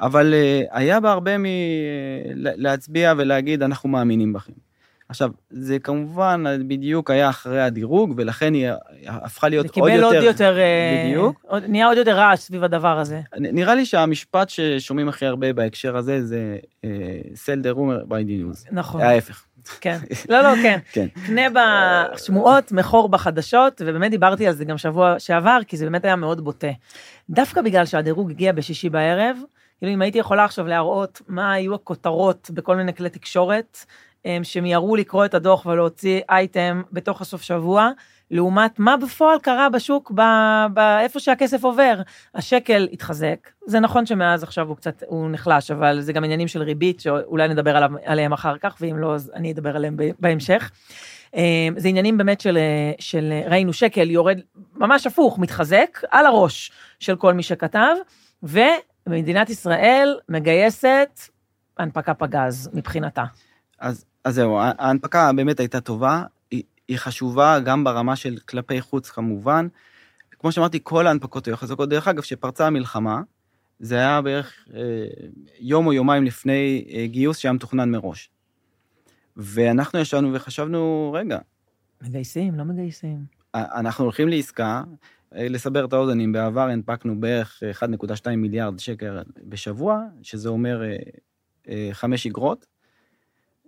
אבל 0.00 0.34
אה, 0.34 0.62
היה 0.70 1.00
בה 1.00 1.12
הרבה 1.12 1.30
מלהצביע 1.38 3.12
ולהגיד, 3.16 3.62
אנחנו 3.62 3.88
מאמינים 3.88 4.32
בכם. 4.32 4.52
עכשיו, 5.08 5.30
זה 5.50 5.78
כמובן 5.78 6.44
בדיוק 6.68 7.10
היה 7.10 7.28
אחרי 7.28 7.62
הדירוג, 7.62 8.14
ולכן 8.16 8.54
היא 8.54 8.68
הפכה 9.06 9.48
להיות 9.48 9.66
זה 9.66 9.68
עוד 9.68 9.74
קיבל 9.74 9.90
יותר... 9.90 10.16
עוד 10.16 10.24
יותר, 10.24 10.58
אה, 10.58 11.04
בדיוק. 11.06 11.44
עוד- 11.48 11.62
נהיה 11.68 11.86
עוד 11.86 11.96
יותר 11.96 12.16
רעש 12.16 12.40
סביב 12.40 12.64
הדבר 12.64 12.98
הזה. 12.98 13.20
נראה 13.38 13.74
לי 13.74 13.86
שהמשפט 13.86 14.48
ששומעים 14.48 15.08
הכי 15.08 15.26
הרבה 15.26 15.52
בהקשר 15.52 15.96
הזה 15.96 16.26
זה 16.26 16.56
אה, 16.84 16.90
sell 17.34 17.62
the 17.64 17.76
rumor 17.76 18.08
by 18.08 18.14
the 18.14 18.56
news. 18.56 18.68
נכון, 18.72 19.00
ההפך. 19.00 19.44
כן. 19.80 19.98
לא, 20.28 20.40
לא, 20.42 20.48
כן. 20.62 20.78
כן. 20.92 21.06
קנה 21.26 21.42
בשמועות, 22.14 22.72
מכור 22.72 23.08
בחדשות, 23.08 23.82
ובאמת 23.86 24.10
דיברתי 24.10 24.46
על 24.46 24.52
זה 24.54 24.64
גם 24.64 24.78
שבוע 24.78 25.18
שעבר, 25.18 25.58
כי 25.66 25.76
זה 25.76 25.84
באמת 25.84 26.04
היה 26.04 26.16
מאוד 26.16 26.44
בוטה. 26.44 26.70
דווקא 27.30 27.62
בגלל 27.62 27.84
שהדירוג 27.86 28.30
הגיע 28.30 28.52
בשישי 28.52 28.90
בערב, 28.90 29.36
כאילו 29.78 29.92
אם 29.92 30.02
הייתי 30.02 30.18
יכולה 30.18 30.44
עכשיו 30.44 30.66
להראות 30.66 31.22
מה 31.28 31.52
היו 31.52 31.74
הכותרות 31.74 32.50
בכל 32.54 32.76
מיני 32.76 32.94
כלי 32.94 33.10
תקשורת, 33.10 33.78
הם, 34.24 34.44
שמיהרו 34.44 34.96
לקרוא 34.96 35.24
את 35.24 35.34
הדוח 35.34 35.66
ולהוציא 35.66 36.20
אייטם 36.30 36.82
בתוך 36.92 37.20
הסוף 37.20 37.42
שבוע, 37.42 37.90
לעומת 38.30 38.78
מה 38.78 38.96
בפועל 38.96 39.38
קרה 39.38 39.68
בשוק, 39.68 40.12
ב- 40.14 40.66
ב- 40.74 40.98
איפה 41.00 41.20
שהכסף 41.20 41.64
עובר. 41.64 42.00
השקל 42.34 42.88
התחזק, 42.92 43.48
זה 43.66 43.80
נכון 43.80 44.06
שמאז 44.06 44.42
עכשיו 44.42 44.68
הוא 44.68 44.76
קצת, 44.76 45.02
הוא 45.06 45.30
נחלש, 45.30 45.70
אבל 45.70 46.00
זה 46.00 46.12
גם 46.12 46.24
עניינים 46.24 46.48
של 46.48 46.62
ריבית, 46.62 47.00
שאולי 47.00 47.48
נדבר 47.48 47.76
עליו, 47.76 47.90
עליהם 48.04 48.32
אחר 48.32 48.58
כך, 48.58 48.76
ואם 48.80 48.98
לא, 48.98 49.14
אז 49.14 49.32
אני 49.34 49.52
אדבר 49.52 49.76
עליהם 49.76 49.96
בהמשך. 50.18 50.70
אה, 51.36 51.68
זה 51.76 51.88
עניינים 51.88 52.18
באמת 52.18 52.40
של, 52.40 52.58
של 52.98 53.32
ראינו 53.46 53.72
שקל 53.72 54.10
יורד 54.10 54.40
ממש 54.76 55.06
הפוך, 55.06 55.38
מתחזק 55.38 56.00
על 56.10 56.26
הראש 56.26 56.72
של 57.00 57.16
כל 57.16 57.34
מי 57.34 57.42
שכתב, 57.42 57.94
ומדינת 59.06 59.50
ישראל 59.50 60.18
מגייסת 60.28 61.20
הנפקה 61.78 62.14
פגז 62.14 62.70
מבחינתה. 62.72 63.24
אז, 63.78 64.04
אז 64.24 64.34
זהו, 64.34 64.58
ההנפקה 64.60 65.32
באמת 65.32 65.60
הייתה 65.60 65.80
טובה, 65.80 66.22
היא, 66.50 66.62
היא 66.88 66.98
חשובה 66.98 67.60
גם 67.60 67.84
ברמה 67.84 68.16
של 68.16 68.36
כלפי 68.48 68.80
חוץ 68.80 69.10
כמובן. 69.10 69.68
כמו 70.38 70.52
שאמרתי, 70.52 70.78
כל 70.82 71.06
ההנפקות 71.06 71.46
היו 71.46 71.56
חזקות. 71.56 71.88
דרך 71.88 72.08
אגב, 72.08 72.20
כשפרצה 72.22 72.66
המלחמה, 72.66 73.22
זה 73.80 73.96
היה 73.96 74.22
בערך 74.22 74.54
אה, 74.74 74.80
יום 75.60 75.86
או 75.86 75.92
יומיים 75.92 76.24
לפני 76.24 76.84
אה, 76.94 77.06
גיוס 77.06 77.38
שהיה 77.38 77.52
מתוכנן 77.52 77.90
מראש. 77.90 78.30
ואנחנו 79.36 79.98
ישבנו 79.98 80.34
וחשבנו, 80.34 81.12
רגע, 81.18 81.38
מגייסים, 82.02 82.54
לא 82.54 82.64
מגייסים. 82.64 83.24
א- 83.52 83.78
אנחנו 83.78 84.04
הולכים 84.04 84.28
לעסקה, 84.28 84.64
אה, 84.64 84.82
לסבר 85.32 85.84
את 85.84 85.92
האוזן, 85.92 86.20
אם 86.20 86.32
בעבר 86.32 86.68
הנפקנו 86.68 87.20
בערך 87.20 87.62
1.2 87.82 88.30
מיליארד 88.36 88.78
שקל 88.78 89.18
בשבוע, 89.44 90.00
שזה 90.22 90.48
אומר 90.48 90.82
אה, 90.82 90.96
אה, 91.68 91.88
חמש 91.92 92.26
אגרות, 92.26 92.66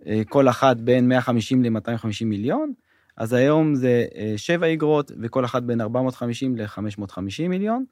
אה, 0.07 0.21
כל 0.29 0.49
אחת 0.49 0.77
בין 0.77 1.07
150 1.07 1.63
ל-250 1.63 2.25
מיליון, 2.25 2.73
אז 3.17 3.33
היום 3.33 3.75
זה 3.75 4.05
אה, 4.15 4.33
שבע 4.37 4.73
אגרות, 4.73 5.11
וכל 5.21 5.45
אחת 5.45 5.63
בין 5.63 5.81
450 5.81 6.57
ל-550 6.57 7.47
מיליון, 7.49 7.85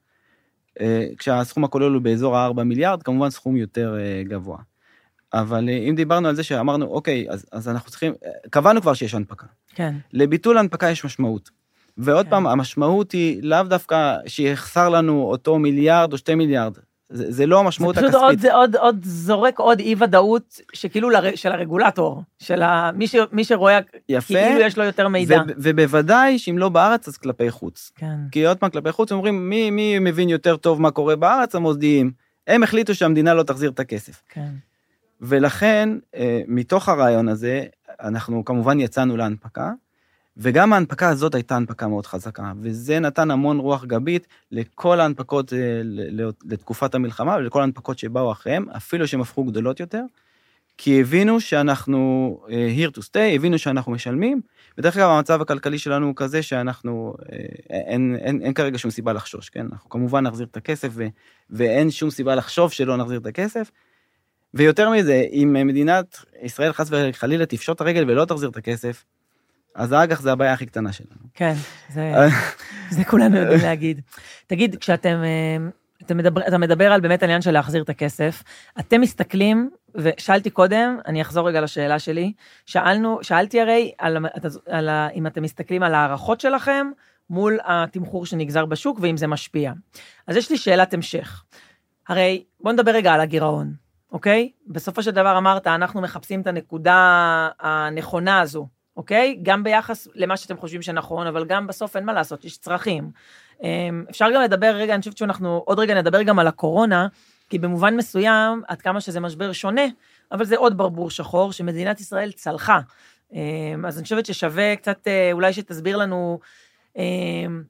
אה, 0.81 1.07
כשהסכום 1.17 1.63
הכולל 1.63 1.93
הוא 1.93 2.01
באזור 2.01 2.37
ה-4 2.37 2.63
מיליארד, 2.63 3.03
כמובן 3.03 3.29
סכום 3.29 3.57
יותר 3.57 3.97
אה, 3.99 4.23
גבוה. 4.23 4.57
אבל 5.33 5.69
אה, 5.69 5.73
אם 5.73 5.95
דיברנו 5.95 6.27
על 6.27 6.35
זה 6.35 6.43
שאמרנו, 6.43 6.85
אוקיי, 6.85 7.25
אז, 7.29 7.45
אז 7.51 7.69
אנחנו 7.69 7.89
צריכים, 7.89 8.13
אה, 8.25 8.31
קבענו 8.49 8.81
כבר 8.81 8.93
שיש 8.93 9.13
הנפקה. 9.13 9.47
כן, 9.75 9.95
לביטול 10.13 10.57
הנפקה 10.57 10.89
יש 10.89 11.05
משמעות. 11.05 11.49
ועוד 11.97 12.25
כן. 12.25 12.31
פעם, 12.31 12.47
המשמעות 12.47 13.11
היא 13.11 13.39
לאו 13.43 13.63
דווקא 13.63 14.15
שיחסר 14.27 14.89
לנו 14.89 15.23
אותו 15.23 15.59
מיליארד 15.59 16.13
או 16.13 16.17
שתי 16.17 16.35
מיליארד. 16.35 16.73
זה, 17.09 17.31
זה 17.31 17.45
לא 17.45 17.55
זה 17.55 17.59
המשמעות 17.59 17.95
פשוט 17.95 18.09
הכספית. 18.09 18.23
עוד, 18.23 18.39
זה 18.39 18.53
עוד, 18.53 18.75
עוד 18.75 18.99
זורק 19.03 19.59
עוד 19.59 19.79
אי 19.79 19.95
ודאות 19.99 20.61
שכאילו 20.73 21.09
לר, 21.09 21.35
של 21.35 21.51
הרגולטור, 21.51 22.23
של 22.39 22.61
ה, 22.61 22.91
מי, 22.95 23.07
ש, 23.07 23.15
מי 23.31 23.43
שרואה, 23.43 23.79
יפה. 24.09 24.33
כאילו 24.33 24.61
יש 24.61 24.77
לו 24.77 24.83
יותר 24.83 25.07
מידע. 25.07 25.41
וב- 25.47 25.53
ובוודאי 25.57 26.39
שאם 26.39 26.57
לא 26.57 26.69
בארץ, 26.69 27.07
אז 27.07 27.17
כלפי 27.17 27.51
חוץ. 27.51 27.91
כן, 27.95 28.15
כי 28.31 28.45
עוד 28.45 28.57
פעם, 28.57 28.69
כלפי 28.69 28.91
חוץ 28.91 29.11
אומרים, 29.11 29.49
מי, 29.49 29.69
מי 29.69 29.99
מבין 29.99 30.29
יותר 30.29 30.57
טוב 30.57 30.81
מה 30.81 30.91
קורה 30.91 31.15
בארץ? 31.15 31.55
המוסדיים. 31.55 32.11
הם 32.47 32.63
החליטו 32.63 32.95
שהמדינה 32.95 33.33
לא 33.33 33.43
תחזיר 33.43 33.69
את 33.69 33.79
הכסף. 33.79 34.23
כן. 34.29 34.49
ולכן, 35.21 35.89
אה, 36.15 36.41
מתוך 36.47 36.89
הרעיון 36.89 37.27
הזה, 37.29 37.63
אנחנו 38.01 38.45
כמובן 38.45 38.79
יצאנו 38.79 39.17
להנפקה, 39.17 39.71
וגם 40.37 40.73
ההנפקה 40.73 41.09
הזאת 41.09 41.35
הייתה 41.35 41.55
הנפקה 41.55 41.87
מאוד 41.87 42.05
חזקה, 42.05 42.51
וזה 42.61 42.99
נתן 42.99 43.31
המון 43.31 43.59
רוח 43.59 43.85
גבית 43.85 44.27
לכל 44.51 44.99
ההנפקות 44.99 45.53
אה, 45.53 45.81
לתקופת 46.45 46.95
המלחמה 46.95 47.35
ולכל 47.35 47.59
ההנפקות 47.59 47.99
שבאו 47.99 48.31
אחריהם, 48.31 48.69
אפילו 48.69 49.07
שהן 49.07 49.21
הפכו 49.21 49.43
גדולות 49.43 49.79
יותר, 49.79 50.03
כי 50.77 51.01
הבינו 51.01 51.39
שאנחנו 51.39 52.39
אה, 52.49 52.69
here 52.77 52.91
to 52.97 53.01
stay, 53.01 53.35
הבינו 53.35 53.59
שאנחנו 53.59 53.91
משלמים, 53.91 54.41
ודרך 54.77 54.97
אגב 54.97 55.09
המצב 55.09 55.41
הכלכלי 55.41 55.79
שלנו 55.79 56.07
הוא 56.07 56.13
כזה 56.15 56.43
שאנחנו, 56.43 57.13
אה, 57.31 57.37
אין, 57.69 58.17
אין, 58.21 58.41
אין 58.41 58.53
כרגע 58.53 58.77
שום 58.77 58.91
סיבה 58.91 59.13
לחשוש, 59.13 59.49
כן? 59.49 59.67
אנחנו 59.71 59.89
כמובן 59.89 60.23
נחזיר 60.23 60.47
את 60.51 60.57
הכסף, 60.57 60.89
ו, 60.91 61.07
ואין 61.49 61.91
שום 61.91 62.09
סיבה 62.09 62.35
לחשוב 62.35 62.71
שלא 62.71 62.97
נחזיר 62.97 63.19
את 63.19 63.25
הכסף. 63.25 63.71
ויותר 64.53 64.89
מזה, 64.89 65.25
אם 65.31 65.67
מדינת 65.67 66.17
ישראל 66.41 66.73
חס 66.73 66.87
וחלילה 66.91 67.45
תפשוט 67.45 67.75
את 67.75 67.81
הרגל 67.81 68.05
ולא 68.07 68.25
תחזיר 68.25 68.49
את 68.49 68.57
הכסף, 68.57 69.03
אז 69.77 69.91
האג"ח 69.91 70.21
זה 70.21 70.31
הבעיה 70.31 70.53
הכי 70.53 70.65
קטנה 70.65 70.91
שלנו. 70.91 71.21
כן, 71.33 71.53
זה, 71.89 72.13
זה 72.95 73.03
כולנו 73.03 73.37
יודעים 73.37 73.61
להגיד. 73.61 74.01
תגיד, 74.47 74.75
כשאתם 74.75 75.21
אה, 75.23 75.69
אתה 76.01 76.13
מדבר, 76.13 76.47
אתה 76.47 76.57
מדבר 76.57 76.91
על 76.91 77.01
באמת 77.01 77.23
העניין 77.23 77.41
של 77.41 77.51
להחזיר 77.51 77.83
את 77.83 77.89
הכסף, 77.89 78.43
אתם 78.79 79.01
מסתכלים, 79.01 79.69
ושאלתי 79.95 80.49
קודם, 80.49 80.97
אני 81.05 81.21
אחזור 81.21 81.47
רגע 81.47 81.61
לשאלה 81.61 81.99
שלי, 81.99 82.33
שאלנו, 82.65 83.19
שאלתי 83.21 83.61
הרי 83.61 83.91
על, 83.97 84.17
על, 84.17 84.51
על, 84.67 84.89
אם 85.13 85.27
אתם 85.27 85.43
מסתכלים 85.43 85.83
על 85.83 85.93
ההערכות 85.93 86.41
שלכם 86.41 86.87
מול 87.29 87.59
התמחור 87.65 88.25
שנגזר 88.25 88.65
בשוק 88.65 88.99
ואם 89.01 89.17
זה 89.17 89.27
משפיע. 89.27 89.73
אז 90.27 90.35
יש 90.35 90.51
לי 90.51 90.57
שאלת 90.57 90.93
המשך. 90.93 91.43
הרי 92.07 92.43
בואו 92.59 92.73
נדבר 92.73 92.91
רגע 92.91 93.13
על 93.13 93.21
הגירעון. 93.21 93.73
אוקיי? 94.11 94.51
בסופו 94.67 95.03
של 95.03 95.11
דבר 95.11 95.37
אמרת, 95.37 95.67
אנחנו 95.67 96.01
מחפשים 96.01 96.41
את 96.41 96.47
הנקודה 96.47 97.49
הנכונה 97.59 98.39
הזו, 98.39 98.67
אוקיי? 98.97 99.39
גם 99.43 99.63
ביחס 99.63 100.07
למה 100.15 100.37
שאתם 100.37 100.57
חושבים 100.57 100.81
שנכון, 100.81 101.27
אבל 101.27 101.45
גם 101.45 101.67
בסוף 101.67 101.95
אין 101.95 102.05
מה 102.05 102.13
לעשות, 102.13 102.45
יש 102.45 102.57
צרכים. 102.57 103.11
אמ, 103.63 104.05
אפשר 104.09 104.25
גם 104.35 104.41
לדבר 104.41 104.75
רגע, 104.75 104.93
אני 104.93 105.01
חושבת 105.01 105.17
שאנחנו 105.17 105.63
עוד 105.65 105.79
רגע 105.79 105.95
נדבר 105.95 106.21
גם 106.21 106.39
על 106.39 106.47
הקורונה, 106.47 107.07
כי 107.49 107.59
במובן 107.59 107.95
מסוים, 107.95 108.61
עד 108.67 108.81
כמה 108.81 109.01
שזה 109.01 109.19
משבר 109.19 109.51
שונה, 109.51 109.85
אבל 110.31 110.45
זה 110.45 110.57
עוד 110.57 110.77
ברבור 110.77 111.09
שחור 111.09 111.51
שמדינת 111.51 111.99
ישראל 111.99 112.31
צלחה. 112.31 112.79
אמ, 113.33 113.85
אז 113.87 113.97
אני 113.97 114.03
חושבת 114.03 114.25
ששווה 114.25 114.75
קצת, 114.75 115.07
אה, 115.07 115.29
אולי 115.31 115.53
שתסביר 115.53 115.97
לנו 115.97 116.39
אמ, 116.97 117.63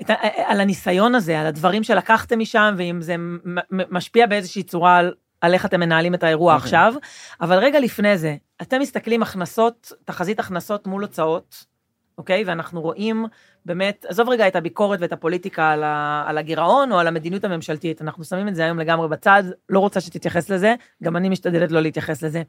את, 0.00 0.10
על 0.46 0.60
הניסיון 0.60 1.14
הזה, 1.14 1.40
על 1.40 1.46
הדברים 1.46 1.82
שלקחתם 1.82 2.38
משם, 2.38 2.74
ואם 2.78 3.02
זה 3.02 3.16
משפיע 3.70 4.26
באיזושהי 4.26 4.62
צורה 4.62 4.96
על, 4.96 5.14
על 5.44 5.54
איך 5.54 5.66
אתם 5.66 5.80
מנהלים 5.80 6.14
את 6.14 6.22
האירוע 6.22 6.52
okay. 6.52 6.56
אוקיי. 6.56 6.66
עכשיו. 6.66 6.94
אבל 7.40 7.58
רגע 7.58 7.80
לפני 7.80 8.18
זה, 8.18 8.36
אתם 8.62 8.80
מסתכלים 8.80 9.22
הכנסות, 9.22 9.92
תחזית 10.04 10.40
הכנסות 10.40 10.86
מול 10.86 11.02
הוצאות, 11.02 11.64
אוקיי? 12.18 12.44
ואנחנו 12.46 12.80
רואים 12.80 13.26
באמת, 13.66 14.06
עזוב 14.08 14.28
רגע 14.28 14.48
את 14.48 14.56
הביקורת 14.56 15.00
ואת 15.00 15.12
הפוליטיקה 15.12 15.70
על, 15.70 15.82
ה, 15.82 16.24
על 16.26 16.38
הגירעון 16.38 16.92
או 16.92 16.98
על 16.98 17.06
המדיניות 17.06 17.44
הממשלתית, 17.44 18.02
אנחנו 18.02 18.24
שמים 18.24 18.48
את 18.48 18.54
זה 18.54 18.64
היום 18.64 18.78
לגמרי 18.78 19.08
בצד, 19.08 19.42
לא 19.68 19.78
רוצה 19.78 20.00
שתתייחס 20.00 20.50
לזה, 20.50 20.74
גם 21.02 21.16
אני 21.16 21.28
משתדלת 21.28 21.72
לא 21.72 21.80
להתייחס 21.80 22.22
לזה. 22.22 22.42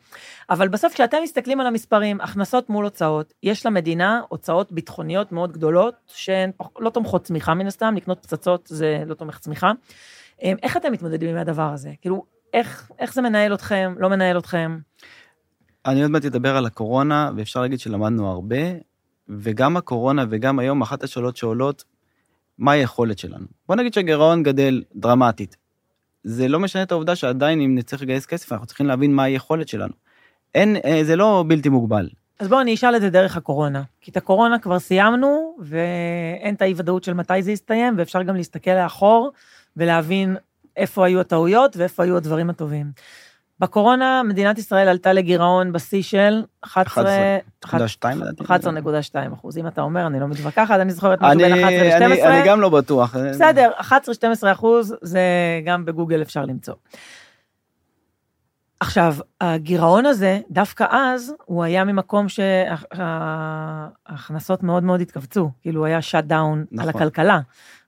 אבל 0.49 0.67
בסוף 0.67 0.93
כשאתם 0.93 1.17
מסתכלים 1.23 1.59
על 1.59 1.67
המספרים, 1.67 2.21
הכנסות 2.21 2.69
מול 2.69 2.83
הוצאות, 2.83 3.33
יש 3.43 3.65
למדינה 3.65 4.21
הוצאות 4.29 4.71
ביטחוניות 4.71 5.31
מאוד 5.31 5.51
גדולות, 5.51 5.95
שהן 6.07 6.51
לא 6.79 6.89
תומכות 6.89 7.23
צמיחה 7.23 7.53
מן 7.53 7.67
הסתם, 7.67 7.93
לקנות 7.97 8.19
פצצות 8.19 8.67
זה 8.67 9.03
לא 9.05 9.13
תומך 9.13 9.39
צמיחה. 9.39 9.71
אמ, 10.41 10.55
איך 10.63 10.77
אתם 10.77 10.91
מתמודדים 10.91 11.29
עם 11.29 11.37
הדבר 11.37 11.73
הזה? 11.73 11.89
כאילו, 12.01 12.34
איך, 12.55 12.91
איך 12.99 13.13
זה 13.13 13.21
מנהל 13.21 13.53
אתכם, 13.53 13.93
לא 13.97 14.09
מנהל 14.09 14.37
אתכם? 14.37 14.77
אני 15.85 16.01
עוד 16.01 16.11
מעט 16.11 16.25
אדבר 16.25 16.57
על 16.57 16.65
הקורונה, 16.65 17.31
ואפשר 17.37 17.61
להגיד 17.61 17.79
שלמדנו 17.79 18.31
הרבה. 18.31 18.57
וגם 19.29 19.77
הקורונה 19.77 20.25
וגם 20.29 20.59
היום 20.59 20.81
אחת 20.81 21.03
השאלות 21.03 21.37
שעולות, 21.37 21.83
מה 22.57 22.71
היכולת 22.71 23.19
שלנו? 23.19 23.45
בוא 23.67 23.75
נגיד 23.75 23.93
שהגירעון 23.93 24.43
גדל 24.43 24.83
דרמטית. 24.95 25.57
זה 26.23 26.47
לא 26.47 26.59
משנה 26.59 26.83
את 26.83 26.91
העובדה 26.91 27.15
שעדיין 27.15 27.61
אם 27.61 27.75
נצטרך 27.75 28.01
לגייס 28.01 28.25
כסף, 28.25 28.51
אנחנו 28.51 28.67
צריכים 28.67 28.87
להבין 28.87 29.15
מה 29.15 29.23
היכולת 29.23 29.67
שלנו. 29.67 29.93
אין, 30.55 30.75
אה, 30.85 31.03
זה 31.03 31.15
לא 31.15 31.45
בלתי 31.47 31.69
מוגבל. 31.69 32.09
אז 32.39 32.47
בואו 32.47 32.61
אני 32.61 32.73
אשאל 32.73 32.95
את 32.95 33.01
זה 33.01 33.09
דרך 33.09 33.37
הקורונה. 33.37 33.83
כי 34.01 34.11
את 34.11 34.17
הקורונה 34.17 34.59
כבר 34.59 34.79
סיימנו, 34.79 35.57
ואין 35.59 36.55
את 36.55 36.61
האי 36.61 36.73
ודאות 36.77 37.03
של 37.03 37.13
מתי 37.13 37.41
זה 37.41 37.51
יסתיים, 37.51 37.93
ואפשר 37.97 38.23
גם 38.23 38.35
להסתכל 38.35 38.83
לאחור 38.83 39.31
ולהבין 39.77 40.37
איפה 40.77 41.05
היו 41.05 41.19
הטעויות 41.19 41.77
ואיפה 41.77 42.03
היו 42.03 42.17
הדברים 42.17 42.49
הטובים. 42.49 42.91
בקורונה 43.59 44.21
מדינת 44.23 44.57
ישראל 44.57 44.87
עלתה 44.87 45.13
לגירעון 45.13 45.71
בשיא 45.71 46.01
של 46.01 46.43
11.2 46.65 46.69
אחוז. 49.33 49.57
אם 49.57 49.67
אתה 49.67 49.81
אומר, 49.81 50.07
אני 50.07 50.19
לא 50.19 50.27
מתווכחת, 50.27 50.79
אני 50.79 50.91
זוכרת 50.91 51.21
משהו 51.21 51.39
בין 51.39 51.63
11 51.63 52.07
ל-12. 52.07 52.27
אני 52.27 52.47
גם 52.47 52.61
לא 52.61 52.69
בטוח. 52.69 53.15
בסדר, 53.15 53.71
11-12 53.79 53.83
אחוז, 54.51 54.95
זה 55.01 55.21
גם 55.65 55.85
בגוגל 55.85 56.21
אפשר 56.21 56.45
למצוא. 56.45 56.73
עכשיו, 58.79 59.15
הגירעון 59.41 60.05
הזה, 60.05 60.39
דווקא 60.51 60.85
אז, 60.91 61.33
הוא 61.45 61.63
היה 61.63 61.83
ממקום 61.83 62.25
שההכנסות 62.93 64.63
מאוד 64.63 64.83
מאוד 64.83 65.01
התכווצו, 65.01 65.51
כאילו 65.61 65.79
הוא 65.79 65.85
היה 65.85 66.01
שאט 66.01 66.25
דאון 66.25 66.59
על 66.59 66.65
נכון. 66.71 66.89
הכלכלה, 67.01 67.39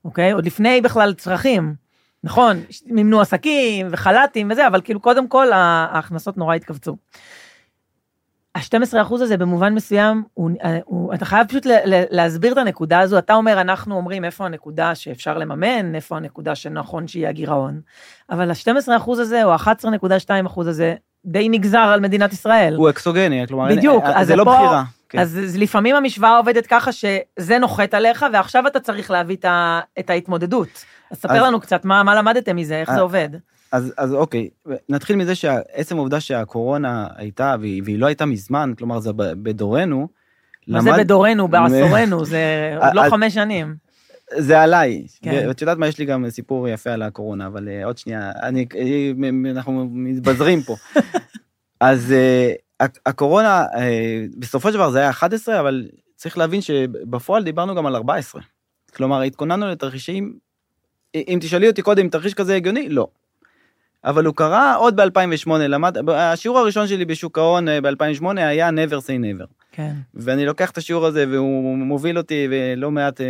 אוקיי? 0.05 0.31
עוד 0.31 0.45
לפני 0.45 0.81
בכלל 0.81 1.13
צרכים. 1.13 1.86
נכון, 2.23 2.57
מימנו 2.85 3.21
עסקים 3.21 3.87
וחל"תים 3.91 4.51
וזה, 4.51 4.67
אבל 4.67 4.81
כאילו 4.81 4.99
קודם 4.99 5.27
כל 5.27 5.51
ההכנסות 5.53 6.37
נורא 6.37 6.55
התכווצו. 6.55 6.97
ה-12% 8.55 9.13
הזה 9.13 9.37
במובן 9.37 9.73
מסוים, 9.73 10.23
הוא, 10.33 10.51
הוא, 10.85 11.13
אתה 11.13 11.25
חייב 11.25 11.47
פשוט 11.47 11.63
להסביר 12.11 12.53
את 12.53 12.57
הנקודה 12.57 12.99
הזו, 12.99 13.17
אתה 13.17 13.33
אומר, 13.33 13.61
אנחנו 13.61 13.95
אומרים 13.95 14.25
איפה 14.25 14.45
הנקודה 14.45 14.95
שאפשר 14.95 15.37
לממן, 15.37 15.95
איפה 15.95 16.17
הנקודה 16.17 16.55
שנכון 16.55 17.07
שיהיה 17.07 17.29
הגירעון, 17.29 17.81
אבל 18.29 18.51
ה-12% 18.51 19.11
הזה, 19.11 19.43
או 19.43 19.51
ה-11.2% 19.51 20.61
הזה, 20.61 20.95
די 21.27 21.49
נגזר 21.49 21.77
על 21.77 21.99
מדינת 21.99 22.33
ישראל. 22.33 22.75
הוא 22.75 22.89
אקסוגני, 22.89 23.47
כלומר, 23.47 23.67
בדיוק, 23.69 24.03
אין, 24.05 24.23
זה 24.23 24.35
לא 24.35 24.43
פה, 24.43 24.53
בחירה. 24.53 24.83
כן. 25.09 25.19
אז 25.19 25.57
לפעמים 25.59 25.95
המשוואה 25.95 26.37
עובדת 26.37 26.67
ככה 26.67 26.91
שזה 26.91 27.59
נוחת 27.59 27.93
עליך, 27.93 28.25
ועכשיו 28.33 28.67
אתה 28.67 28.79
צריך 28.79 29.11
להביא 29.11 29.37
את 29.99 30.09
ההתמודדות. 30.09 30.85
אז 31.11 31.17
ספר 31.17 31.43
לנו 31.43 31.59
קצת, 31.59 31.85
מה, 31.85 32.03
מה 32.03 32.15
למדתם 32.15 32.55
מזה, 32.55 32.75
איך 32.75 32.89
זה 32.89 32.97
אה, 32.97 33.01
עובד? 33.01 33.29
אז, 33.71 33.93
אז 33.97 34.13
אוקיי, 34.13 34.49
נתחיל 34.89 35.15
מזה 35.15 35.35
שעצם 35.35 35.97
העובדה 35.97 36.19
שהקורונה 36.19 37.07
הייתה, 37.15 37.55
והיא, 37.59 37.81
והיא 37.85 37.99
לא 37.99 38.05
הייתה 38.05 38.25
מזמן, 38.25 38.73
כלומר 38.77 38.99
זה 38.99 39.11
בדורנו. 39.15 40.07
מה 40.67 40.79
למד... 40.79 40.91
זה 40.91 41.03
בדורנו, 41.03 41.47
בעשורנו, 41.51 42.25
זה 42.25 42.39
עוד 42.81 42.93
לא 42.93 43.09
חמש 43.09 43.33
שנים. 43.33 43.86
זה 44.37 44.61
עליי, 44.61 45.05
כן. 45.21 45.45
ואת 45.47 45.61
יודעת 45.61 45.77
מה, 45.77 45.87
יש 45.87 45.99
לי 45.99 46.05
גם 46.05 46.29
סיפור 46.29 46.67
יפה 46.67 46.89
על 46.89 47.01
הקורונה, 47.01 47.47
אבל 47.47 47.67
uh, 47.67 47.85
עוד 47.85 47.97
שנייה, 47.97 48.31
אני, 48.43 48.65
אנחנו 49.51 49.87
מתבזרים 49.91 50.61
פה. 50.61 50.75
אז 51.79 52.13
uh, 52.79 52.85
הקורונה, 53.05 53.65
uh, 53.73 53.77
בסופו 54.37 54.69
של 54.69 54.73
דבר 54.73 54.91
זה 54.91 54.99
היה 54.99 55.09
11, 55.09 55.59
אבל 55.59 55.87
צריך 56.15 56.37
להבין 56.37 56.61
שבפועל 56.61 57.43
דיברנו 57.43 57.75
גם 57.75 57.85
על 57.85 57.95
14. 57.95 58.41
כלומר, 58.95 59.21
התכוננו 59.21 59.67
לתרחישים 59.67 60.33
אם 61.15 61.39
תשאלי 61.41 61.67
אותי 61.67 61.81
קודם, 61.81 62.09
תרחיש 62.09 62.33
כזה 62.33 62.55
הגיוני? 62.55 62.89
לא. 62.89 63.07
אבל 64.03 64.25
הוא 64.25 64.35
קרה 64.35 64.75
עוד 64.75 65.01
ב-2008, 65.01 65.51
למד, 65.57 66.09
השיעור 66.09 66.59
הראשון 66.59 66.87
שלי 66.87 67.05
בשוק 67.05 67.37
ההון 67.37 67.67
אה, 67.67 67.81
ב-2008 67.81 68.25
היה 68.35 68.69
never 68.69 68.99
say 69.01 69.21
never. 69.21 69.45
כן. 69.77 69.93
ואני 70.13 70.45
לוקח 70.45 70.71
את 70.71 70.77
השיעור 70.77 71.05
הזה 71.05 71.25
והוא 71.31 71.77
מוביל 71.77 72.17
אותי 72.17 72.47
ולא 72.51 72.91
מעט 72.91 73.21
אה, 73.21 73.25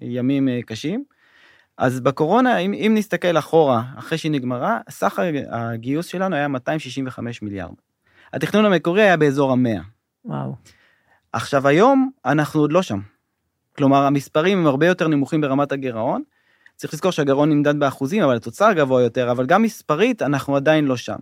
ימים 0.00 0.48
אה, 0.48 0.60
קשים. 0.66 1.04
אז 1.78 2.00
בקורונה, 2.00 2.58
אם, 2.58 2.74
אם 2.74 2.92
נסתכל 2.96 3.38
אחורה, 3.38 3.82
אחרי 3.98 4.18
שהיא 4.18 4.32
נגמרה, 4.32 4.78
סך 4.90 5.18
הגיוס 5.50 6.06
שלנו 6.06 6.36
היה 6.36 6.48
265 6.48 7.42
מיליארד. 7.42 7.74
התכנון 8.32 8.64
המקורי 8.64 9.02
היה 9.02 9.16
באזור 9.16 9.52
המאה. 9.52 9.80
וואו. 10.24 10.54
עכשיו 11.32 11.68
היום 11.68 12.10
אנחנו 12.24 12.60
עוד 12.60 12.72
לא 12.72 12.82
שם. 12.82 13.00
כלומר, 13.76 14.02
המספרים 14.02 14.58
הם 14.58 14.66
הרבה 14.66 14.86
יותר 14.86 15.08
נמוכים 15.08 15.40
ברמת 15.40 15.72
הגירעון, 15.72 16.22
צריך 16.76 16.94
לזכור 16.94 17.12
שהגרעון 17.12 17.50
נמדד 17.50 17.78
באחוזים, 17.78 18.22
אבל 18.22 18.36
התוצר 18.36 18.72
גבוה 18.72 19.02
יותר, 19.02 19.30
אבל 19.30 19.46
גם 19.46 19.62
מספרית 19.62 20.22
אנחנו 20.22 20.56
עדיין 20.56 20.84
לא 20.84 20.96
שם. 20.96 21.18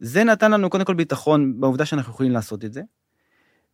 זה 0.00 0.24
נתן 0.24 0.50
לנו 0.50 0.70
קודם 0.70 0.84
כל 0.84 0.94
ביטחון 0.94 1.60
בעובדה 1.60 1.84
שאנחנו 1.84 2.12
יכולים 2.12 2.32
לעשות 2.32 2.64
את 2.64 2.72
זה. 2.72 2.82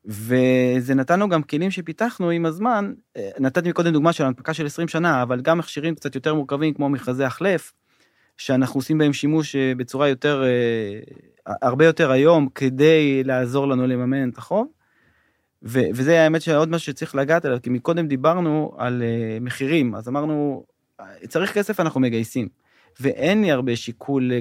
וזה 0.07 0.95
נתן 0.95 1.15
לנו 1.15 1.29
גם 1.29 1.43
כלים 1.43 1.71
שפיתחנו 1.71 2.31
עם 2.31 2.47
הזמן, 2.47 2.93
אה, 3.17 3.31
נתתי 3.39 3.69
מקודם 3.69 3.93
דוגמה 3.93 4.13
של 4.13 4.25
הנפקה 4.25 4.55
של 4.55 4.67
20 4.67 4.89
שנה, 4.89 5.23
אבל 5.23 5.41
גם 5.41 5.59
מכשירים 5.59 5.95
קצת 5.95 6.15
יותר 6.15 6.35
מורכבים 6.35 6.75
כמו 6.75 6.89
מכרזי 6.89 7.25
החלף, 7.25 7.73
שאנחנו 8.37 8.79
עושים 8.79 8.99
בהם 8.99 9.13
שימוש 9.13 9.57
אה, 9.57 9.73
בצורה 9.77 10.09
יותר, 10.09 10.45
אה, 10.45 11.55
הרבה 11.63 11.87
יותר 11.87 12.11
היום, 12.11 12.49
כדי 12.55 13.25
לעזור 13.25 13.69
לנו 13.69 13.87
לממן 13.87 14.29
את 14.29 14.39
החוב. 14.39 14.67
וזה 15.63 16.21
האמת 16.21 16.43
שעוד 16.43 16.69
משהו 16.69 16.87
שצריך 16.93 17.15
לגעת 17.15 17.45
עליו, 17.45 17.59
כי 17.63 17.71
מקודם 17.71 18.07
דיברנו 18.09 18.75
על 18.79 19.03
מחירים, 19.41 19.95
אז 19.95 20.09
אמרנו, 20.09 20.65
צריך 21.29 21.55
כסף 21.55 21.81
אנחנו 21.81 22.01
מגייסים. 22.01 22.49
ואין 23.01 23.43
לי 23.43 23.51
הרבה 23.51 23.77
שיקול, 23.77 24.33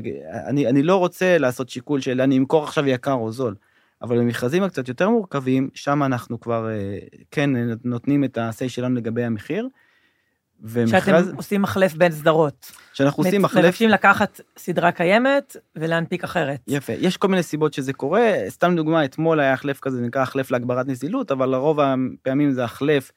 אני, 0.48 0.68
אני 0.68 0.84
לא 0.84 0.96
רוצה 0.96 1.38
לעשות 1.38 1.70
שיקול 1.70 2.02
של 2.02 2.22
אני 2.22 2.38
אמכור 2.38 2.64
עכשיו 2.64 2.88
יקר 2.88 3.14
או 3.14 3.32
זול, 3.32 3.56
אבל 4.04 4.20
במכרזים 4.20 4.64
הקצת 4.64 4.88
יותר 4.88 5.10
מורכבים, 5.10 5.70
שם 5.74 6.04
אנחנו 6.04 6.40
כבר 6.40 6.70
אה, 6.70 6.98
כן 7.32 7.50
נותנים 7.84 8.24
את 8.24 8.38
ה-say 8.38 8.70
שלנו 8.70 8.96
לגבי 8.96 9.24
המחיר. 9.24 9.68
ומכרז... 10.64 11.26
שאתם 11.26 11.36
עושים 11.36 11.62
מחלף 11.62 11.94
בין 11.94 12.12
סדרות. 12.12 12.72
שאנחנו 12.94 13.24
עושים 13.24 13.42
מחלף... 13.42 13.66
מבקשים 13.66 13.90
לקחת 13.90 14.42
סדרה 14.58 14.92
קיימת 14.92 15.58
ולהנפיק 15.76 16.24
אחרת. 16.24 16.60
יפה, 16.68 16.94
יש 16.94 17.18
כל 17.18 17.28
מיני 17.28 17.44
סיבות 17.44 17.74
שזה 17.74 17.94
קורה, 17.94 18.34
סתם 18.50 18.76
דוגמה, 18.76 19.06
אתמול 19.06 19.40
היה 19.40 19.54
החלף 19.54 19.80
כזה, 19.80 20.02
נקרא 20.02 20.22
החלף 20.22 20.52
להגברת 20.52 20.88
נזילות, 20.88 21.32
אבל 21.32 21.50
לרוב 21.50 21.80
הפעמים 21.80 22.52
זה 22.52 22.64
החלף 22.64 23.12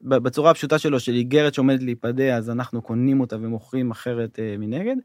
בצורה 0.00 0.50
הפשוטה 0.50 0.78
שלו, 0.78 1.00
של 1.00 1.12
איגרת 1.12 1.54
שעומדת 1.54 1.82
להיפדה, 1.82 2.36
אז 2.36 2.50
אנחנו 2.50 2.82
קונים 2.82 3.20
אותה 3.20 3.36
ומוכרים 3.36 3.90
אחרת 3.90 4.38
אה, 4.38 4.54
מנגד, 4.58 4.96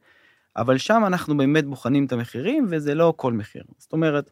אבל 0.58 0.78
שם 0.78 1.04
אנחנו 1.08 1.38
באמת 1.38 1.66
בוחנים 1.66 2.06
את 2.06 2.12
המחירים, 2.12 2.68
וזה 2.70 2.96
לא 2.96 3.14
כל 3.18 3.34
מחיר. 3.34 3.64
זאת 3.78 3.94
אומרת, 3.94 4.32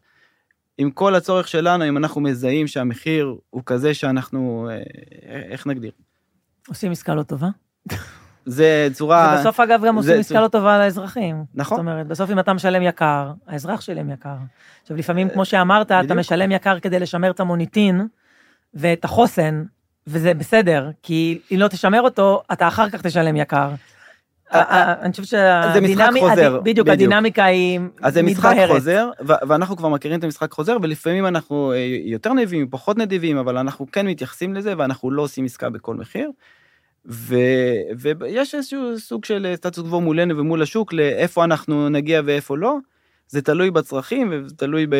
עם 0.78 0.90
כל 0.90 1.14
הצורך 1.14 1.48
שלנו, 1.48 1.88
אם 1.88 1.96
אנחנו 1.96 2.20
מזהים 2.20 2.66
שהמחיר 2.66 3.36
הוא 3.50 3.62
כזה 3.66 3.94
שאנחנו, 3.94 4.68
אה, 4.70 5.42
איך 5.50 5.66
נגדיר? 5.66 5.90
עושים 6.68 6.92
עסקה 6.92 7.14
לא 7.14 7.22
טובה. 7.22 7.48
זה 8.46 8.88
צורה... 8.92 9.34
ובסוף 9.36 9.60
אגב 9.60 9.84
גם 9.86 9.96
עושים 9.96 10.20
עסקה 10.20 10.40
לא 10.40 10.48
טובה 10.48 10.78
לאזרחים. 10.78 11.44
נכון. 11.54 11.76
זאת 11.76 11.80
אומרת, 11.80 12.06
בסוף 12.06 12.30
אם 12.30 12.38
אתה 12.38 12.52
משלם 12.52 12.82
יקר, 12.82 13.32
האזרח 13.46 13.80
שלם 13.80 14.10
יקר. 14.10 14.36
עכשיו 14.82 14.96
לפעמים, 14.96 15.28
כמו 15.28 15.44
שאמרת, 15.44 15.92
אתה 15.92 16.14
משלם 16.14 16.52
יקר 16.52 16.80
כדי 16.80 17.00
לשמר 17.00 17.30
את 17.30 17.40
המוניטין 17.40 18.06
ואת 18.74 19.04
החוסן, 19.04 19.64
וזה 20.06 20.34
בסדר, 20.34 20.90
כי 21.02 21.38
אם 21.52 21.58
לא 21.58 21.68
תשמר 21.68 22.00
אותו, 22.00 22.42
אתה 22.52 22.68
אחר 22.68 22.90
כך 22.90 23.02
תשלם 23.02 23.36
יקר. 23.36 23.70
אני 24.52 25.10
חושבת 25.10 25.26
שהדינמיקה, 25.26 26.08
בדיוק. 26.62 26.88
הדינמיקה 26.88 27.44
היא 27.44 27.80
אז 28.02 28.14
זה 28.14 28.22
משחק 28.22 28.50
מתבהרת. 28.50 28.70
חוזר, 28.70 29.10
ואנחנו 29.20 29.76
כבר 29.76 29.88
מכירים 29.88 30.18
את 30.18 30.24
המשחק 30.24 30.52
חוזר, 30.52 30.76
ולפעמים 30.82 31.26
אנחנו 31.26 31.72
אה, 31.72 31.78
יותר 32.04 32.32
נדיבים, 32.32 32.66
פחות 32.70 32.98
נדיבים, 32.98 33.36
אבל 33.36 33.58
אנחנו 33.58 33.86
כן 33.92 34.06
מתייחסים 34.06 34.54
לזה, 34.54 34.74
ואנחנו 34.78 35.10
לא 35.10 35.22
עושים 35.22 35.44
עסקה 35.44 35.70
בכל 35.70 35.94
מחיר. 35.94 36.30
ו- 37.06 37.36
ויש 37.98 38.54
איזשהו 38.54 38.98
סוג 38.98 39.24
של 39.24 39.46
אה, 39.46 39.56
סטטוס 39.56 39.84
קוו 39.84 40.00
מולנו 40.00 40.38
ומול 40.38 40.62
השוק, 40.62 40.92
לאיפה 40.92 41.44
אנחנו 41.44 41.88
נגיע 41.88 42.20
ואיפה 42.24 42.56
לא. 42.56 42.76
זה 43.28 43.42
תלוי 43.42 43.70
בצרכים, 43.70 44.28
וזה 44.32 44.56
תלוי 44.56 44.86
ב- 44.86 44.96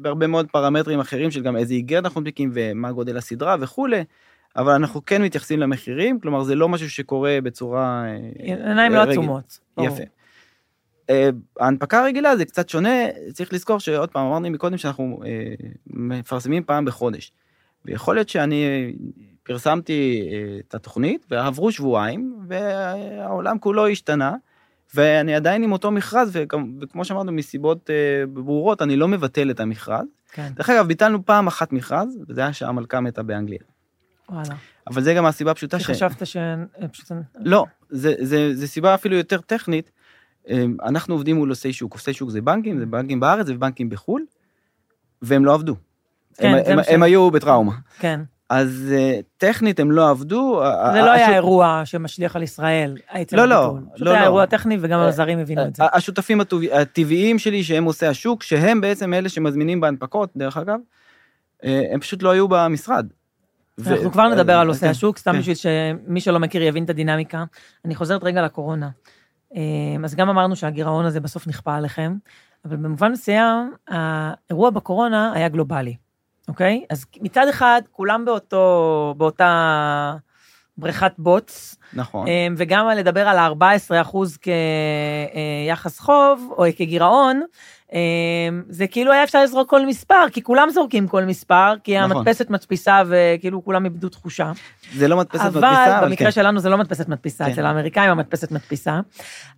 בהרבה 0.00 0.26
מאוד 0.26 0.46
פרמטרים 0.52 1.00
אחרים 1.00 1.30
של 1.30 1.42
גם 1.42 1.56
איזה 1.56 1.74
איגרת 1.74 2.04
אנחנו 2.04 2.20
מנפיקים 2.20 2.50
ומה 2.54 2.92
גודל 2.92 3.16
הסדרה 3.16 3.56
וכולי, 3.60 4.04
אבל 4.56 4.72
אנחנו 4.72 5.04
כן 5.04 5.22
מתייחסים 5.22 5.58
למחירים, 5.58 6.20
כלומר 6.20 6.42
זה 6.42 6.54
לא 6.54 6.68
משהו 6.68 6.90
שקורה 6.90 7.38
בצורה... 7.42 8.04
אה, 8.06 8.68
עיניים 8.68 8.92
לא 8.92 8.98
רגע. 8.98 9.10
עצומות. 9.10 9.58
יפה. 9.80 10.02
אה, 11.10 11.30
ההנפקה 11.60 12.00
הרגילה 12.00 12.36
זה 12.36 12.44
קצת 12.44 12.68
שונה, 12.68 12.98
צריך 13.32 13.52
לזכור 13.52 13.80
שעוד 13.80 14.10
פעם, 14.10 14.26
אמרנו 14.26 14.50
מקודם 14.50 14.76
שאנחנו 14.76 15.20
אה, 15.26 15.54
מפרסמים 15.86 16.62
פעם 16.62 16.84
בחודש. 16.84 17.32
ויכול 17.84 18.14
להיות 18.14 18.28
שאני 18.28 18.64
אה, 18.64 18.90
פרסמתי 19.42 20.28
אה, 20.32 20.58
את 20.68 20.74
התוכנית, 20.74 21.26
ועברו 21.30 21.72
שבועיים, 21.72 22.38
והעולם 22.48 23.58
כולו 23.58 23.86
השתנה, 23.86 24.34
ואני 24.94 25.34
עדיין 25.34 25.62
עם 25.62 25.72
אותו 25.72 25.90
מכרז, 25.90 26.30
וכמו, 26.80 27.04
שאמרנו, 27.04 27.32
מסיבות 27.32 27.90
אה, 27.90 28.26
ברורות, 28.26 28.82
אני 28.82 28.96
לא 28.96 29.08
מבטל 29.08 29.50
את 29.50 29.60
המכרז. 29.60 30.06
כן, 30.32 30.48
דרך 30.54 30.70
אגב, 30.70 30.86
ביטלנו 30.86 31.24
פעם 31.24 31.46
אחת 31.46 31.72
מכרז, 31.72 32.18
וזה 32.28 32.40
היה 32.40 32.52
שהמלכה 32.52 33.00
מתה 33.00 33.22
באנגליה. 33.22 33.58
וואלה. 34.30 34.54
אבל 34.86 35.02
זה 35.02 35.14
גם 35.14 35.26
הסיבה 35.26 35.50
הפשוטה 35.50 35.78
ש... 35.80 35.84
חשבת 35.84 36.26
ש... 36.26 36.36
פשוט... 36.92 37.12
לא, 37.38 37.64
זה, 37.90 38.14
זה, 38.20 38.54
זה 38.54 38.66
סיבה 38.66 38.94
אפילו 38.94 39.16
יותר 39.16 39.40
טכנית. 39.40 39.90
אמ, 40.48 40.76
אנחנו 40.84 41.14
עובדים 41.14 41.36
מול 41.36 41.48
עושי 41.48 41.72
שוק, 41.72 41.92
עושי 41.94 42.12
שוק 42.12 42.30
זה 42.30 42.40
בנקים, 42.40 42.78
זה 42.78 42.86
בנקים 42.86 43.20
בארץ 43.20 43.46
ובנקים 43.48 43.88
בחו"ל, 43.88 44.24
והם 45.22 45.44
לא 45.44 45.54
עבדו. 45.54 45.76
כן, 46.34 46.48
הם, 46.48 46.64
זה 46.64 46.72
הם, 46.72 46.82
ש- 46.82 46.88
הם 46.88 47.02
היו 47.02 47.30
בטראומה. 47.30 47.72
כן. 47.98 48.20
אז 48.50 48.94
אה, 48.96 49.20
טכנית 49.36 49.80
הם 49.80 49.92
לא 49.92 50.10
עבדו. 50.10 50.62
זה 50.92 51.00
לא 51.00 51.10
היה 51.10 51.34
אירוע 51.34 51.82
שמשליך 51.84 52.36
על 52.36 52.42
ישראל, 52.42 52.96
לא, 53.32 53.44
לא, 53.44 53.64
הביטול. 53.64 53.94
פשוט 53.94 54.06
לא, 54.06 54.10
היה 54.10 54.20
לא. 54.20 54.24
אירוע 54.24 54.46
טכני 54.46 54.78
וגם 54.80 54.98
אה, 55.00 55.08
הזרים 55.08 55.38
הבינו 55.38 55.66
את 55.66 55.76
זה. 55.76 55.82
השותפים 55.92 56.40
הטבעיים 56.72 57.38
שלי 57.38 57.64
שהם 57.64 57.84
עושי 57.84 58.06
השוק, 58.06 58.42
שהם 58.42 58.80
בעצם 58.80 59.14
אלה 59.14 59.28
שמזמינים 59.28 59.80
בהנפקות, 59.80 60.30
דרך 60.36 60.56
אגב, 60.56 60.78
אה, 61.64 61.82
הם 61.92 62.00
פשוט 62.00 62.22
לא 62.22 62.30
היו 62.30 62.48
במשרד. 62.48 63.06
אנחנו 63.86 64.12
כבר 64.12 64.28
נדבר 64.28 64.52
על 64.52 64.68
עושי 64.68 64.80
כן, 64.80 64.88
השוק, 64.88 65.18
סתם 65.18 65.32
כן. 65.32 65.38
בשביל 65.38 65.54
שמי 65.56 66.20
שלא 66.20 66.38
מכיר 66.38 66.62
יבין 66.62 66.84
את 66.84 66.90
הדינמיקה. 66.90 67.44
אני 67.84 67.94
חוזרת 67.94 68.24
רגע 68.24 68.42
לקורונה. 68.42 68.88
אה, 69.56 69.60
אז 70.04 70.14
גם 70.14 70.28
אמרנו 70.28 70.56
שהגירעון 70.56 71.04
הזה 71.04 71.20
בסוף 71.20 71.46
נכפה 71.46 71.74
עליכם, 71.74 72.16
אבל 72.64 72.76
במובן 72.76 73.12
מסוים, 73.12 73.72
האירוע 73.88 74.70
בקורונה 74.70 75.32
היה 75.34 75.48
גלובלי, 75.48 75.96
אוקיי? 76.48 76.84
אז 76.90 77.04
מצד 77.20 77.48
אחד, 77.48 77.82
כולם 77.92 78.24
באותו, 78.24 79.14
באותה 79.18 80.14
בריכת 80.78 81.12
בוץ, 81.18 81.76
נכון. 81.92 82.28
אה, 82.28 82.46
וגם 82.56 82.86
על 82.86 82.98
לדבר 82.98 83.28
על 83.28 83.38
ה-14% 83.38 84.16
כיחס 85.66 85.98
חוב, 85.98 86.52
או 86.58 86.64
כגירעון, 86.76 87.42
אה, 87.92 87.98
זה 88.68 88.86
כאילו 88.86 89.12
היה 89.12 89.24
אפשר 89.24 89.42
לזרוק 89.42 89.70
כל 89.70 89.86
מספר, 89.86 90.24
כי 90.32 90.42
כולם 90.42 90.70
זורקים 90.70 91.08
כל 91.08 91.24
מספר, 91.24 91.74
כי 91.84 91.98
נכון. 91.98 92.16
המדפסת 92.16 92.50
מדפיסה 92.50 93.02
וכאילו 93.08 93.64
כולם 93.64 93.84
איבדו 93.84 94.08
תחושה. 94.08 94.52
זה 94.94 95.08
לא 95.08 95.16
מדפסת 95.16 95.40
אבל 95.40 95.60
מדפיסה, 95.60 95.98
אבל 95.98 96.08
במקרה 96.08 96.26
כן. 96.26 96.32
שלנו 96.32 96.60
זה 96.60 96.68
לא 96.68 96.78
מדפסת 96.78 97.08
מדפיסה, 97.08 97.44
כן. 97.44 97.50
אצל 97.50 97.66
האמריקאים 97.66 98.10
המדפסת 98.10 98.50
מדפיסה. 98.50 99.00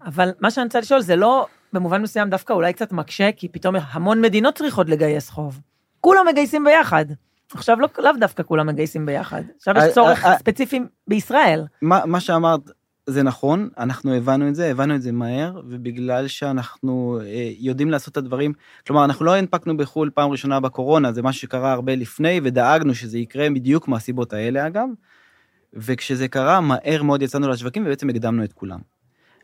אבל 0.06 0.30
מה 0.40 0.50
שאני 0.50 0.64
רוצה 0.64 0.80
לשאול, 0.80 1.00
זה 1.00 1.16
לא 1.16 1.46
במובן 1.72 2.02
מסוים 2.02 2.30
דווקא 2.30 2.52
אולי 2.52 2.72
קצת 2.72 2.92
מקשה, 2.92 3.30
כי 3.36 3.48
פתאום 3.48 3.74
המון 3.90 4.20
מדינות 4.20 4.54
צריכות 4.54 4.88
לגייס 4.88 5.30
חוב. 5.30 5.60
כולם 6.00 6.26
מגייסים 6.28 6.64
ביחד. 6.64 7.04
עכשיו 7.54 7.80
לא, 7.80 7.88
לאו 7.98 8.12
דווקא 8.20 8.42
כולם 8.42 8.66
מגייסים 8.66 9.06
ביחד. 9.06 9.42
עכשיו 9.56 9.76
אה, 9.76 9.86
יש 9.86 9.94
צורך 9.94 10.24
אה, 10.24 10.32
אה. 10.32 10.38
ספציפי 10.38 10.80
בישראל. 11.08 11.64
מה, 11.82 12.00
מה 12.06 12.20
שאמרת 12.20 12.60
זה 13.06 13.22
נכון, 13.22 13.68
אנחנו 13.78 14.14
הבנו 14.14 14.48
את 14.48 14.54
זה, 14.54 14.70
הבנו 14.70 14.94
את 14.94 15.02
זה 15.02 15.12
מהר, 15.12 15.60
ובגלל 15.68 16.28
שאנחנו 16.28 17.20
אה, 17.24 17.50
יודעים 17.58 17.90
לעשות 17.90 18.12
את 18.12 18.16
הדברים, 18.16 18.52
כלומר, 18.86 19.04
אנחנו 19.04 19.24
לא 19.24 19.36
הנפקנו 19.36 19.76
בחו"ל 19.76 20.10
פעם 20.14 20.30
ראשונה 20.30 20.60
בקורונה, 20.60 21.12
זה 21.12 21.22
משהו 21.22 21.40
שקרה 21.40 21.72
הרבה 21.72 21.94
לפני, 21.94 22.40
ודאגנו 22.44 22.94
שזה 22.94 23.18
יקרה 23.18 23.50
בדיוק 23.50 23.88
מהסיבות 23.88 24.32
האלה, 24.32 24.66
אגב, 24.66 24.88
וכשזה 25.74 26.28
קרה, 26.28 26.60
מהר 26.60 27.02
מאוד 27.02 27.22
יצאנו 27.22 27.48
לשווקים 27.48 27.82
ובעצם 27.86 28.08
הקדמנו 28.10 28.44
את 28.44 28.52
כולם. 28.52 28.78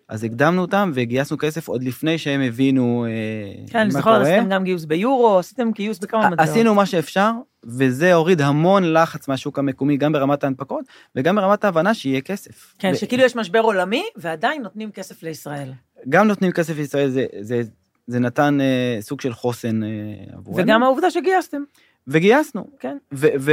אז 0.08 0.24
הקדמנו 0.24 0.62
אותם 0.62 0.90
והגייסנו 0.94 1.38
כסף 1.38 1.68
עוד 1.68 1.82
לפני 1.82 2.18
שהם 2.18 2.40
הבינו 2.40 3.06
אה, 3.08 3.66
כן, 3.70 3.78
אני 3.78 3.86
מה 3.86 3.92
זוכרת, 3.92 4.18
קורה. 4.18 4.34
עשיתם 4.34 4.48
גם 4.48 4.64
גיוס 4.64 4.84
ביורו, 4.84 5.38
עשיתם 5.38 5.70
גיוס 5.70 5.98
בכמה 5.98 6.30
מטבעות. 6.30 6.48
עשינו 6.48 6.74
מה 6.74 6.86
שאפשר, 6.86 7.32
וזה 7.66 8.14
הוריד 8.14 8.40
המון 8.40 8.92
לחץ 8.92 9.28
מהשוק 9.28 9.58
המקומי, 9.58 9.96
גם 9.96 10.12
ברמת 10.12 10.44
ההנפקות, 10.44 10.84
וגם 11.16 11.36
ברמת 11.36 11.64
ההבנה 11.64 11.94
שיהיה 11.94 12.20
כסף. 12.20 12.74
כן, 12.78 12.90
ו- 12.94 12.96
שכאילו 12.96 13.24
יש 13.24 13.36
משבר 13.36 13.60
עולמי, 13.60 14.04
ועדיין 14.16 14.62
נותנים 14.62 14.90
כסף 14.90 15.22
לישראל. 15.22 15.72
גם 16.08 16.28
נותנים 16.28 16.52
כסף 16.52 16.76
לישראל, 16.76 17.08
זה, 17.08 17.26
זה, 17.40 17.62
זה 18.06 18.18
נתן 18.18 18.58
אה, 18.60 18.98
סוג 19.00 19.20
של 19.20 19.32
חוסן 19.32 19.82
אה, 19.82 19.88
עבורנו. 20.32 20.62
וגם 20.62 20.82
העובדה 20.82 21.10
שגייסתם, 21.10 21.62
וגייסנו. 22.08 22.66
כן. 22.80 22.96
ו, 23.14 23.26
ו, 23.40 23.52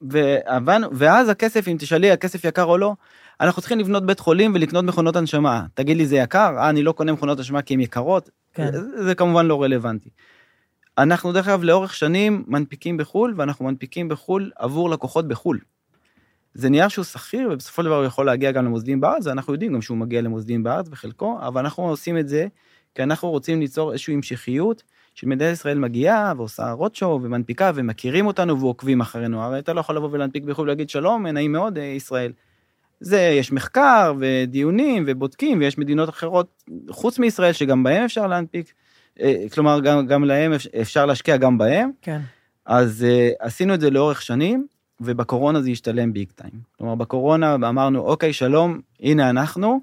והבנו, 0.00 0.88
ואז 0.92 1.28
הכסף, 1.28 1.68
אם 1.68 1.76
תשאלי, 1.78 2.10
הכסף 2.10 2.44
יקר 2.44 2.64
או 2.64 2.78
לא, 2.78 2.94
אנחנו 3.40 3.62
צריכים 3.62 3.78
לבנות 3.78 4.06
בית 4.06 4.20
חולים 4.20 4.54
ולקנות 4.54 4.84
מכונות 4.84 5.16
הנשמה. 5.16 5.64
תגיד 5.74 5.96
לי, 5.96 6.06
זה 6.06 6.16
יקר? 6.16 6.54
אה, 6.58 6.70
אני 6.70 6.82
לא 6.82 6.92
קונה 6.92 7.12
מכונות 7.12 7.38
הנשמה 7.38 7.62
כי 7.62 7.74
הן 7.74 7.80
יקרות? 7.80 8.30
כן. 8.54 8.72
זה, 8.72 9.04
זה 9.04 9.14
כמובן 9.14 9.46
לא 9.46 9.62
רלוונטי. 9.62 10.10
אנחנו 11.02 11.32
דרך 11.32 11.48
אגב 11.48 11.62
לאורך 11.62 11.94
שנים 11.94 12.44
מנפיקים 12.46 12.96
בחו"ל, 12.96 13.34
ואנחנו 13.36 13.64
מנפיקים 13.64 14.08
בחו"ל 14.08 14.50
עבור 14.56 14.90
לקוחות 14.90 15.28
בחו"ל. 15.28 15.58
זה 16.54 16.68
נייר 16.68 16.88
שהוא 16.88 17.04
שכיר, 17.04 17.48
ובסופו 17.52 17.82
של 17.82 17.88
דבר 17.88 17.96
הוא 17.96 18.04
יכול 18.04 18.26
להגיע 18.26 18.52
גם 18.52 18.64
למוסדים 18.64 19.00
בארץ, 19.00 19.26
ואנחנו 19.26 19.52
יודעים 19.52 19.72
גם 19.72 19.82
שהוא 19.82 19.98
מגיע 19.98 20.22
למוסדים 20.22 20.62
בארץ 20.62 20.88
בחלקו, 20.88 21.38
אבל 21.42 21.60
אנחנו 21.60 21.88
עושים 21.88 22.18
את 22.18 22.28
זה 22.28 22.46
כי 22.94 23.02
אנחנו 23.02 23.30
רוצים 23.30 23.60
ליצור 23.60 23.92
איזושהי 23.92 24.14
המשכיות, 24.14 24.82
שמדינת 25.14 25.52
ישראל 25.52 25.78
מגיעה 25.78 26.32
ועושה 26.36 26.72
רוטשו 26.72 27.20
ומנפיקה 27.22 27.70
ומכירים 27.74 28.26
אותנו 28.26 28.60
ועוקבים 28.60 29.00
אחרינו. 29.00 29.42
הרי 29.42 29.58
אתה 29.58 29.72
לא 29.72 29.80
יכול 29.80 29.96
לבוא 29.96 30.08
ולהנפיק 30.12 30.44
בחו"ל 30.44 30.64
ולהגיד 30.64 30.90
שלום, 30.90 31.26
נעים 31.26 31.52
מאוד, 31.52 31.78
אה, 31.78 31.84
ישראל. 31.84 32.32
זה, 33.00 33.20
יש 33.20 33.52
מחקר 33.52 34.14
ודיונים 34.18 35.04
ובודקים, 35.06 35.58
ויש 35.58 35.78
מדינות 35.78 36.08
אחרות 36.08 36.64
חוץ 36.90 37.18
מישראל 37.18 37.52
שגם 37.52 37.82
בהם 37.82 38.04
אפשר 38.04 38.26
להנפיק, 38.26 38.72
כלומר, 39.54 39.80
גם, 39.80 40.06
גם 40.06 40.24
להם 40.24 40.52
אפ- 40.52 40.74
אפשר 40.80 41.06
להשקיע 41.06 41.36
גם 41.36 41.58
בהם. 41.58 41.90
כן. 42.02 42.20
אז 42.66 43.06
uh, 43.08 43.34
עשינו 43.46 43.74
את 43.74 43.80
זה 43.80 43.90
לאורך 43.90 44.22
שנים, 44.22 44.66
ובקורונה 45.00 45.62
זה 45.62 45.70
השתלם 45.70 46.12
ביג 46.12 46.30
טיים. 46.34 46.60
כלומר, 46.78 46.94
בקורונה 46.94 47.54
אמרנו, 47.54 48.00
אוקיי, 48.00 48.32
שלום, 48.32 48.80
הנה 49.00 49.30
אנחנו, 49.30 49.80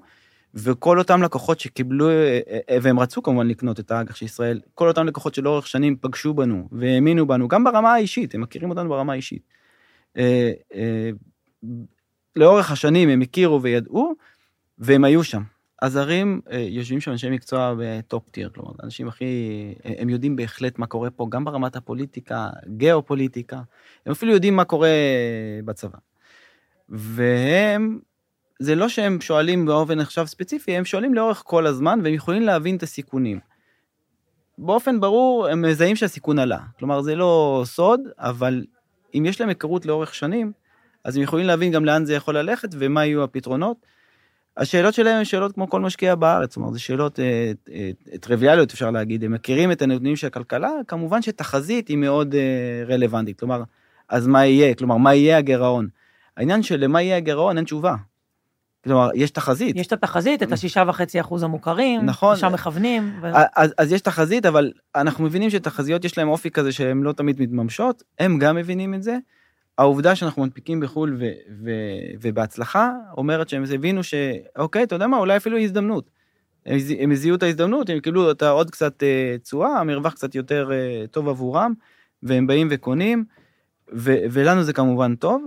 וכל 0.54 0.98
אותם 0.98 1.22
לקוחות 1.22 1.60
שקיבלו, 1.60 2.08
אה, 2.08 2.40
אה, 2.70 2.78
והם 2.82 2.98
רצו 3.00 3.22
כמובן 3.22 3.46
לקנות 3.46 3.80
את 3.80 3.90
האג"ח 3.90 4.14
של 4.16 4.24
ישראל, 4.24 4.60
כל 4.74 4.88
אותם 4.88 5.06
לקוחות 5.06 5.34
שלאורך 5.34 5.66
שנים 5.66 5.96
פגשו 6.00 6.34
בנו 6.34 6.68
והאמינו 6.72 7.26
בנו, 7.26 7.48
גם 7.48 7.64
ברמה 7.64 7.94
האישית, 7.94 8.34
הם 8.34 8.40
מכירים 8.40 8.70
אותנו 8.70 8.88
ברמה 8.88 9.12
האישית. 9.12 9.42
אה, 10.16 10.52
אה, 10.74 11.10
לאורך 12.36 12.70
השנים 12.70 13.08
הם 13.08 13.20
הכירו 13.20 13.62
וידעו, 13.62 14.14
והם 14.78 15.04
היו 15.04 15.24
שם. 15.24 15.42
הזרים 15.82 16.40
אה, 16.50 16.58
יושבים 16.58 17.00
שם 17.00 17.10
אנשי 17.10 17.30
מקצוע 17.30 17.74
בטופ 17.78 18.30
טיר, 18.30 18.50
כלומר, 18.54 18.70
אנשים 18.82 19.08
הכי, 19.08 19.24
אה, 19.84 19.92
הם 19.98 20.08
יודעים 20.08 20.36
בהחלט 20.36 20.78
מה 20.78 20.86
קורה 20.86 21.10
פה, 21.10 21.26
גם 21.30 21.44
ברמת 21.44 21.76
הפוליטיקה, 21.76 22.48
גיאופוליטיקה, 22.66 23.56
הם 24.06 24.12
אפילו 24.12 24.32
יודעים 24.32 24.56
מה 24.56 24.64
קורה 24.64 24.90
בצבא. 25.64 25.98
והם, 26.88 27.98
זה 28.60 28.74
לא 28.74 28.88
שהם 28.88 29.20
שואלים 29.20 29.66
באופן 29.66 30.00
עכשיו 30.00 30.26
ספציפי, 30.26 30.76
הם 30.76 30.84
שואלים 30.84 31.14
לאורך 31.14 31.42
כל 31.46 31.66
הזמן, 31.66 32.00
והם 32.04 32.14
יכולים 32.14 32.42
להבין 32.42 32.76
את 32.76 32.82
הסיכונים. 32.82 33.40
באופן 34.58 35.00
ברור, 35.00 35.48
הם 35.48 35.62
מזהים 35.62 35.96
שהסיכון 35.96 36.38
עלה. 36.38 36.58
כלומר, 36.78 37.00
זה 37.00 37.14
לא 37.14 37.62
סוד, 37.64 38.00
אבל 38.18 38.64
אם 39.14 39.24
יש 39.26 39.40
להם 39.40 39.48
היכרות 39.48 39.86
לאורך 39.86 40.14
שנים, 40.14 40.52
אז 41.04 41.16
הם 41.16 41.22
יכולים 41.22 41.46
להבין 41.46 41.72
גם 41.72 41.84
לאן 41.84 42.04
זה 42.04 42.14
יכול 42.14 42.38
ללכת 42.38 42.68
ומה 42.72 43.06
יהיו 43.06 43.24
הפתרונות. 43.24 43.76
השאלות 44.58 44.94
שלהם 44.94 45.16
הן 45.16 45.24
שאלות 45.24 45.52
כמו 45.52 45.68
כל 45.70 45.80
משקיע 45.80 46.14
בארץ, 46.14 46.50
זאת 46.50 46.56
אומרת, 46.56 46.72
זה 46.72 46.78
שאלות 46.78 47.20
אה, 47.20 47.52
אה, 47.72 47.90
טריוויאליות, 48.20 48.72
אפשר 48.72 48.90
להגיד, 48.90 49.24
הם 49.24 49.32
מכירים 49.32 49.72
את 49.72 49.82
הנתונים 49.82 50.16
של 50.16 50.26
הכלכלה, 50.26 50.70
כמובן 50.88 51.22
שתחזית 51.22 51.88
היא 51.88 51.96
מאוד 51.96 52.34
אה, 52.34 52.84
רלוונטית, 52.94 53.38
כלומר, 53.38 53.62
אז 54.08 54.26
מה 54.26 54.46
יהיה, 54.46 54.74
כלומר, 54.74 54.96
מה 54.96 55.14
יהיה 55.14 55.38
הגירעון? 55.38 55.88
העניין 56.36 56.62
של 56.62 56.76
למה 56.76 57.02
יהיה 57.02 57.16
הגירעון 57.16 57.56
אין 57.56 57.64
תשובה. 57.64 57.94
כלומר, 58.84 59.10
יש 59.14 59.30
תחזית. 59.30 59.76
יש 59.76 59.86
את 59.86 59.92
התחזית, 59.92 60.42
את 60.42 60.52
השישה 60.52 60.82
וחצי 60.86 61.20
אחוז 61.20 61.42
המוכרים, 61.42 62.06
נכון. 62.06 62.32
לשם 62.32 62.52
מכוונים. 62.52 63.18
ו... 63.22 63.26
אז, 63.56 63.74
אז 63.78 63.92
יש 63.92 64.00
תחזית, 64.00 64.46
אבל 64.46 64.72
אנחנו 64.94 65.24
מבינים 65.24 65.50
שתחזיות 65.50 66.04
יש 66.04 66.18
להם 66.18 66.28
אופי 66.28 66.50
כזה 66.50 66.72
שהן 66.72 67.02
לא 67.02 67.12
תמיד 67.12 67.40
מתממשות, 67.40 68.02
הם 68.18 68.38
גם 68.38 68.56
מבינים 68.56 68.94
את 68.94 69.02
זה, 69.02 69.18
העובדה 69.78 70.16
שאנחנו 70.16 70.42
מנפיקים 70.42 70.80
בחו"ל 70.80 71.16
ו- 71.18 71.24
ו- 71.64 72.16
ובהצלחה, 72.20 72.92
אומרת 73.16 73.48
שהם 73.48 73.64
הבינו 73.74 74.00
שאוקיי, 74.02 74.82
אתה 74.82 74.94
יודע 74.94 75.06
מה, 75.06 75.16
אולי 75.16 75.36
אפילו 75.36 75.58
הזדמנות. 75.58 76.10
הם 76.66 76.78
הם 77.00 77.12
את 77.34 77.42
ההזדמנות, 77.42 77.90
הם 77.90 78.00
קיבלו 78.00 78.30
את 78.30 78.42
עוד 78.42 78.70
קצת 78.70 79.02
אה, 79.02 79.36
תשואה, 79.42 79.80
המרווח 79.80 80.12
קצת 80.12 80.34
יותר 80.34 80.70
אה, 80.72 81.06
טוב 81.06 81.28
עבורם, 81.28 81.72
והם 82.22 82.46
באים 82.46 82.68
וקונים, 82.70 83.24
ו- 83.94 84.16
ולנו 84.30 84.62
זה 84.62 84.72
כמובן 84.72 85.14
טוב. 85.14 85.46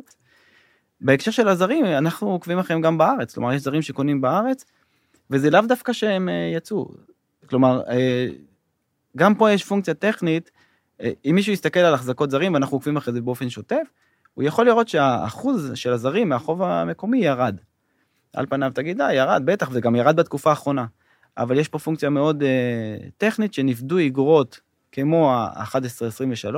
בהקשר 1.01 1.32
של 1.32 1.47
הזרים, 1.47 1.86
אנחנו 1.86 2.32
עוקבים 2.32 2.59
אחריהם 2.59 2.82
גם 2.82 2.97
בארץ, 2.97 3.34
כלומר, 3.34 3.53
יש 3.53 3.61
זרים 3.61 3.82
שקונים 3.82 4.21
בארץ, 4.21 4.65
וזה 5.29 5.49
לאו 5.49 5.61
דווקא 5.61 5.93
שהם 5.93 6.29
אה, 6.29 6.51
יצאו. 6.55 6.88
כלומר, 7.49 7.82
גם 9.17 9.36
פה 9.36 9.51
יש 9.51 9.63
פונקציה 9.63 9.93
טכנית, 9.93 10.51
אם 11.01 11.36
מישהו 11.36 11.53
יסתכל 11.53 11.79
על 11.79 11.93
החזקות 11.93 12.32
זרים, 12.32 12.53
ואנחנו 12.53 12.77
עוקבים 12.77 12.97
אחרי 12.97 13.13
זה 13.13 13.21
באופן 13.21 13.49
שוטף, 13.49 13.88
הוא 14.34 14.43
יכול 14.43 14.65
לראות 14.65 14.88
שהאחוז 14.88 15.71
של 15.75 15.93
הזרים 15.93 16.29
מהחוב 16.29 16.61
המקומי 16.61 17.17
ירד. 17.17 17.57
על 18.34 18.45
פניו 18.45 18.71
תגיד, 18.75 19.01
אה, 19.01 19.13
ירד, 19.13 19.41
בטח, 19.45 19.69
וזה 19.69 19.82
גם 19.82 19.95
ירד 19.95 20.15
בתקופה 20.15 20.49
האחרונה. 20.49 20.86
אבל 21.38 21.59
יש 21.59 21.67
פה 21.67 21.79
פונקציה 21.79 22.09
מאוד 22.09 22.43
אה, 22.43 22.97
טכנית, 23.17 23.53
שנפדו 23.53 23.97
איגרות 23.97 24.59
כמו 24.91 25.32
ה-11-23, 25.32 26.55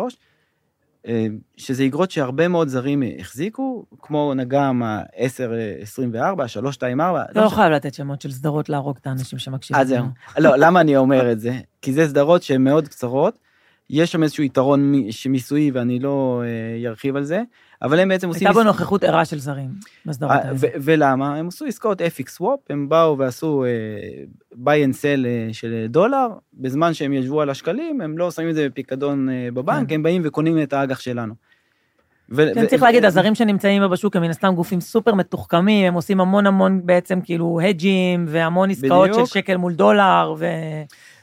אה, 1.08 1.26
שזה 1.58 1.84
איגרות 1.84 2.12
שהרבה 2.12 2.48
מאוד 2.48 2.68
זרים 2.68 3.04
החזיקו, 3.20 3.86
כמו 4.02 4.34
נגם 4.34 4.84
ה-10-24, 4.84 6.18
ה-324. 6.18 7.40
לא 7.42 7.50
חייב 7.50 7.72
לתת 7.72 7.94
שמות 7.94 8.22
של 8.22 8.32
סדרות 8.32 8.70
להרוג 8.70 8.98
את 9.02 9.08
האנשים 9.08 9.40
שמקשיבים. 9.40 9.82
אז 9.82 9.88
זהו. 9.88 10.06
לא, 10.38 10.56
למה 10.58 10.82
אני 10.82 10.98
אומר 10.98 11.32
את 11.32 11.40
זה? 11.40 11.60
כי 11.82 11.94
זה 11.94 12.08
סדרות 12.08 12.44
שהן 12.44 12.64
מאוד 12.64 12.88
קצרות, 12.88 13.38
יש 13.94 14.12
שם 14.12 14.24
איזשהו 14.24 14.44
יתרון 14.44 14.92
מי- 14.92 15.10
מיסויי 15.30 15.72
ואני 15.72 16.00
לא 16.00 16.44
אה, 16.46 16.90
ארחיב 16.90 17.16
על 17.16 17.24
זה, 17.24 17.42
אבל 17.82 18.00
הם 18.00 18.10
בעצם 18.10 18.28
עושים... 18.28 18.48
הייתה 18.48 18.60
בו 18.60 18.64
נוכחות 18.64 19.04
ערה 19.04 19.26
של 19.26 19.40
זרים 19.40 19.70
בסדרות 20.06 20.32
אה, 20.32 20.38
האלה. 20.38 20.56
ולמה? 20.62 21.36
הם 21.36 21.48
עשו 21.48 21.66
עסקאות 21.66 22.02
FX 22.02 22.42
swap, 22.42 22.60
הם 22.70 22.90
באו 22.90 23.18
ועשו 23.18 23.66
אה, 23.66 23.70
buy 24.64 24.90
and 24.90 24.94
sell 24.94 25.26
אה, 25.26 25.48
של 25.52 25.86
דולר, 25.90 26.28
בזמן 26.54 26.94
שהם 26.94 27.14
ישבו 27.14 27.42
על 27.42 27.50
השקלים, 27.50 28.02
הם 28.02 28.18
לא 28.18 28.32
שמים 28.32 28.50
את 28.50 28.56
זה 28.56 28.70
בפיקדון 28.70 29.30
אה, 29.30 29.50
בבנק, 29.54 29.90
כן. 29.90 29.96
הם 29.96 30.04
באים 30.04 30.22
וקונים 30.26 30.62
את 30.64 30.74
האג"ח 30.74 31.00
שלנו. 31.00 31.34
ו- 32.32 32.48
כן, 32.56 32.64
ו- 32.64 32.68
צריך 32.68 32.84
להגיד, 32.84 33.06
הזרים 33.06 33.36
שנמצאים 33.36 33.82
בשוק 33.92 34.16
הם 34.16 34.22
מן 34.22 34.30
הסתם 34.30 34.54
גופים 34.56 34.82
סופר 34.82 35.14
מתוחכמים, 35.14 35.88
הם 35.88 35.94
עושים 35.94 36.20
המון 36.22 36.48
המון 36.48 36.82
בעצם 36.86 37.22
כאילו 37.22 37.60
הג'ים, 37.62 38.26
והמון 38.28 38.70
עסקאות 38.70 39.14
של. 39.14 39.26
שקל 39.26 39.58
מול 39.58 39.74
דולר, 39.74 40.36
ו... 40.38 40.46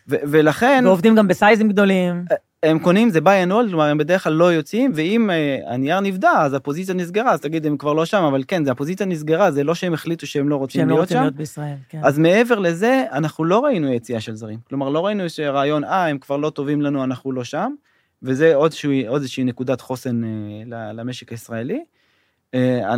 ו- 0.08 0.16
ולכן... 0.22 0.82
ועובדים 0.86 1.14
גם 1.14 1.28
בסייזים 1.28 1.68
גדולים. 1.68 2.24
הם 2.62 2.78
קונים 2.78 3.10
זה 3.10 3.18
buy 3.18 3.46
and 3.46 3.50
hold, 3.50 3.68
כלומר 3.68 3.84
הם 3.84 3.98
בדרך 3.98 4.24
כלל 4.24 4.32
לא 4.32 4.52
יוצאים, 4.52 4.92
ואם 4.94 5.30
אה, 5.30 5.58
הנייר 5.66 6.00
נפדה 6.00 6.32
אז 6.32 6.54
הפוזיציה 6.54 6.94
נסגרה, 6.94 7.32
אז 7.32 7.40
תגיד 7.40 7.66
הם 7.66 7.76
כבר 7.76 7.92
לא 7.92 8.04
שם, 8.04 8.22
אבל 8.22 8.42
כן, 8.48 8.64
זה 8.64 8.70
הפוזיציה 8.70 9.06
נסגרה, 9.06 9.50
זה 9.50 9.64
לא 9.64 9.74
שהם 9.74 9.94
החליטו 9.94 10.26
שהם 10.26 10.48
לא 10.48 10.56
רוצים 10.56 10.80
שהם 10.80 10.88
לא 10.88 10.94
להיות 10.94 11.02
רוצים 11.02 11.16
שם. 11.16 11.22
להיות 11.22 11.34
בישראל, 11.34 11.74
כן. 11.88 12.00
אז 12.02 12.18
מעבר 12.18 12.58
לזה, 12.58 13.04
אנחנו 13.12 13.44
לא 13.44 13.60
ראינו 13.64 13.92
יציאה 13.92 14.20
של 14.20 14.34
זרים. 14.34 14.58
כלומר, 14.68 14.88
לא 14.88 15.06
ראינו 15.06 15.28
שרעיון, 15.28 15.84
אה, 15.84 16.06
הם 16.06 16.18
כבר 16.18 16.36
לא 16.36 16.50
טובים 16.50 16.82
לנו, 16.82 17.04
אנחנו 17.04 17.32
לא 17.32 17.44
שם, 17.44 17.72
וזה 18.22 18.54
עוד, 18.54 18.72
איזושהי 19.14 19.44
נקודת 19.44 19.80
חוסן 19.80 20.22
אה, 20.24 20.92
למשק 20.92 21.30
הישראלי. 21.30 21.84
אה, 22.54 22.94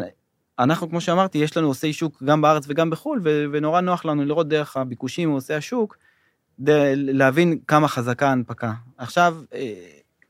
אנחנו, 0.58 0.88
כמו 0.90 1.00
שאמרתי, 1.00 1.38
יש 1.38 1.56
לנו 1.56 1.66
עושי 1.66 1.92
שוק 1.92 2.22
גם 2.22 2.42
בארץ 2.42 2.64
וגם 2.68 2.90
בחו"ל, 2.90 3.20
ו- 3.24 3.44
ונורא 3.52 3.80
נוח 3.80 4.04
לנו 4.04 4.24
לראות 4.24 4.48
דרך 4.48 4.76
הביקושים 4.76 5.28
מעושי 5.28 5.54
השוק, 5.54 5.96
להבין 6.96 7.58
כמה 7.68 7.88
חזקה 7.88 8.28
ההנפקה. 8.28 8.72
עכשיו, 8.98 9.36
אה, 9.54 9.74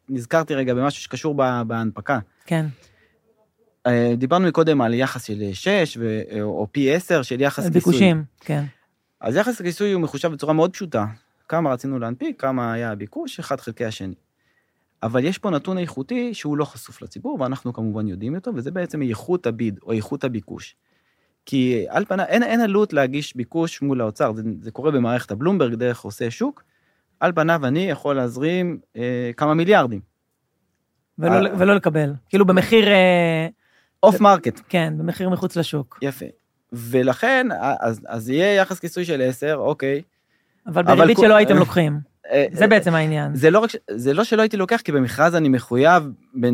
נזכרתי 0.08 0.54
רגע 0.54 0.74
במשהו 0.74 1.02
שקשור 1.02 1.34
בה- 1.34 1.62
בהנפקה. 1.66 2.18
כן. 2.46 2.66
אה, 3.86 4.14
דיברנו 4.16 4.48
מקודם 4.48 4.80
על 4.80 4.94
יחס 4.94 5.24
של 5.24 5.42
6 5.52 5.96
ו- 6.00 6.22
או 6.42 6.66
פי 6.72 6.94
10 6.94 7.22
של 7.22 7.40
יחס 7.40 7.56
כיסוי. 7.64 7.70
ביקושים, 7.72 8.24
כן. 8.40 8.64
אז 9.20 9.36
יחס 9.36 9.60
הכיסוי 9.60 9.92
הוא 9.92 10.02
מחושב 10.02 10.28
בצורה 10.32 10.52
מאוד 10.52 10.72
פשוטה. 10.72 11.06
כמה 11.48 11.72
רצינו 11.72 11.98
להנפיק, 11.98 12.40
כמה 12.40 12.72
היה 12.72 12.92
הביקוש, 12.92 13.38
אחד 13.38 13.60
חלקי 13.60 13.84
השני. 13.84 14.14
אבל 15.02 15.24
יש 15.24 15.38
פה 15.38 15.50
נתון 15.50 15.78
איכותי 15.78 16.34
שהוא 16.34 16.56
לא 16.56 16.64
חשוף 16.64 17.02
לציבור, 17.02 17.40
ואנחנו 17.40 17.72
כמובן 17.72 18.08
יודעים 18.08 18.34
אותו, 18.34 18.50
וזה 18.54 18.70
בעצם 18.70 19.02
איכות 19.02 19.46
ה 19.46 19.54
bid 19.54 19.78
או 19.82 19.92
איכות 19.92 20.24
הביקוש. 20.24 20.76
כי 21.46 21.84
על 21.88 22.04
פניו, 22.04 22.24
אין, 22.28 22.42
אין 22.42 22.60
עלות 22.60 22.92
להגיש 22.92 23.36
ביקוש 23.36 23.82
מול 23.82 24.00
האוצר, 24.00 24.32
זה, 24.32 24.42
זה 24.60 24.70
קורה 24.70 24.90
במערכת 24.90 25.30
הבלומברג 25.30 25.74
דרך 25.74 26.00
עושי 26.00 26.30
שוק. 26.30 26.62
על 27.20 27.32
פניו 27.34 27.66
אני 27.66 27.90
יכול 27.90 28.16
להזרים 28.16 28.78
אה, 28.96 29.30
כמה 29.36 29.54
מיליארדים. 29.54 30.00
ולא- 31.18 31.48
אה. 31.48 31.52
ולא 31.58 31.74
לקבל. 31.74 32.12
כאילו 32.28 32.44
במחיר, 32.46 32.88
אה, 32.88 33.46
off 34.02 34.20
market, 34.20 34.60
כן, 34.68 34.94
במחיר 34.98 35.28
מחוץ 35.28 35.56
לשוק. 35.56 35.98
יפה. 36.02 36.26
ולכן, 36.72 37.46
אז, 37.80 38.00
אז 38.08 38.28
יהיה 38.30 38.54
יחס 38.54 38.78
כיסוי 38.78 39.04
של 39.04 39.22
10, 39.22 39.54
אוקיי. 39.56 40.02
אבל 40.66 40.82
אבל 40.82 40.96
בריבית 40.96 41.16
כל- 41.16 41.22
שלא 41.26 41.34
הייתם 41.34 41.56
לוקחים. 41.56 41.98
אה, 42.30 42.46
זה 42.52 42.66
בעצם 42.66 42.94
העניין. 42.94 43.34
זה 43.34 43.50
לא 43.50 43.58
רק, 43.58 43.70
זה 43.90 44.14
לא 44.14 44.24
שלא 44.24 44.42
הייתי 44.42 44.56
לוקח, 44.56 44.80
כי 44.84 44.92
במכרז 44.92 45.34
אני 45.34 45.48
מחויב 45.48 46.02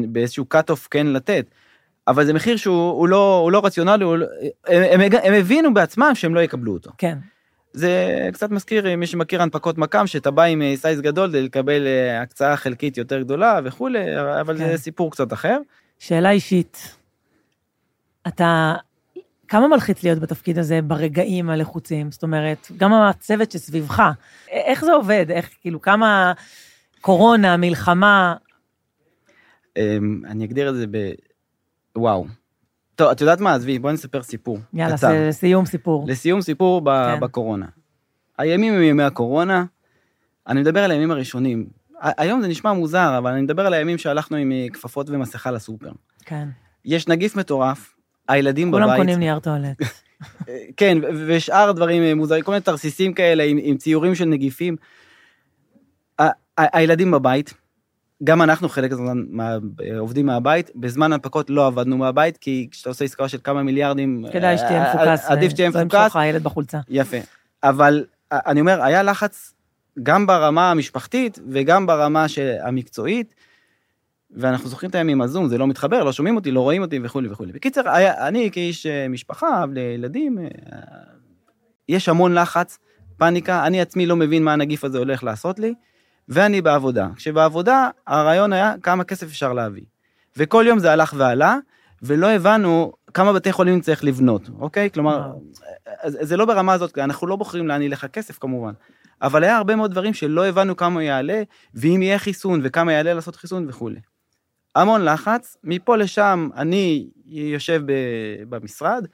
באיזשהו 0.09 0.45
cut 0.55 0.71
off 0.75 0.87
כן 0.91 1.07
לתת, 1.07 1.47
אבל 2.09 2.27
זה 2.27 2.33
מחיר 2.33 2.57
שהוא 2.57 2.91
הוא 2.91 3.09
לא, 3.09 3.41
הוא 3.43 3.53
לא 3.53 3.61
רציונלי, 3.65 4.05
הוא 4.05 4.17
לא, 4.17 4.27
הם, 4.67 5.01
הם, 5.01 5.11
הם 5.23 5.35
הבינו 5.35 5.75
בעצמם 5.75 6.11
שהם 6.15 6.35
לא 6.35 6.41
יקבלו 6.41 6.73
אותו. 6.73 6.91
כן. 6.99 7.19
זה 7.73 8.29
קצת 8.33 8.51
מזכיר, 8.51 8.97
מי 8.97 9.07
שמכיר 9.07 9.43
הנפקות 9.43 9.79
מקם, 9.79 10.07
שאתה 10.07 10.31
בא 10.31 10.43
עם 10.43 10.63
אה, 10.63 10.77
סייז 10.77 11.01
גדול 11.01 11.29
כדי 11.29 11.43
לקבל 11.43 11.87
אה, 11.87 12.23
הקצאה 12.23 12.57
חלקית 12.57 12.99
יותר 12.99 13.21
גדולה 13.21 13.61
וכולי, 13.65 14.21
אבל 14.41 14.59
כן. 14.59 14.67
זה 14.67 14.79
סיפור 14.79 15.11
קצת 15.11 15.33
אחר. 15.33 15.59
שאלה 15.99 16.31
אישית. 16.31 16.97
אתה, 18.29 18.75
כמה 19.49 19.69
מלחיץ 19.69 20.03
להיות 20.03 20.19
בתפקיד 20.19 20.59
הזה 20.59 20.81
ברגעים 20.83 21.51
הלחוצים? 21.51 22.11
זאת 22.11 22.23
אומרת, 22.23 22.69
גם 22.77 22.93
הצוות 22.93 23.51
שסביבך, 23.51 24.03
איך 24.49 24.85
זה 24.85 24.93
עובד? 24.93 25.27
איך, 25.31 25.51
כאילו, 25.61 25.81
כמה 25.81 26.33
קורונה, 27.01 27.57
מלחמה, 27.57 28.35
אמ, 29.77 30.23
אני 30.27 30.45
אגדיר 30.45 30.69
את 30.69 30.75
זה. 30.75 30.87
וואו. 31.99 32.27
טוב, 32.95 33.11
את 33.11 33.21
יודעת 33.21 33.41
מה? 33.41 33.55
עזבי, 33.55 33.79
בואי 33.79 33.95
נספר 33.95 34.23
סיפור. 34.23 34.59
יאללה, 34.75 34.97
קצר. 34.97 35.33
סיום 35.33 35.67
סיפור. 35.67 36.05
לסיום 36.09 36.41
סיפור 36.41 36.81
ב- 36.85 37.15
כן. 37.15 37.21
בקורונה. 37.21 37.67
הימים 38.39 38.75
הם 38.75 38.83
ימי 38.83 39.03
הקורונה, 39.03 39.65
אני 40.47 40.61
מדבר 40.61 40.85
על 40.85 40.91
הימים 40.91 41.11
הראשונים. 41.11 41.67
היום 42.01 42.43
זה 42.43 42.49
נשמע 42.49 42.73
מוזר, 42.73 43.15
אבל 43.19 43.33
אני 43.33 43.43
מדבר 43.43 43.67
על 43.67 43.75
הימים 43.75 43.99
שהלכנו 43.99 44.37
עם 44.37 44.53
אה, 44.53 44.67
כפפות 44.73 45.11
ומסכה 45.11 45.51
לסופר. 45.51 45.91
כן. 46.25 46.49
יש 46.85 47.09
נגיף 47.09 47.37
מטורף, 47.37 47.95
הילדים 48.29 48.71
כולם 48.73 48.87
בבית, 48.87 48.99
קונים 48.99 49.19
נייר 49.19 49.39
טואלט. 49.39 49.77
כן, 50.77 50.99
ושאר 51.27 51.73
דברים 51.73 52.03
אה, 52.03 52.15
מוזרים, 52.15 52.43
כל 52.45 52.53
מיני 52.53 52.61
תרסיסים 52.63 53.13
כאלה 53.13 53.43
עם, 53.43 53.59
עם 53.63 53.77
ציורים 53.77 54.15
של 54.15 54.25
נגיפים. 54.25 54.77
ה- 56.21 56.29
הילדים 56.57 57.11
בבית, 57.11 57.55
גם 58.25 58.43
אנחנו 58.43 58.69
חלק 58.69 58.91
מהזמן 58.91 59.25
מה- 59.31 59.57
עובדים 59.99 60.27
מהבית, 60.27 60.71
בזמן 60.75 61.13
הנפקות 61.13 61.51
לא 61.51 61.67
עבדנו 61.67 61.97
מהבית, 61.99 62.37
כי 62.37 62.69
כשאתה 62.71 62.91
עושה 62.91 63.05
עסקה 63.05 63.29
של 63.29 63.39
כמה 63.45 63.63
מיליארדים, 63.63 64.25
כדאי 64.33 64.59
שתהיה 64.59 64.85
אה, 64.85 64.95
מפוקס. 64.95 65.27
עדיף 65.31 65.51
שתהיה 65.51 65.69
מפוקס, 65.69 65.83
ימשוך 65.83 66.07
לך 66.07 66.17
הילד 66.17 66.43
בחולצה. 66.45 66.79
יפה. 66.89 67.17
אבל 67.63 68.05
אה, 68.33 68.39
אני 68.47 68.61
אומר, 68.61 68.83
היה 68.83 69.03
לחץ 69.03 69.55
גם 70.03 70.27
ברמה 70.27 70.71
המשפחתית 70.71 71.39
וגם 71.51 71.87
ברמה 71.87 72.27
המקצועית, 72.63 73.35
ואנחנו 74.31 74.69
זוכרים 74.69 74.91
את 74.91 74.95
הימים 74.95 75.21
הזום, 75.23 75.49
זה 75.49 75.59
לא 75.59 75.67
מתחבר, 75.67 76.05
לא 76.05 76.13
שומעים 76.13 76.37
אותי, 76.37 76.51
לא 76.51 76.61
רואים 76.61 76.83
אותי 76.83 77.01
וכולי 77.03 77.29
וכולי. 77.29 77.53
בקיצר, 77.53 77.89
היה, 77.89 78.29
אני 78.29 78.51
כאיש 78.53 78.87
אה, 78.87 79.09
משפחה, 79.09 79.65
אב 79.65 79.73
לילדים, 79.73 80.39
אה, 80.39 80.47
יש 81.89 82.09
המון 82.09 82.35
לחץ, 82.35 82.79
פאניקה, 83.17 83.67
אני 83.67 83.81
עצמי 83.81 84.07
לא 84.07 84.17
מבין 84.17 84.45
מה 84.45 84.53
הנגיף 84.53 84.85
הזה 84.85 84.99
הולך 84.99 85.25
לעשות 85.25 85.59
לי, 85.59 85.75
ואני 86.29 86.61
בעבודה. 86.63 87.09
כשבעבודה, 87.17 87.89
הרעיון 88.07 88.53
היה 88.53 88.75
כמה 88.83 89.05
כסף 89.05 89.27
אפשר 89.27 89.53
להביא. 89.53 89.85
וכל 90.37 90.65
יום 90.69 90.79
זה 90.79 90.93
הלך 90.93 91.15
ועלה, 91.17 91.57
ולא 92.03 92.27
הבנו 92.31 92.93
כמה 93.15 93.33
בתי 93.33 93.53
חולים 93.53 93.81
צריך 93.81 94.05
לבנות, 94.05 94.51
אוקיי? 94.59 94.91
כלומר, 94.91 95.33
זה 96.05 96.37
לא 96.37 96.45
ברמה 96.45 96.73
הזאת, 96.73 96.99
אנחנו 96.99 97.27
לא 97.27 97.37
בוחרים 97.37 97.69
לאן 97.69 97.83
ילך 97.83 98.05
הכסף 98.05 98.39
כמובן, 98.39 98.73
אבל 99.23 99.45
היה 99.45 99.57
הרבה 99.57 99.77
מאוד 99.77 99.91
דברים 99.91 100.15
שלא 100.15 100.47
הבנו 100.47 100.77
כמה 100.77 101.03
יעלה, 101.03 101.43
ואם 101.75 102.03
יהיה 102.03 102.19
חיסון 102.19 102.61
וכמה 102.63 102.93
יעלה 102.93 103.15
לעשות 103.15 103.37
חיסון 103.37 103.67
וכולי. 103.69 104.01
המון 104.77 105.05
לחץ, 105.05 105.57
מפה 105.65 105.97
לשם 105.97 106.49
אני 106.57 107.09
יושב 107.27 107.83
במשרד. 108.49 109.07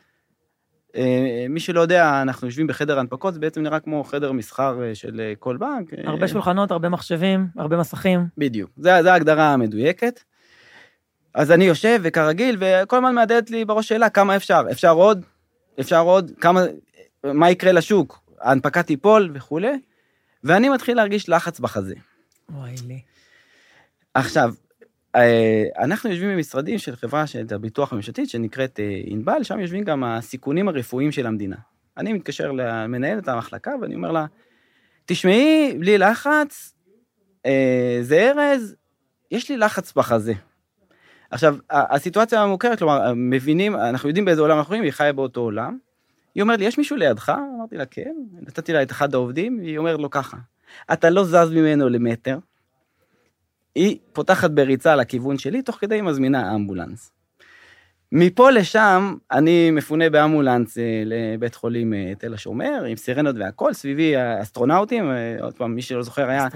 אה, 0.97 1.47
מי 1.49 1.61
שלא 1.61 1.81
יודע, 1.81 2.23
אנחנו 2.23 2.47
יושבים 2.47 2.67
בחדר 2.67 2.99
הנפקות, 2.99 3.35
זה 3.35 3.41
בעצם 3.41 3.63
נראה 3.63 3.81
כמו 3.81 4.05
חדר 4.05 4.33
מסחר 4.33 4.83
אה, 4.83 4.95
של 4.95 5.21
אה, 5.21 5.33
כל 5.39 5.57
בנק. 5.57 5.89
הרבה 6.05 6.29
שולחנות, 6.29 6.71
הרבה 6.71 6.89
מחשבים, 6.89 7.47
הרבה 7.57 7.77
מסכים. 7.77 8.27
בדיוק, 8.39 8.71
זו 8.77 8.91
ההגדרה 8.91 9.53
המדויקת. 9.53 10.21
אז 11.35 11.51
אני 11.51 11.65
יושב, 11.65 12.01
וכרגיל, 12.03 12.57
וכל 12.61 12.97
הזמן 12.97 13.15
מהדהדת 13.15 13.51
לי 13.51 13.65
בראש 13.65 13.89
שאלה, 13.89 14.09
כמה 14.09 14.37
אפשר? 14.37 14.63
אפשר 14.71 14.93
עוד? 14.93 15.25
אפשר 15.81 16.01
עוד? 16.01 16.31
כמה... 16.41 16.61
מה 17.25 17.51
יקרה 17.51 17.73
לשוק? 17.73 18.21
ההנפקה 18.41 18.83
תיפול 18.83 19.31
וכולי, 19.35 19.79
ואני 20.45 20.69
מתחיל 20.69 20.97
להרגיש 20.97 21.29
לחץ 21.29 21.61
בחזה. 21.61 21.95
וואי 22.51 22.75
לי. 22.87 23.01
עכשיו, 24.15 24.55
אנחנו 25.79 26.11
יושבים 26.11 26.31
במשרדים 26.37 26.79
של 26.79 26.97
חברה 26.97 27.27
של 27.27 27.47
הביטוח 27.51 27.93
הממשלתית 27.93 28.31
שנקראת 28.31 28.81
אה, 28.81 29.01
ענבל, 29.05 29.43
שם 29.43 29.61
יושבים 29.61 29.85
גם 29.85 30.05
הסיכונים 30.05 30.69
הרפואיים 30.69 31.13
של 31.13 31.27
המדינה. 31.27 31.57
אני 31.97 32.13
מתקשר 32.13 32.53
למנהלת 32.53 33.29
המחלקה 33.29 33.71
ואני 33.81 33.95
אומר 33.95 34.13
לה, 34.13 34.27
תשמעי, 35.07 35.77
בלי 35.79 35.99
לחץ, 35.99 36.75
אה, 37.47 37.99
זה 38.03 38.31
ארז, 38.31 38.77
יש 39.31 39.51
לי 39.51 39.57
לחץ 39.57 39.93
בחזה. 39.93 40.33
עכשיו, 41.31 41.57
הסיטואציה 41.71 42.43
המוכרת, 42.43 42.79
כלומר, 42.79 43.13
מבינים, 43.17 43.77
אנחנו 43.77 44.09
יודעים 44.09 44.25
באיזה 44.25 44.41
עולם 44.41 44.59
אנחנו 44.59 44.71
חיים, 44.71 44.83
היא 44.83 44.93
חיה 44.93 45.13
באותו 45.13 45.41
עולם. 45.41 45.79
היא 46.35 46.43
אומרת 46.43 46.59
לי, 46.59 46.65
יש 46.65 46.79
מישהו 46.79 46.97
לידך? 46.97 47.33
אמרתי 47.57 47.77
לה, 47.77 47.87
כן. 47.87 48.15
נתתי 48.41 48.73
לה 48.73 48.83
את 48.83 48.91
אחד 48.91 49.15
העובדים, 49.15 49.59
והיא 49.59 49.79
אומרת 49.79 50.01
לו 50.01 50.11
ככה, 50.11 50.37
אתה 50.93 51.11
לא 51.11 51.25
זז 51.25 51.51
ממנו 51.53 51.89
למטר. 51.89 52.39
היא 53.75 53.99
פותחת 54.13 54.51
בריצה 54.51 54.97
לכיוון 54.97 55.39
שלי, 55.39 55.63
תוך 55.63 55.77
כדי 55.77 55.95
היא 55.95 56.03
מזמינה 56.03 56.55
אמבולנס. 56.55 57.11
מפה 58.17 58.51
לשם, 58.51 59.15
אני 59.33 59.71
מפונה 59.71 60.11
באמבולנס 60.11 60.79
אה, 60.79 61.03
לבית 61.07 61.55
חולים 61.55 61.95
אה, 61.95 62.13
תל 62.19 62.35
השומר, 62.35 62.85
עם 62.89 62.97
סירנות 62.97 63.37
והכל, 63.39 63.73
סביבי 63.73 64.17
האסטרונאוטים, 64.17 65.11
אה, 65.11 65.37
עוד 65.41 65.55
פעם, 65.55 65.75
מי 65.75 65.83
שלא 65.83 66.03
זוכר 66.03 66.29
היה, 66.29 66.49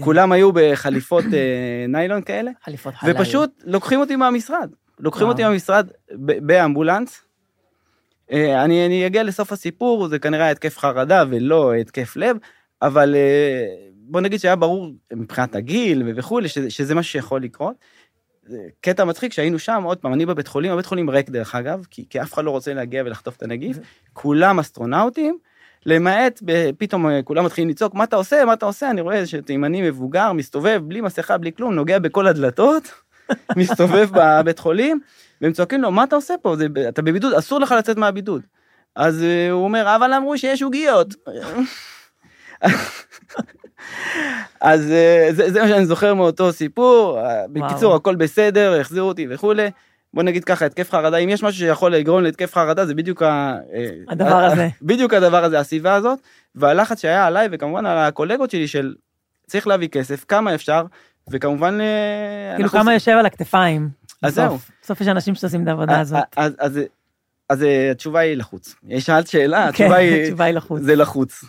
כולם 0.00 0.32
היו 0.32 0.52
בחליפות 0.52 1.24
ניילון 1.88 2.22
כאלה, 2.22 2.50
חליפות. 2.64 2.94
ופשוט 3.06 3.62
לוקחים 3.64 4.00
אותי 4.00 4.16
מהמשרד, 4.16 4.70
לוקחים 5.00 5.28
אותי 5.28 5.44
מהמשרד 5.44 5.86
באמבולנס. 6.18 7.22
אני, 8.32 8.86
אני 8.86 9.06
אגיע 9.06 9.22
לסוף 9.22 9.52
הסיפור, 9.52 10.08
זה 10.08 10.18
כנראה 10.18 10.50
התקף 10.50 10.78
חרדה 10.78 11.24
ולא 11.30 11.74
התקף 11.74 12.16
לב, 12.16 12.36
אבל 12.82 13.14
בוא 14.08 14.20
נגיד 14.20 14.40
שהיה 14.40 14.56
ברור 14.56 14.90
מבחינת 15.12 15.54
הגיל 15.54 16.02
וכולי, 16.16 16.48
שזה, 16.48 16.70
שזה 16.70 16.94
משהו 16.94 17.12
שיכול 17.12 17.42
לקרות. 17.42 17.76
קטע 18.80 19.04
מצחיק 19.04 19.32
שהיינו 19.32 19.58
שם, 19.58 19.82
עוד 19.82 19.98
פעם, 19.98 20.12
אני 20.12 20.26
בבית 20.26 20.48
חולים, 20.48 20.72
הבית 20.72 20.86
חולים 20.86 21.10
ריק 21.10 21.30
דרך 21.30 21.54
אגב, 21.54 21.86
כי, 21.90 22.04
כי 22.10 22.22
אף 22.22 22.34
אחד 22.34 22.44
לא 22.44 22.50
רוצה 22.50 22.74
להגיע 22.74 23.02
ולחטוף 23.06 23.36
את 23.36 23.42
הנגיף, 23.42 23.76
כולם 24.12 24.58
אסטרונאוטים, 24.58 25.38
למעט, 25.86 26.42
פתאום 26.78 27.06
אה, 27.06 27.22
כולם 27.22 27.44
מתחילים 27.44 27.68
לצעוק, 27.68 27.94
מה 27.94 28.04
אתה 28.04 28.16
עושה, 28.16 28.44
מה 28.44 28.52
אתה 28.52 28.66
עושה, 28.66 28.90
אני 28.90 29.00
רואה 29.00 29.26
שתימני 29.26 29.90
מבוגר, 29.90 30.32
מסתובב, 30.32 30.80
בלי 30.84 31.00
מסכה, 31.00 31.38
בלי 31.38 31.52
כלום, 31.52 31.74
נוגע 31.74 31.98
בכל 31.98 32.26
הדלתות, 32.26 32.90
מסתובב 33.56 34.08
בבית 34.12 34.58
חולים, 34.58 35.00
והם 35.40 35.52
צועקים 35.52 35.82
לו, 35.82 35.90
מה 35.90 36.04
אתה 36.04 36.16
עושה 36.16 36.34
פה, 36.42 36.56
זה, 36.56 36.66
אתה 36.88 37.02
בבידוד, 37.02 37.32
אסור 37.32 37.60
לך 37.60 37.74
לצאת 37.78 37.96
מהבידוד. 37.96 38.42
אז 38.96 39.22
אה, 39.22 39.50
הוא 39.50 39.64
אומר, 39.64 39.96
אבל 39.96 40.12
אמרו 40.12 40.38
שיש 40.38 40.62
עוגיות. 40.62 41.14
אז 44.60 44.90
אה, 44.90 45.28
זה, 45.30 45.50
זה 45.50 45.62
מה 45.62 45.68
שאני 45.68 45.86
זוכר 45.86 46.14
מאותו 46.14 46.52
סיפור. 46.52 47.18
אה, 47.20 47.48
בקיצור, 47.48 47.94
הכל 47.94 48.14
בסדר, 48.14 48.80
החזירו 48.80 49.08
אותי 49.08 49.26
וכולי. 49.30 49.70
בוא 50.14 50.22
נגיד 50.22 50.44
ככה, 50.44 50.66
התקף 50.66 50.90
חרדה, 50.90 51.16
אם 51.16 51.28
יש 51.28 51.42
משהו 51.42 51.58
שיכול 51.58 51.92
לגרום 51.92 52.22
להתקף 52.22 52.54
חרדה, 52.54 52.86
זה 52.86 52.94
בדיוק 52.94 53.22
ה... 53.22 53.56
אה, 53.74 53.88
הדבר 54.08 54.44
הזה. 54.44 54.68
בדיוק 54.82 55.14
הדבר 55.14 55.44
הזה, 55.44 55.58
הסביבה 55.60 55.94
הזאת, 55.94 56.18
והלחץ 56.54 57.00
שהיה 57.00 57.26
עליי, 57.26 57.48
וכמובן 57.52 57.86
על 57.86 57.98
הקולגות 57.98 58.50
שלי 58.50 58.68
של 58.68 58.94
צריך 59.46 59.66
להביא 59.66 59.88
כסף, 59.88 60.24
כמה 60.28 60.54
אפשר, 60.54 60.84
וכמובן... 61.30 61.78
כאילו 62.56 62.68
כמה 62.68 62.94
יושב 62.94 63.12
על 63.12 63.26
הכתפיים. 63.26 63.88
אז 64.22 64.34
זהו. 64.34 64.58
בסוף 64.82 65.00
יש 65.00 65.08
אנשים 65.08 65.34
שעושים 65.34 65.62
את 65.62 65.68
העבודה 65.68 66.00
הזאת. 66.00 66.22
אז, 66.36 66.52
אז, 66.58 66.80
אז 67.48 67.64
התשובה 67.90 68.20
היא 68.20 68.36
לחוץ. 68.36 68.74
שאלת 68.98 69.26
שאלה, 69.26 69.72
כן, 69.72 69.92
התשובה 70.24 70.44
היא 70.44 70.54
לחוץ. 70.54 70.82
זה 70.82 70.96
לחוץ. 70.96 71.44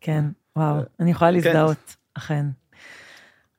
כן, 0.00 0.24
וואו, 0.56 0.76
אני 1.00 1.10
יכולה 1.10 1.30
כן. 1.30 1.34
להזדהות. 1.34 1.96
אכן. 2.14 2.46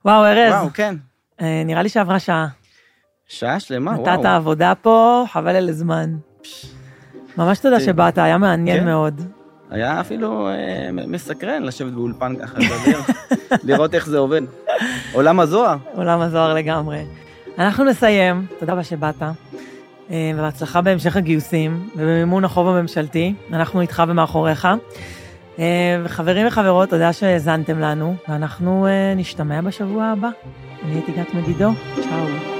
וואו, 0.05 0.25
ארז. 0.25 0.53
וואו, 0.53 0.69
כן. 0.73 0.95
אה, 1.41 1.63
נראה 1.65 1.83
לי 1.83 1.89
שעברה 1.89 2.19
שעה. 2.19 2.47
שעה 3.27 3.59
שלמה, 3.59 3.91
נתת 3.91 4.01
וואו. 4.01 4.17
נתת 4.17 4.25
עבודה 4.25 4.73
פה, 4.81 5.25
חבל 5.31 5.55
על 5.55 5.69
הזמן. 5.69 6.15
ממש 7.37 7.59
תודה 7.59 7.79
שבאת, 7.79 8.17
היה 8.17 8.37
מעניין 8.37 8.79
כן. 8.79 8.85
מאוד. 8.85 9.21
היה 9.69 9.99
אפילו 10.01 10.49
אה, 10.49 10.89
מסקרן 10.91 11.63
לשבת 11.63 11.93
באולפן 11.93 12.35
ככה, 12.41 12.57
לדבר, 12.59 12.99
לראות 13.67 13.95
איך 13.95 14.05
זה 14.07 14.17
עובד. 14.17 14.41
עולם 15.13 15.39
הזוהר. 15.39 15.77
עולם 15.93 16.21
הזוהר 16.21 16.53
לגמרי. 16.53 17.05
אנחנו 17.59 17.83
נסיים, 17.83 18.45
תודה 18.59 18.73
רבה 18.73 18.83
שבאת, 18.83 19.21
אה, 20.11 20.31
ובהצלחה 20.35 20.81
בהמשך 20.81 21.15
הגיוסים 21.15 21.89
ובמימון 21.95 22.45
החוב 22.45 22.67
הממשלתי, 22.67 23.33
אנחנו 23.53 23.81
איתך 23.81 24.03
ומאחוריך. 24.07 24.67
אה, 25.59 26.01
וחברים 26.03 26.47
וחברות, 26.47 26.89
תודה 26.89 27.13
שהאזנתם 27.13 27.79
לנו, 27.79 28.15
ואנחנו 28.29 28.87
אה, 28.87 29.13
נשתמע 29.15 29.61
בשבוע 29.61 30.05
הבא. 30.05 30.29
אני 30.83 30.93
הייתי 30.93 31.11
גת 31.11 31.33
מגידו, 31.33 31.71
צ'או. 31.95 32.54